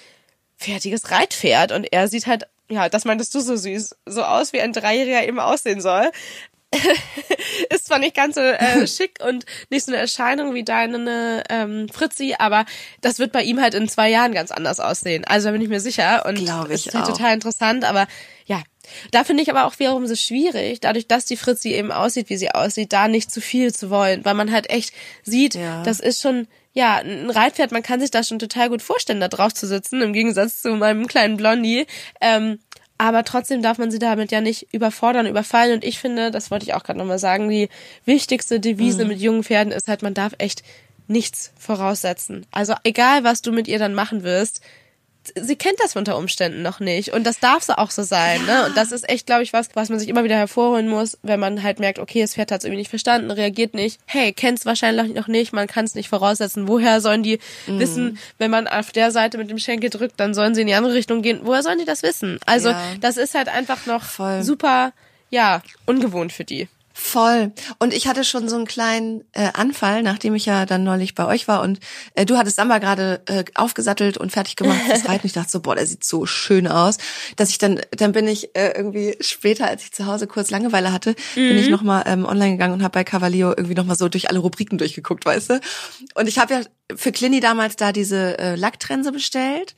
fertiges 0.58 1.12
Reitpferd 1.12 1.72
und 1.72 1.92
er 1.92 2.08
sieht 2.08 2.28
halt, 2.28 2.48
ja, 2.70 2.90
das 2.90 3.06
meintest 3.06 3.34
du 3.34 3.40
so 3.40 3.56
süß, 3.56 3.96
so 4.06 4.24
aus, 4.24 4.54
wie 4.54 4.62
ein 4.62 4.74
Dreijähriger 4.74 5.28
eben 5.28 5.40
aussehen 5.40 5.82
soll. 5.82 6.12
ist 7.74 7.88
zwar 7.88 8.00
nicht 8.00 8.16
ganz 8.16 8.36
so 8.36 8.42
äh, 8.42 8.88
schick 8.88 9.20
und 9.26 9.46
nicht 9.70 9.86
so 9.86 9.92
eine 9.92 10.02
Erscheinung 10.02 10.54
wie 10.54 10.64
deine 10.64 11.44
ähm, 11.50 11.90
Fritzi, 11.90 12.36
aber 12.38 12.66
das 13.02 13.20
wird 13.20 13.32
bei 13.32 13.44
ihm 13.44 13.62
halt 13.62 13.74
in 13.74 13.90
zwei 13.90 14.10
Jahren 14.10 14.34
ganz 14.34 14.52
anders 14.52 14.80
aussehen. 14.80 15.26
Also 15.26 15.48
da 15.48 15.52
bin 15.54 15.62
ich 15.62 15.70
mir 15.70 15.80
sicher 15.80 16.26
und 16.26 16.36
Glaube 16.36 16.74
ich 16.74 16.88
ist 16.88 16.96
halt 16.96 17.08
total 17.08 17.34
interessant, 17.34 17.84
aber 17.86 18.08
ja, 18.46 18.62
da 19.12 19.24
finde 19.24 19.44
ich 19.44 19.50
aber 19.50 19.66
auch 19.66 19.78
wiederum 19.80 20.08
so 20.08 20.16
schwierig, 20.16 20.80
dadurch, 20.80 21.08
dass 21.08 21.26
die 21.26 21.38
Fritzi 21.38 21.74
eben 21.74 21.92
aussieht, 21.92 22.30
wie 22.30 22.38
sie 22.38 22.52
aussieht, 22.52 22.94
da 22.94 23.08
nicht 23.08 23.32
zu 23.32 23.42
viel 23.42 23.74
zu 23.74 23.90
wollen, 23.90 24.26
weil 24.26 24.34
man 24.34 24.52
halt 24.52 24.70
echt 24.70 24.94
sieht, 25.24 25.56
ja. 25.56 25.84
das 25.84 26.00
ist 26.00 26.22
schon 26.22 26.48
ja, 26.74 26.98
ein 26.98 27.30
Reitpferd, 27.30 27.72
man 27.72 27.84
kann 27.84 28.00
sich 28.00 28.12
da 28.12 28.24
schon 28.24 28.40
total 28.40 28.70
gut 28.70 28.82
vorstellen, 28.82 29.20
da 29.20 29.28
drauf 29.28 29.54
zu 29.54 29.66
sitzen, 29.66 30.02
im 30.02 30.14
Gegensatz 30.14 30.62
zu 30.62 30.70
meinem 30.76 31.08
kleinen 31.08 31.36
Blondie. 31.36 31.88
Ähm, 32.22 32.60
aber 33.00 33.24
trotzdem 33.24 33.62
darf 33.62 33.78
man 33.78 33.92
sie 33.92 33.98
damit 33.98 34.30
ja 34.30 34.42
nicht 34.42 34.68
überfordern, 34.74 35.26
überfallen. 35.26 35.74
Und 35.74 35.86
ich 35.86 36.00
finde, 36.00 36.32
das 36.32 36.52
wollte 36.52 36.66
ich 36.66 36.74
auch 36.74 36.84
gerade 36.84 37.00
nochmal 37.00 37.18
sagen, 37.18 37.50
die 37.50 37.70
wichtigste 38.04 38.60
Devise 38.60 39.04
mhm. 39.04 39.08
mit 39.08 39.22
jungen 39.22 39.44
Pferden 39.44 39.72
ist 39.72 39.88
halt, 39.88 40.02
man 40.02 40.14
darf 40.14 40.34
echt 40.38 40.64
nichts 41.08 41.54
voraussetzen. 41.58 42.46
Also 42.52 42.76
egal, 42.84 43.24
was 43.24 43.42
du 43.42 43.54
mit 43.54 43.70
ihr 43.70 43.80
dann 43.80 43.94
machen 43.94 44.24
wirst, 44.24 44.62
sie 45.36 45.56
kennt 45.56 45.80
das 45.80 45.96
unter 45.96 46.18
Umständen 46.18 46.62
noch 46.62 46.80
nicht 46.80 47.14
und 47.14 47.26
das 47.26 47.40
darf 47.40 47.64
so 47.64 47.74
auch 47.74 47.92
so 47.92 48.04
sein, 48.04 48.42
ja. 48.48 48.62
ne? 48.62 48.66
Und 48.68 48.78
das 48.78 48.92
ist 48.92 49.08
echt, 49.10 49.26
glaube 49.26 49.44
ich, 49.44 49.54
was, 49.54 49.70
was 49.74 49.90
man 49.90 50.00
sich 50.00 50.10
immer 50.10 50.24
wieder 50.24 50.36
hervorholen 50.36 50.88
muss, 50.88 51.18
wenn 51.24 51.40
man 51.40 51.64
halt 51.64 51.80
merkt, 51.80 52.00
okay, 52.00 52.22
das 52.22 52.36
Pferd 52.36 52.52
hat 52.52 52.60
es 52.60 52.66
irgendwie 52.66 52.80
nicht 52.80 52.90
verstanden, 52.90 53.32
reagiert 53.32 53.74
nicht. 53.74 54.00
Hey, 54.06 54.34
kennt's 54.34 54.66
wahrscheinlich 54.66 55.14
noch 55.14 55.28
nicht, 55.28 55.54
man 55.54 55.68
kann 55.68 55.86
es 55.86 55.96
nicht 55.96 56.10
voraussetzen. 56.10 56.68
Woher 56.68 57.02
sollen 57.02 57.24
die 57.24 57.40
mhm. 57.68 57.80
wissen, 57.80 58.20
wenn 58.38 58.52
man 58.52 58.68
auf 58.68 58.92
der 58.92 59.12
Seite 59.12 59.38
mit 59.38 59.50
dem 59.50 59.58
Schenkel 59.58 59.90
drückt, 59.90 60.20
dann 60.20 60.34
sollen 60.34 60.56
sie 60.56 60.62
in 60.62 60.68
die 60.68 60.74
andere 60.74 60.94
Richtung 60.94 61.22
gehen. 61.22 61.42
Woher 61.44 61.64
sollen 61.64 61.80
die 61.80 61.86
das 61.86 62.04
wissen? 62.04 62.40
Also, 62.46 62.70
ja. 62.70 62.82
das 63.02 63.18
ist 63.18 63.36
halt 63.36 63.50
einfach 63.50 63.86
noch 63.86 64.04
Voll. 64.04 64.44
super, 64.44 64.94
ja, 65.30 65.62
ungewohnt 65.86 66.34
für 66.34 66.46
die. 66.46 66.68
Voll. 67.02 67.54
Und 67.80 67.94
ich 67.94 68.08
hatte 68.08 68.26
schon 68.26 68.50
so 68.50 68.58
einen 68.58 68.68
kleinen 68.68 69.24
äh, 69.32 69.52
Anfall, 69.54 70.04
nachdem 70.04 70.36
ich 70.36 70.46
ja 70.46 70.66
dann 70.66 70.84
neulich 70.84 71.16
bei 71.16 71.26
euch 71.26 71.48
war 71.48 71.62
und 71.62 71.80
äh, 72.14 72.26
du 72.26 72.38
hattest 72.38 72.58
Samba 72.58 72.80
gerade 72.80 73.22
äh, 73.28 73.46
aufgesattelt 73.56 74.18
und 74.18 74.34
fertig 74.34 74.58
gemacht 74.58 74.82
fürs 74.86 75.08
Reiten. 75.08 75.26
Ich 75.26 75.32
dachte 75.32 75.50
so, 75.50 75.62
boah, 75.62 75.76
der 75.76 75.86
sieht 75.86 76.04
so 76.04 76.26
schön 76.26 76.68
aus, 76.68 76.98
dass 77.38 77.52
ich 77.52 77.58
dann, 77.58 77.80
dann 77.92 78.12
bin 78.12 78.28
ich 78.28 78.54
äh, 78.54 78.74
irgendwie 78.76 79.16
später, 79.22 79.68
als 79.68 79.84
ich 79.84 79.94
zu 79.94 80.08
Hause 80.08 80.28
kurz 80.28 80.52
Langeweile 80.52 80.92
hatte, 80.92 81.12
mhm. 81.36 81.48
bin 81.48 81.58
ich 81.58 81.66
mhm. 81.68 81.72
nochmal 81.72 82.04
ähm, 82.06 82.26
online 82.26 82.52
gegangen 82.52 82.74
und 82.74 82.84
habe 82.84 82.92
bei 82.92 83.06
Cavalio 83.06 83.52
irgendwie 83.52 83.76
nochmal 83.76 83.96
so 83.96 84.10
durch 84.10 84.30
alle 84.30 84.40
Rubriken 84.40 84.78
durchgeguckt, 84.78 85.26
weißt 85.26 85.52
du? 85.52 85.62
Und 86.16 86.28
ich 86.28 86.38
habe 86.38 86.54
ja 86.54 86.62
für 86.98 87.14
Clini 87.14 87.40
damals 87.40 87.78
da 87.78 87.94
diese 87.94 88.38
äh, 88.38 88.56
Lacktrense 88.56 89.14
bestellt 89.14 89.74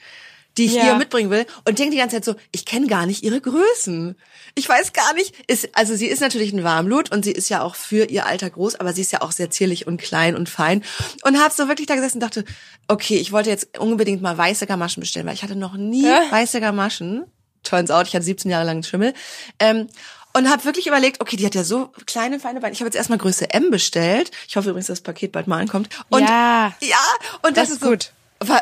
die 0.57 0.65
ich 0.65 0.73
ja. 0.73 0.85
ihr 0.85 0.95
mitbringen 0.95 1.29
will 1.29 1.45
und 1.65 1.79
denke 1.79 1.91
die 1.91 1.97
ganze 1.97 2.17
Zeit 2.17 2.25
so, 2.25 2.35
ich 2.51 2.65
kenne 2.65 2.87
gar 2.87 3.05
nicht 3.05 3.23
ihre 3.23 3.39
Größen. 3.39 4.15
Ich 4.55 4.67
weiß 4.67 4.93
gar 4.93 5.13
nicht, 5.13 5.33
ist, 5.49 5.69
also 5.73 5.95
sie 5.95 6.07
ist 6.07 6.19
natürlich 6.19 6.51
ein 6.51 6.63
Warmblut 6.63 7.11
und 7.11 7.23
sie 7.23 7.31
ist 7.31 7.49
ja 7.49 7.61
auch 7.61 7.75
für 7.75 8.05
ihr 8.05 8.25
Alter 8.25 8.49
groß, 8.49 8.75
aber 8.75 8.91
sie 8.93 9.01
ist 9.01 9.11
ja 9.11 9.21
auch 9.21 9.31
sehr 9.31 9.49
zierlich 9.49 9.87
und 9.87 9.97
klein 9.97 10.35
und 10.35 10.49
fein 10.49 10.83
und 11.23 11.39
habe 11.39 11.53
so 11.53 11.67
wirklich 11.67 11.87
da 11.87 11.95
gesessen 11.95 12.17
und 12.17 12.23
dachte, 12.23 12.43
okay, 12.87 13.15
ich 13.15 13.31
wollte 13.31 13.49
jetzt 13.49 13.77
unbedingt 13.79 14.21
mal 14.21 14.37
weiße 14.37 14.67
Gamaschen 14.67 15.01
bestellen, 15.01 15.25
weil 15.25 15.35
ich 15.35 15.43
hatte 15.43 15.55
noch 15.55 15.75
nie 15.75 16.05
ja. 16.05 16.23
weiße 16.29 16.59
Gamaschen. 16.59 17.23
Turns 17.63 17.91
out, 17.91 18.07
ich 18.07 18.15
hatte 18.15 18.25
17 18.25 18.49
Jahre 18.49 18.65
lang 18.65 18.77
einen 18.77 18.83
Schimmel. 18.83 19.13
Ähm, 19.59 19.87
und 20.33 20.49
habe 20.49 20.63
wirklich 20.63 20.87
überlegt, 20.87 21.21
okay, 21.21 21.35
die 21.35 21.45
hat 21.45 21.55
ja 21.55 21.63
so 21.63 21.91
kleine, 22.05 22.39
feine 22.39 22.61
Beine. 22.61 22.73
Ich 22.73 22.79
habe 22.79 22.87
jetzt 22.87 22.95
erstmal 22.95 23.17
Größe 23.17 23.53
M 23.53 23.69
bestellt. 23.69 24.31
Ich 24.47 24.55
hoffe 24.55 24.69
übrigens, 24.69 24.87
dass 24.87 24.99
das 24.99 25.03
Paket 25.03 25.31
bald 25.31 25.47
mal 25.47 25.59
ankommt. 25.59 25.89
Und 26.09 26.21
ja, 26.21 26.73
ja 26.81 26.97
und 27.41 27.57
das, 27.57 27.69
das 27.69 27.77
ist 27.77 27.81
gut. 27.81 28.11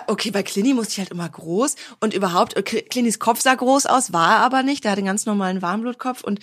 Okay, 0.08 0.32
bei 0.32 0.44
Clini 0.44 0.74
musste 0.74 0.94
ich 0.94 1.00
halt 1.00 1.12
immer 1.12 1.30
groß 1.30 1.76
und 2.00 2.14
überhaupt, 2.14 2.58
äh, 2.58 2.64
Clinis 2.64 3.20
Kopf 3.20 3.42
sah 3.42 3.56
groß 3.56 3.86
aus, 3.86 4.12
war 4.12 4.38
er 4.38 4.42
aber 4.42 4.64
nicht. 4.64 4.84
Der 4.84 4.92
hatte 4.92 5.00
einen 5.00 5.08
ganz 5.08 5.26
normalen 5.26 5.62
Warmblutkopf 5.62 6.24
und 6.24 6.40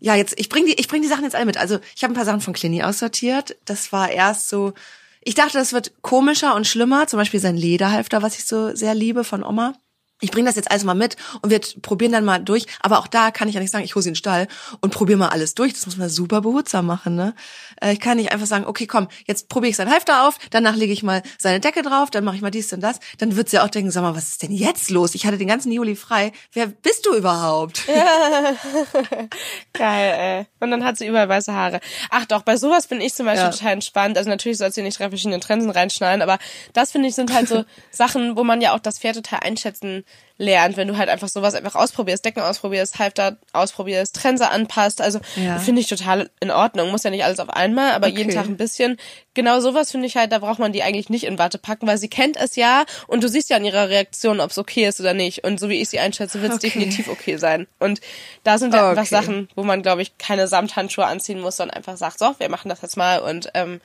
ja, 0.00 0.16
jetzt, 0.16 0.38
ich 0.38 0.48
bring 0.48 0.66
die, 0.66 0.74
ich 0.74 0.88
bring 0.88 1.00
die 1.00 1.08
Sachen 1.08 1.22
jetzt 1.22 1.36
alle 1.36 1.46
mit. 1.46 1.56
Also, 1.56 1.78
ich 1.94 2.02
habe 2.02 2.12
ein 2.12 2.16
paar 2.16 2.24
Sachen 2.24 2.40
von 2.40 2.54
Clini 2.54 2.82
aussortiert. 2.82 3.56
Das 3.66 3.92
war 3.92 4.10
erst 4.10 4.48
so, 4.48 4.72
ich 5.20 5.36
dachte, 5.36 5.58
das 5.58 5.72
wird 5.72 5.92
komischer 6.02 6.56
und 6.56 6.66
schlimmer. 6.66 7.06
Zum 7.06 7.18
Beispiel 7.18 7.38
sein 7.38 7.56
Lederhalfter, 7.56 8.20
was 8.20 8.36
ich 8.36 8.44
so 8.44 8.74
sehr 8.74 8.96
liebe 8.96 9.22
von 9.22 9.44
Oma 9.44 9.74
ich 10.22 10.30
bringe 10.30 10.46
das 10.46 10.56
jetzt 10.56 10.70
alles 10.70 10.84
mal 10.84 10.94
mit 10.94 11.16
und 11.42 11.50
wir 11.50 11.60
probieren 11.82 12.12
dann 12.12 12.24
mal 12.24 12.38
durch. 12.38 12.66
Aber 12.80 13.00
auch 13.00 13.08
da 13.08 13.30
kann 13.30 13.48
ich 13.48 13.54
ja 13.54 13.60
nicht 13.60 13.72
sagen, 13.72 13.84
ich 13.84 13.94
hole 13.94 14.02
sie 14.02 14.10
in 14.10 14.12
den 14.12 14.18
Stall 14.18 14.48
und 14.80 14.94
probiere 14.94 15.18
mal 15.18 15.28
alles 15.28 15.54
durch. 15.54 15.74
Das 15.74 15.84
muss 15.84 15.96
man 15.96 16.08
super 16.08 16.40
behutsam 16.40 16.86
machen. 16.86 17.16
Ne? 17.16 17.34
Äh, 17.80 17.92
ich 17.94 18.00
kann 18.00 18.16
nicht 18.16 18.32
einfach 18.32 18.46
sagen, 18.46 18.64
okay, 18.64 18.86
komm, 18.86 19.08
jetzt 19.26 19.48
probiere 19.48 19.70
ich 19.70 19.76
sein 19.76 19.90
Halfter 19.90 20.26
auf, 20.26 20.38
danach 20.50 20.76
lege 20.76 20.92
ich 20.92 21.02
mal 21.02 21.22
seine 21.38 21.60
Decke 21.60 21.82
drauf, 21.82 22.10
dann 22.10 22.24
mache 22.24 22.36
ich 22.36 22.42
mal 22.42 22.50
dies 22.50 22.72
und 22.72 22.80
das. 22.80 23.00
Dann 23.18 23.36
wird 23.36 23.50
sie 23.50 23.58
auch 23.58 23.68
denken, 23.68 23.90
sag 23.90 24.02
mal, 24.02 24.14
was 24.14 24.28
ist 24.28 24.42
denn 24.42 24.52
jetzt 24.52 24.90
los? 24.90 25.14
Ich 25.14 25.26
hatte 25.26 25.38
den 25.38 25.48
ganzen 25.48 25.72
Juli 25.72 25.96
frei. 25.96 26.32
Wer 26.52 26.68
bist 26.68 27.04
du 27.06 27.14
überhaupt? 27.14 27.82
Geil, 29.72 30.14
ey. 30.18 30.46
Und 30.60 30.70
dann 30.70 30.84
hat 30.84 30.98
sie 30.98 31.08
überall 31.08 31.28
weiße 31.28 31.52
Haare. 31.52 31.80
Ach 32.10 32.26
doch, 32.26 32.42
bei 32.42 32.56
sowas 32.56 32.86
bin 32.86 33.00
ich 33.00 33.12
zum 33.14 33.26
Beispiel 33.26 33.46
ja. 33.46 33.50
total 33.50 33.72
entspannt. 33.72 34.16
Also 34.16 34.30
natürlich 34.30 34.58
soll 34.58 34.72
sie 34.72 34.82
nicht 34.82 35.00
drei 35.00 35.08
verschiedene 35.08 35.40
Trensen 35.40 35.70
reinschneiden, 35.70 36.22
aber 36.22 36.38
das 36.72 36.92
finde 36.92 37.08
ich 37.08 37.16
sind 37.16 37.32
halt 37.32 37.48
so 37.48 37.64
Sachen, 37.90 38.36
wo 38.36 38.44
man 38.44 38.60
ja 38.60 38.74
auch 38.74 38.78
das 38.78 38.98
Pferd 38.98 39.16
total 39.16 39.40
einschätzen 39.40 40.04
lernt, 40.38 40.76
wenn 40.76 40.88
du 40.88 40.96
halt 40.96 41.08
einfach 41.08 41.28
sowas 41.28 41.54
einfach 41.54 41.74
ausprobierst, 41.74 42.24
Decken 42.24 42.42
ausprobierst, 42.42 42.98
Halfter 42.98 43.36
ausprobierst, 43.52 44.16
Trense 44.16 44.50
anpasst. 44.50 45.00
Also 45.00 45.20
ja. 45.36 45.58
finde 45.58 45.80
ich 45.80 45.88
total 45.88 46.30
in 46.40 46.50
Ordnung. 46.50 46.90
Muss 46.90 47.04
ja 47.04 47.10
nicht 47.10 47.24
alles 47.24 47.38
auf 47.38 47.48
einmal, 47.48 47.92
aber 47.92 48.08
okay. 48.08 48.18
jeden 48.18 48.34
Tag 48.34 48.46
ein 48.46 48.56
bisschen. 48.56 48.98
Genau 49.34 49.60
sowas 49.60 49.90
finde 49.90 50.06
ich 50.06 50.16
halt, 50.16 50.32
da 50.32 50.38
braucht 50.38 50.58
man 50.58 50.72
die 50.72 50.82
eigentlich 50.82 51.08
nicht 51.08 51.24
in 51.24 51.38
Watte 51.38 51.58
packen, 51.58 51.86
weil 51.86 51.98
sie 51.98 52.08
kennt 52.08 52.36
es 52.36 52.56
ja 52.56 52.84
und 53.06 53.22
du 53.22 53.28
siehst 53.28 53.50
ja 53.50 53.56
an 53.56 53.64
ihrer 53.64 53.88
Reaktion, 53.88 54.40
ob 54.40 54.50
es 54.50 54.58
okay 54.58 54.86
ist 54.86 55.00
oder 55.00 55.14
nicht. 55.14 55.44
Und 55.44 55.60
so 55.60 55.68
wie 55.68 55.80
ich 55.80 55.88
sie 55.88 56.00
einschätze, 56.00 56.42
wird 56.42 56.52
es 56.52 56.58
okay. 56.58 56.68
definitiv 56.68 57.08
okay 57.08 57.36
sein. 57.36 57.66
Und 57.78 58.00
da 58.42 58.58
sind 58.58 58.74
ja 58.74 58.90
okay. 58.90 58.98
einfach 58.98 59.06
Sachen, 59.06 59.48
wo 59.54 59.62
man, 59.62 59.82
glaube 59.82 60.02
ich, 60.02 60.18
keine 60.18 60.48
Samthandschuhe 60.48 61.06
anziehen 61.06 61.40
muss, 61.40 61.56
sondern 61.56 61.76
einfach 61.76 61.96
sagt, 61.96 62.18
so, 62.18 62.34
wir 62.38 62.48
machen 62.48 62.68
das 62.68 62.82
jetzt 62.82 62.96
mal 62.96 63.20
und 63.20 63.50
ähm, 63.54 63.80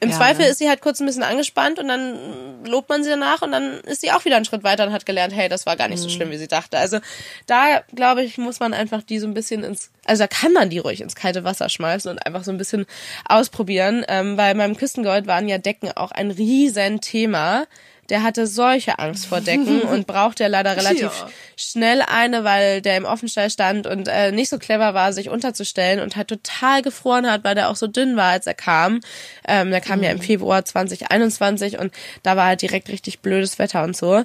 im 0.00 0.08
ja, 0.08 0.16
Zweifel 0.16 0.46
ne? 0.46 0.50
ist 0.50 0.58
sie 0.58 0.68
halt 0.68 0.80
kurz 0.80 0.98
ein 1.00 1.06
bisschen 1.06 1.22
angespannt 1.22 1.78
und 1.78 1.88
dann 1.88 2.64
lobt 2.64 2.88
man 2.88 3.04
sie 3.04 3.10
danach 3.10 3.42
und 3.42 3.52
dann 3.52 3.80
ist 3.80 4.00
sie 4.00 4.10
auch 4.12 4.24
wieder 4.24 4.36
einen 4.36 4.46
Schritt 4.46 4.64
weiter 4.64 4.86
und 4.86 4.92
hat 4.92 5.04
gelernt, 5.04 5.34
hey, 5.34 5.50
das 5.50 5.66
war 5.66 5.76
gar 5.76 5.88
nicht 5.88 5.98
mhm. 5.98 6.04
so 6.04 6.08
schlimm, 6.08 6.30
wie 6.30 6.38
sie 6.38 6.48
dachte. 6.48 6.78
Also 6.78 7.00
da, 7.46 7.82
glaube 7.94 8.22
ich, 8.22 8.38
muss 8.38 8.60
man 8.60 8.72
einfach 8.72 9.02
die 9.02 9.18
so 9.18 9.26
ein 9.26 9.34
bisschen 9.34 9.62
ins, 9.62 9.90
also 10.06 10.24
da 10.24 10.26
kann 10.26 10.54
man 10.54 10.70
die 10.70 10.78
ruhig 10.78 11.02
ins 11.02 11.14
kalte 11.14 11.44
Wasser 11.44 11.68
schmeißen 11.68 12.10
und 12.10 12.26
einfach 12.26 12.44
so 12.44 12.50
ein 12.50 12.56
bisschen 12.56 12.86
ausprobieren, 13.26 14.04
ähm, 14.08 14.38
weil 14.38 14.54
beim 14.54 14.76
Küstengold 14.76 15.26
waren 15.26 15.48
ja 15.48 15.58
Decken 15.58 15.92
auch 15.92 16.12
ein 16.12 16.30
riesen 16.30 17.02
Thema 17.02 17.66
der 18.10 18.22
hatte 18.22 18.46
solche 18.46 18.98
Angst 18.98 19.26
vor 19.26 19.40
Decken 19.40 19.82
und 19.90 20.06
brauchte 20.06 20.46
leider 20.48 20.76
relativ 20.76 21.02
ja. 21.02 21.30
schnell 21.56 22.02
eine, 22.02 22.44
weil 22.44 22.82
der 22.82 22.96
im 22.96 23.04
Offenstall 23.04 23.50
stand 23.50 23.86
und 23.86 24.08
äh, 24.08 24.32
nicht 24.32 24.50
so 24.50 24.58
clever 24.58 24.92
war, 24.92 25.12
sich 25.12 25.30
unterzustellen 25.30 26.00
und 26.00 26.16
halt 26.16 26.28
total 26.28 26.82
gefroren 26.82 27.30
hat, 27.30 27.44
weil 27.44 27.54
der 27.54 27.70
auch 27.70 27.76
so 27.76 27.86
dünn 27.86 28.16
war, 28.16 28.32
als 28.32 28.46
er 28.46 28.54
kam. 28.54 29.00
Ähm, 29.46 29.70
der 29.70 29.80
kam 29.80 29.98
mhm. 29.98 30.04
ja 30.04 30.10
im 30.10 30.18
mhm. 30.18 30.22
Februar 30.22 30.64
2021 30.64 31.78
und 31.78 31.92
da 32.22 32.36
war 32.36 32.46
halt 32.46 32.62
direkt 32.62 32.88
richtig 32.88 33.20
blödes 33.20 33.58
Wetter 33.58 33.84
und 33.84 33.96
so. 33.96 34.24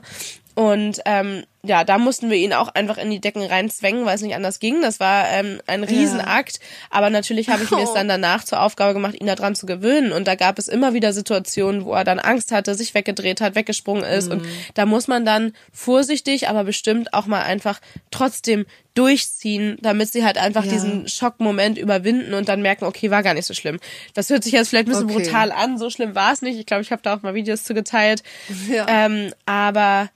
Und 0.55 1.01
ähm, 1.05 1.43
ja, 1.65 1.83
da 1.83 1.97
mussten 1.97 2.29
wir 2.29 2.37
ihn 2.37 2.53
auch 2.53 2.69
einfach 2.69 2.97
in 2.97 3.09
die 3.09 3.19
Decken 3.19 3.43
reinzwängen, 3.43 4.05
weil 4.05 4.15
es 4.15 4.21
nicht 4.21 4.35
anders 4.35 4.59
ging. 4.59 4.81
Das 4.81 4.99
war 4.99 5.29
ähm, 5.29 5.61
ein 5.67 5.83
Riesenakt. 5.83 6.57
Ja. 6.57 6.67
Aber 6.89 7.09
natürlich 7.09 7.49
habe 7.49 7.63
ich 7.63 7.71
mir 7.71 7.83
es 7.83 7.93
dann 7.93 8.07
danach 8.07 8.43
zur 8.43 8.61
Aufgabe 8.61 8.93
gemacht, 8.93 9.15
ihn 9.19 9.27
daran 9.27 9.55
zu 9.55 9.65
gewöhnen. 9.65 10.11
Und 10.11 10.27
da 10.27 10.35
gab 10.35 10.59
es 10.59 10.67
immer 10.67 10.93
wieder 10.93 11.13
Situationen, 11.13 11.85
wo 11.85 11.93
er 11.93 12.03
dann 12.03 12.19
Angst 12.19 12.51
hatte, 12.51 12.75
sich 12.75 12.93
weggedreht 12.93 13.41
hat, 13.41 13.55
weggesprungen 13.55 14.03
ist. 14.03 14.27
Mhm. 14.27 14.31
Und 14.31 14.47
da 14.73 14.85
muss 14.85 15.07
man 15.07 15.25
dann 15.25 15.53
vorsichtig, 15.71 16.47
aber 16.49 16.63
bestimmt 16.63 17.13
auch 17.13 17.25
mal 17.25 17.41
einfach 17.41 17.79
trotzdem 18.11 18.65
durchziehen, 18.95 19.77
damit 19.81 20.11
sie 20.11 20.23
halt 20.23 20.37
einfach 20.37 20.63
ja. 20.63 20.71
diesen 20.71 21.07
Schockmoment 21.07 21.77
überwinden 21.77 22.33
und 22.33 22.47
dann 22.47 22.61
merken, 22.61 22.85
okay, 22.85 23.11
war 23.11 23.23
gar 23.23 23.33
nicht 23.33 23.45
so 23.45 23.53
schlimm. 23.53 23.77
Das 24.13 24.29
hört 24.29 24.43
sich 24.43 24.53
jetzt 24.53 24.69
vielleicht 24.69 24.87
ein 24.87 24.91
bisschen 24.91 25.09
okay. 25.09 25.23
brutal 25.23 25.51
an, 25.51 25.77
so 25.77 25.89
schlimm 25.89 26.15
war 26.15 26.31
es 26.31 26.41
nicht. 26.41 26.57
Ich 26.57 26.65
glaube, 26.65 26.81
ich 26.81 26.91
habe 26.91 27.01
da 27.01 27.15
auch 27.15 27.21
mal 27.21 27.35
Videos 27.35 27.65
zu 27.65 27.73
geteilt. 27.73 28.23
Ja. 28.69 28.85
Ähm, 28.87 29.33
aber 29.45 30.09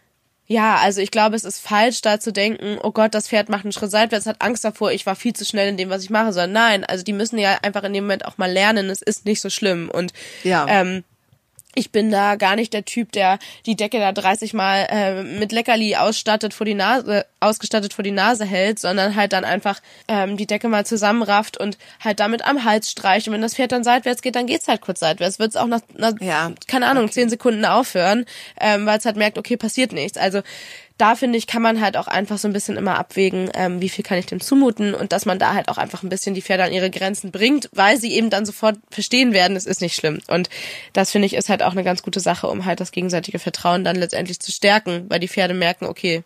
ja, 0.51 0.77
also 0.77 0.99
ich 0.99 1.11
glaube, 1.11 1.35
es 1.35 1.43
ist 1.43 1.59
falsch, 1.59 2.01
da 2.01 2.19
zu 2.19 2.33
denken, 2.33 2.79
oh 2.81 2.91
Gott, 2.91 3.13
das 3.13 3.27
Pferd 3.29 3.49
macht 3.49 3.65
einen 3.65 3.71
Schritt 3.71 3.91
seitwärts, 3.91 4.25
hat 4.25 4.41
Angst 4.41 4.65
davor, 4.65 4.91
ich 4.91 5.05
war 5.05 5.15
viel 5.15 5.33
zu 5.33 5.45
schnell 5.45 5.69
in 5.69 5.77
dem, 5.77 5.91
was 5.91 6.03
ich 6.03 6.09
mache, 6.09 6.33
sondern 6.33 6.53
nein, 6.53 6.83
also 6.83 7.03
die 7.03 7.13
müssen 7.13 7.37
ja 7.37 7.59
einfach 7.61 7.83
in 7.83 7.93
dem 7.93 8.05
Moment 8.05 8.25
auch 8.25 8.39
mal 8.39 8.51
lernen, 8.51 8.89
es 8.89 9.03
ist 9.03 9.25
nicht 9.25 9.41
so 9.41 9.51
schlimm. 9.51 9.91
Und 9.93 10.11
ja. 10.43 10.65
ähm, 10.67 11.03
ich 11.75 11.91
bin 11.91 12.09
da 12.09 12.35
gar 12.35 12.55
nicht 12.55 12.73
der 12.73 12.83
Typ, 12.83 13.11
der 13.11 13.37
die 13.65 13.75
Decke 13.75 13.99
da 13.99 14.11
30 14.11 14.53
Mal 14.53 14.87
äh, 14.89 15.23
mit 15.23 15.51
Leckerli 15.51 15.95
ausstattet 15.95 16.53
vor 16.53 16.65
die 16.65 16.73
Nase, 16.73 17.25
ausgestattet 17.39 17.93
vor 17.93 18.03
die 18.03 18.11
Nase 18.11 18.43
hält, 18.43 18.79
sondern 18.79 19.15
halt 19.15 19.33
dann 19.33 19.45
einfach 19.45 19.79
ähm, 20.07 20.35
die 20.35 20.47
Decke 20.47 20.67
mal 20.67 20.85
zusammenrafft 20.85 21.59
und 21.59 21.77
halt 22.03 22.19
damit 22.19 22.43
am 22.43 22.63
Hals 22.65 22.89
streicht. 22.89 23.27
Und 23.27 23.35
wenn 23.35 23.41
das 23.41 23.53
Pferd 23.53 23.71
dann 23.71 23.83
seitwärts 23.83 24.23
geht, 24.23 24.35
dann 24.35 24.47
geht's 24.47 24.67
halt 24.67 24.81
kurz 24.81 24.99
seitwärts. 24.99 25.37
Wird's 25.37 25.55
auch 25.55 25.67
nach, 25.67 25.81
nach 25.95 26.13
ja, 26.19 26.51
keine 26.67 26.87
Ahnung, 26.87 27.03
okay. 27.03 27.13
zehn 27.13 27.29
Sekunden 27.29 27.63
aufhören, 27.65 28.25
ähm, 28.59 28.87
weil 28.87 28.97
es 28.97 29.05
halt 29.05 29.15
merkt, 29.15 29.37
okay, 29.37 29.55
passiert 29.55 29.93
nichts. 29.93 30.17
Also 30.17 30.41
da 30.99 31.15
finde 31.15 31.37
ich, 31.37 31.47
kann 31.47 31.61
man 31.61 31.79
halt 31.79 31.95
auch 31.95 32.07
einfach 32.07 32.37
so 32.37 32.47
ein 32.49 32.53
bisschen 32.53 32.75
immer 32.75 32.99
abwägen, 32.99 33.49
ähm, 33.53 33.81
wie 33.81 33.87
viel 33.87 34.03
kann 34.03 34.17
ich 34.17 34.25
dem 34.25 34.41
zumuten 34.41 34.93
und 34.93 35.13
dass 35.13 35.25
man 35.25 35.39
da 35.39 35.53
halt 35.53 35.69
auch 35.69 35.77
einfach 35.77 36.03
ein 36.03 36.09
bisschen 36.09 36.35
die 36.35 36.41
Pferde 36.41 36.65
an 36.65 36.73
ihre 36.73 36.91
Grenzen 36.91 37.31
bringt, 37.31 37.69
weil 37.71 37.97
sie 37.97 38.11
eben 38.11 38.29
dann 38.29 38.45
sofort 38.45 38.77
verstehen 38.91 39.31
werden, 39.31 39.55
es 39.55 39.65
ist 39.65 39.79
nicht 39.79 39.95
schlimm. 39.95 40.19
Und 40.27 40.49
das 40.91 41.11
finde 41.11 41.25
ich 41.25 41.35
ist 41.35 41.47
halt 41.47 41.63
auch 41.63 41.71
eine 41.71 41.85
ganz 41.85 42.03
gute 42.03 42.19
Sache, 42.19 42.47
um 42.47 42.65
halt 42.65 42.81
das 42.81 42.91
gegenseitige 42.91 43.39
Vertrauen 43.39 43.85
dann 43.85 43.95
letztendlich 43.95 44.41
zu 44.41 44.51
stärken, 44.51 45.05
weil 45.07 45.21
die 45.21 45.29
Pferde 45.29 45.53
merken, 45.53 45.85
okay, 45.85 46.21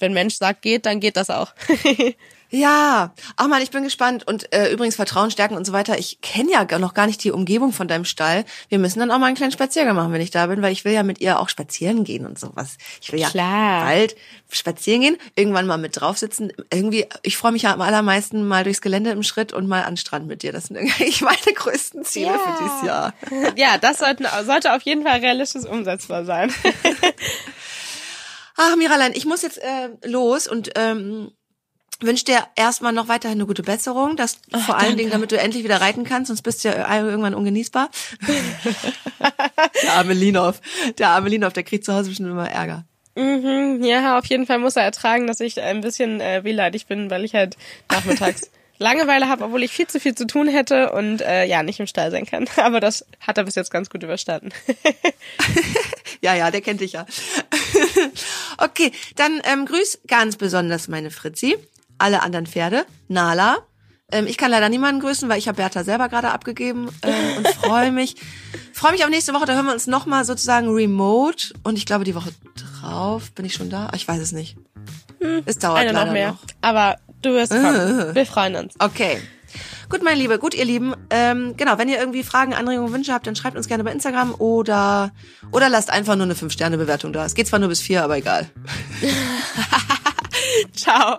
wenn 0.00 0.14
Mensch 0.14 0.36
sagt 0.36 0.62
geht, 0.62 0.86
dann 0.86 0.98
geht 0.98 1.18
das 1.18 1.28
auch. 1.28 1.52
Ja, 2.54 3.12
ach 3.36 3.48
man, 3.48 3.62
ich 3.62 3.72
bin 3.72 3.82
gespannt. 3.82 4.28
Und 4.28 4.54
äh, 4.54 4.70
übrigens 4.70 4.94
Vertrauen 4.94 5.32
stärken 5.32 5.56
und 5.56 5.66
so 5.66 5.72
weiter. 5.72 5.98
Ich 5.98 6.20
kenne 6.20 6.52
ja 6.52 6.78
noch 6.78 6.94
gar 6.94 7.08
nicht 7.08 7.24
die 7.24 7.32
Umgebung 7.32 7.72
von 7.72 7.88
deinem 7.88 8.04
Stall. 8.04 8.44
Wir 8.68 8.78
müssen 8.78 9.00
dann 9.00 9.10
auch 9.10 9.18
mal 9.18 9.26
einen 9.26 9.34
kleinen 9.34 9.50
Spaziergang 9.50 9.96
machen, 9.96 10.12
wenn 10.12 10.20
ich 10.20 10.30
da 10.30 10.46
bin, 10.46 10.62
weil 10.62 10.70
ich 10.70 10.84
will 10.84 10.92
ja 10.92 11.02
mit 11.02 11.20
ihr 11.20 11.40
auch 11.40 11.48
spazieren 11.48 12.04
gehen 12.04 12.24
und 12.24 12.38
sowas. 12.38 12.76
Ich 13.02 13.10
will 13.10 13.18
ja 13.18 13.28
Klar. 13.28 13.84
bald 13.84 14.14
spazieren 14.52 15.00
gehen, 15.00 15.16
irgendwann 15.34 15.66
mal 15.66 15.78
mit 15.78 16.00
drauf 16.00 16.16
sitzen. 16.16 16.52
Irgendwie, 16.72 17.08
ich 17.24 17.36
freue 17.36 17.50
mich 17.50 17.62
ja 17.62 17.72
am 17.72 17.80
allermeisten 17.80 18.46
mal 18.46 18.62
durchs 18.62 18.80
Gelände 18.80 19.10
im 19.10 19.24
Schritt 19.24 19.52
und 19.52 19.66
mal 19.66 19.82
an 19.82 19.96
Strand 19.96 20.28
mit 20.28 20.44
dir. 20.44 20.52
Das 20.52 20.66
sind 20.66 20.76
eigentlich 20.78 21.22
meine 21.22 21.54
größten 21.56 22.04
Ziele 22.04 22.26
ja. 22.26 22.38
für 22.38 22.62
dieses 22.62 22.82
Jahr. 22.82 23.14
Ja, 23.56 23.78
das 23.78 23.98
sollte, 23.98 24.28
sollte 24.44 24.74
auf 24.74 24.82
jeden 24.82 25.02
Fall 25.02 25.18
realistisch 25.18 25.64
umsetzbar 25.64 26.24
sein. 26.24 26.52
Ach, 28.56 28.76
Miralein, 28.76 29.12
ich 29.14 29.24
muss 29.24 29.42
jetzt 29.42 29.58
äh, 29.58 29.88
los 30.04 30.46
und 30.46 30.70
ähm, 30.76 31.32
wünsche 32.00 32.24
dir 32.24 32.38
erstmal 32.56 32.92
noch 32.92 33.08
weiterhin 33.08 33.38
eine 33.38 33.46
gute 33.46 33.62
Besserung, 33.62 34.16
dass 34.16 34.38
Ach, 34.52 34.60
vor 34.60 34.76
allen 34.76 34.84
danke. 34.84 34.96
Dingen, 34.98 35.10
damit 35.10 35.32
du 35.32 35.38
endlich 35.38 35.64
wieder 35.64 35.80
reiten 35.80 36.04
kannst, 36.04 36.28
sonst 36.28 36.42
bist 36.42 36.64
du 36.64 36.68
ja 36.68 37.02
irgendwann 37.02 37.34
ungenießbar. 37.34 37.90
der 39.82 39.92
arme 39.92 40.14
Linov, 40.14 40.60
der 40.98 41.10
arme 41.10 41.28
Linov, 41.28 41.52
der 41.52 41.62
kriegt 41.62 41.84
zu 41.84 41.92
Hause 41.92 42.08
bestimmt 42.08 42.30
immer 42.30 42.50
Ärger. 42.50 42.84
Mhm, 43.16 43.84
ja, 43.84 44.18
auf 44.18 44.26
jeden 44.26 44.46
Fall 44.46 44.58
muss 44.58 44.76
er 44.76 44.82
ertragen, 44.82 45.26
dass 45.26 45.40
ich 45.40 45.60
ein 45.60 45.80
bisschen 45.80 46.20
äh, 46.20 46.42
wehleidig 46.42 46.86
bin, 46.86 47.10
weil 47.10 47.24
ich 47.24 47.34
halt 47.34 47.56
nachmittags 47.90 48.50
Langeweile 48.78 49.28
habe, 49.28 49.44
obwohl 49.44 49.62
ich 49.62 49.70
viel 49.70 49.86
zu 49.86 50.00
viel 50.00 50.16
zu 50.16 50.26
tun 50.26 50.48
hätte 50.48 50.90
und 50.90 51.20
äh, 51.20 51.44
ja, 51.44 51.62
nicht 51.62 51.78
im 51.78 51.86
Stall 51.86 52.10
sein 52.10 52.26
kann. 52.26 52.48
Aber 52.56 52.80
das 52.80 53.06
hat 53.20 53.38
er 53.38 53.44
bis 53.44 53.54
jetzt 53.54 53.70
ganz 53.70 53.88
gut 53.88 54.02
überstanden. 54.02 54.50
ja, 56.20 56.34
ja, 56.34 56.50
der 56.50 56.60
kennt 56.60 56.80
dich 56.80 56.92
ja. 56.92 57.06
okay, 58.58 58.90
dann 59.14 59.40
ähm, 59.44 59.66
grüß 59.66 60.00
ganz 60.08 60.36
besonders 60.36 60.88
meine 60.88 61.12
Fritzi, 61.12 61.56
alle 61.98 62.22
anderen 62.22 62.46
Pferde, 62.46 62.86
Nala. 63.08 63.58
Ähm, 64.12 64.26
ich 64.26 64.36
kann 64.36 64.50
leider 64.50 64.68
niemanden 64.68 65.00
grüßen, 65.00 65.28
weil 65.28 65.38
ich 65.38 65.48
habe 65.48 65.56
Bertha 65.56 65.82
selber 65.82 66.08
gerade 66.08 66.30
abgegeben 66.30 66.88
ähm, 67.02 67.36
und 67.38 67.48
freue 67.48 67.90
mich. 67.90 68.16
freue 68.72 68.92
mich 68.92 69.04
auf 69.04 69.10
nächste 69.10 69.32
Woche, 69.34 69.46
da 69.46 69.54
hören 69.54 69.66
wir 69.66 69.72
uns 69.72 69.86
nochmal 69.86 70.24
sozusagen 70.24 70.68
remote. 70.72 71.54
Und 71.62 71.78
ich 71.78 71.86
glaube, 71.86 72.04
die 72.04 72.14
Woche 72.14 72.30
drauf 72.80 73.32
bin 73.32 73.44
ich 73.44 73.54
schon 73.54 73.70
da. 73.70 73.88
Ich 73.94 74.06
weiß 74.06 74.20
es 74.20 74.32
nicht. 74.32 74.56
Hm, 75.20 75.42
es 75.46 75.58
dauert 75.58 75.78
eine 75.78 75.92
leider 75.92 76.06
noch 76.06 76.12
mehr. 76.12 76.28
Noch. 76.32 76.38
Aber 76.60 76.96
du 77.22 77.30
wirst 77.30 77.52
kommen. 77.52 78.14
Wir 78.14 78.26
freuen 78.26 78.56
uns. 78.56 78.74
Okay. 78.78 79.20
Gut, 79.88 80.02
mein 80.02 80.18
Liebe, 80.18 80.38
gut, 80.38 80.54
ihr 80.54 80.64
Lieben. 80.64 80.94
Ähm, 81.10 81.56
genau, 81.56 81.78
wenn 81.78 81.88
ihr 81.88 81.98
irgendwie 81.98 82.22
Fragen, 82.22 82.54
Anregungen, 82.54 82.92
Wünsche 82.92 83.12
habt, 83.12 83.26
dann 83.26 83.36
schreibt 83.36 83.56
uns 83.56 83.68
gerne 83.68 83.84
bei 83.84 83.92
Instagram 83.92 84.34
oder 84.38 85.12
oder 85.52 85.68
lasst 85.68 85.90
einfach 85.90 86.16
nur 86.16 86.24
eine 86.24 86.34
5-Sterne-Bewertung 86.34 87.12
da. 87.12 87.24
Es 87.24 87.34
geht 87.34 87.46
zwar 87.46 87.58
nur 87.58 87.68
bis 87.68 87.80
vier, 87.80 88.02
aber 88.02 88.16
egal. 88.16 88.50
Ciao. 90.74 91.18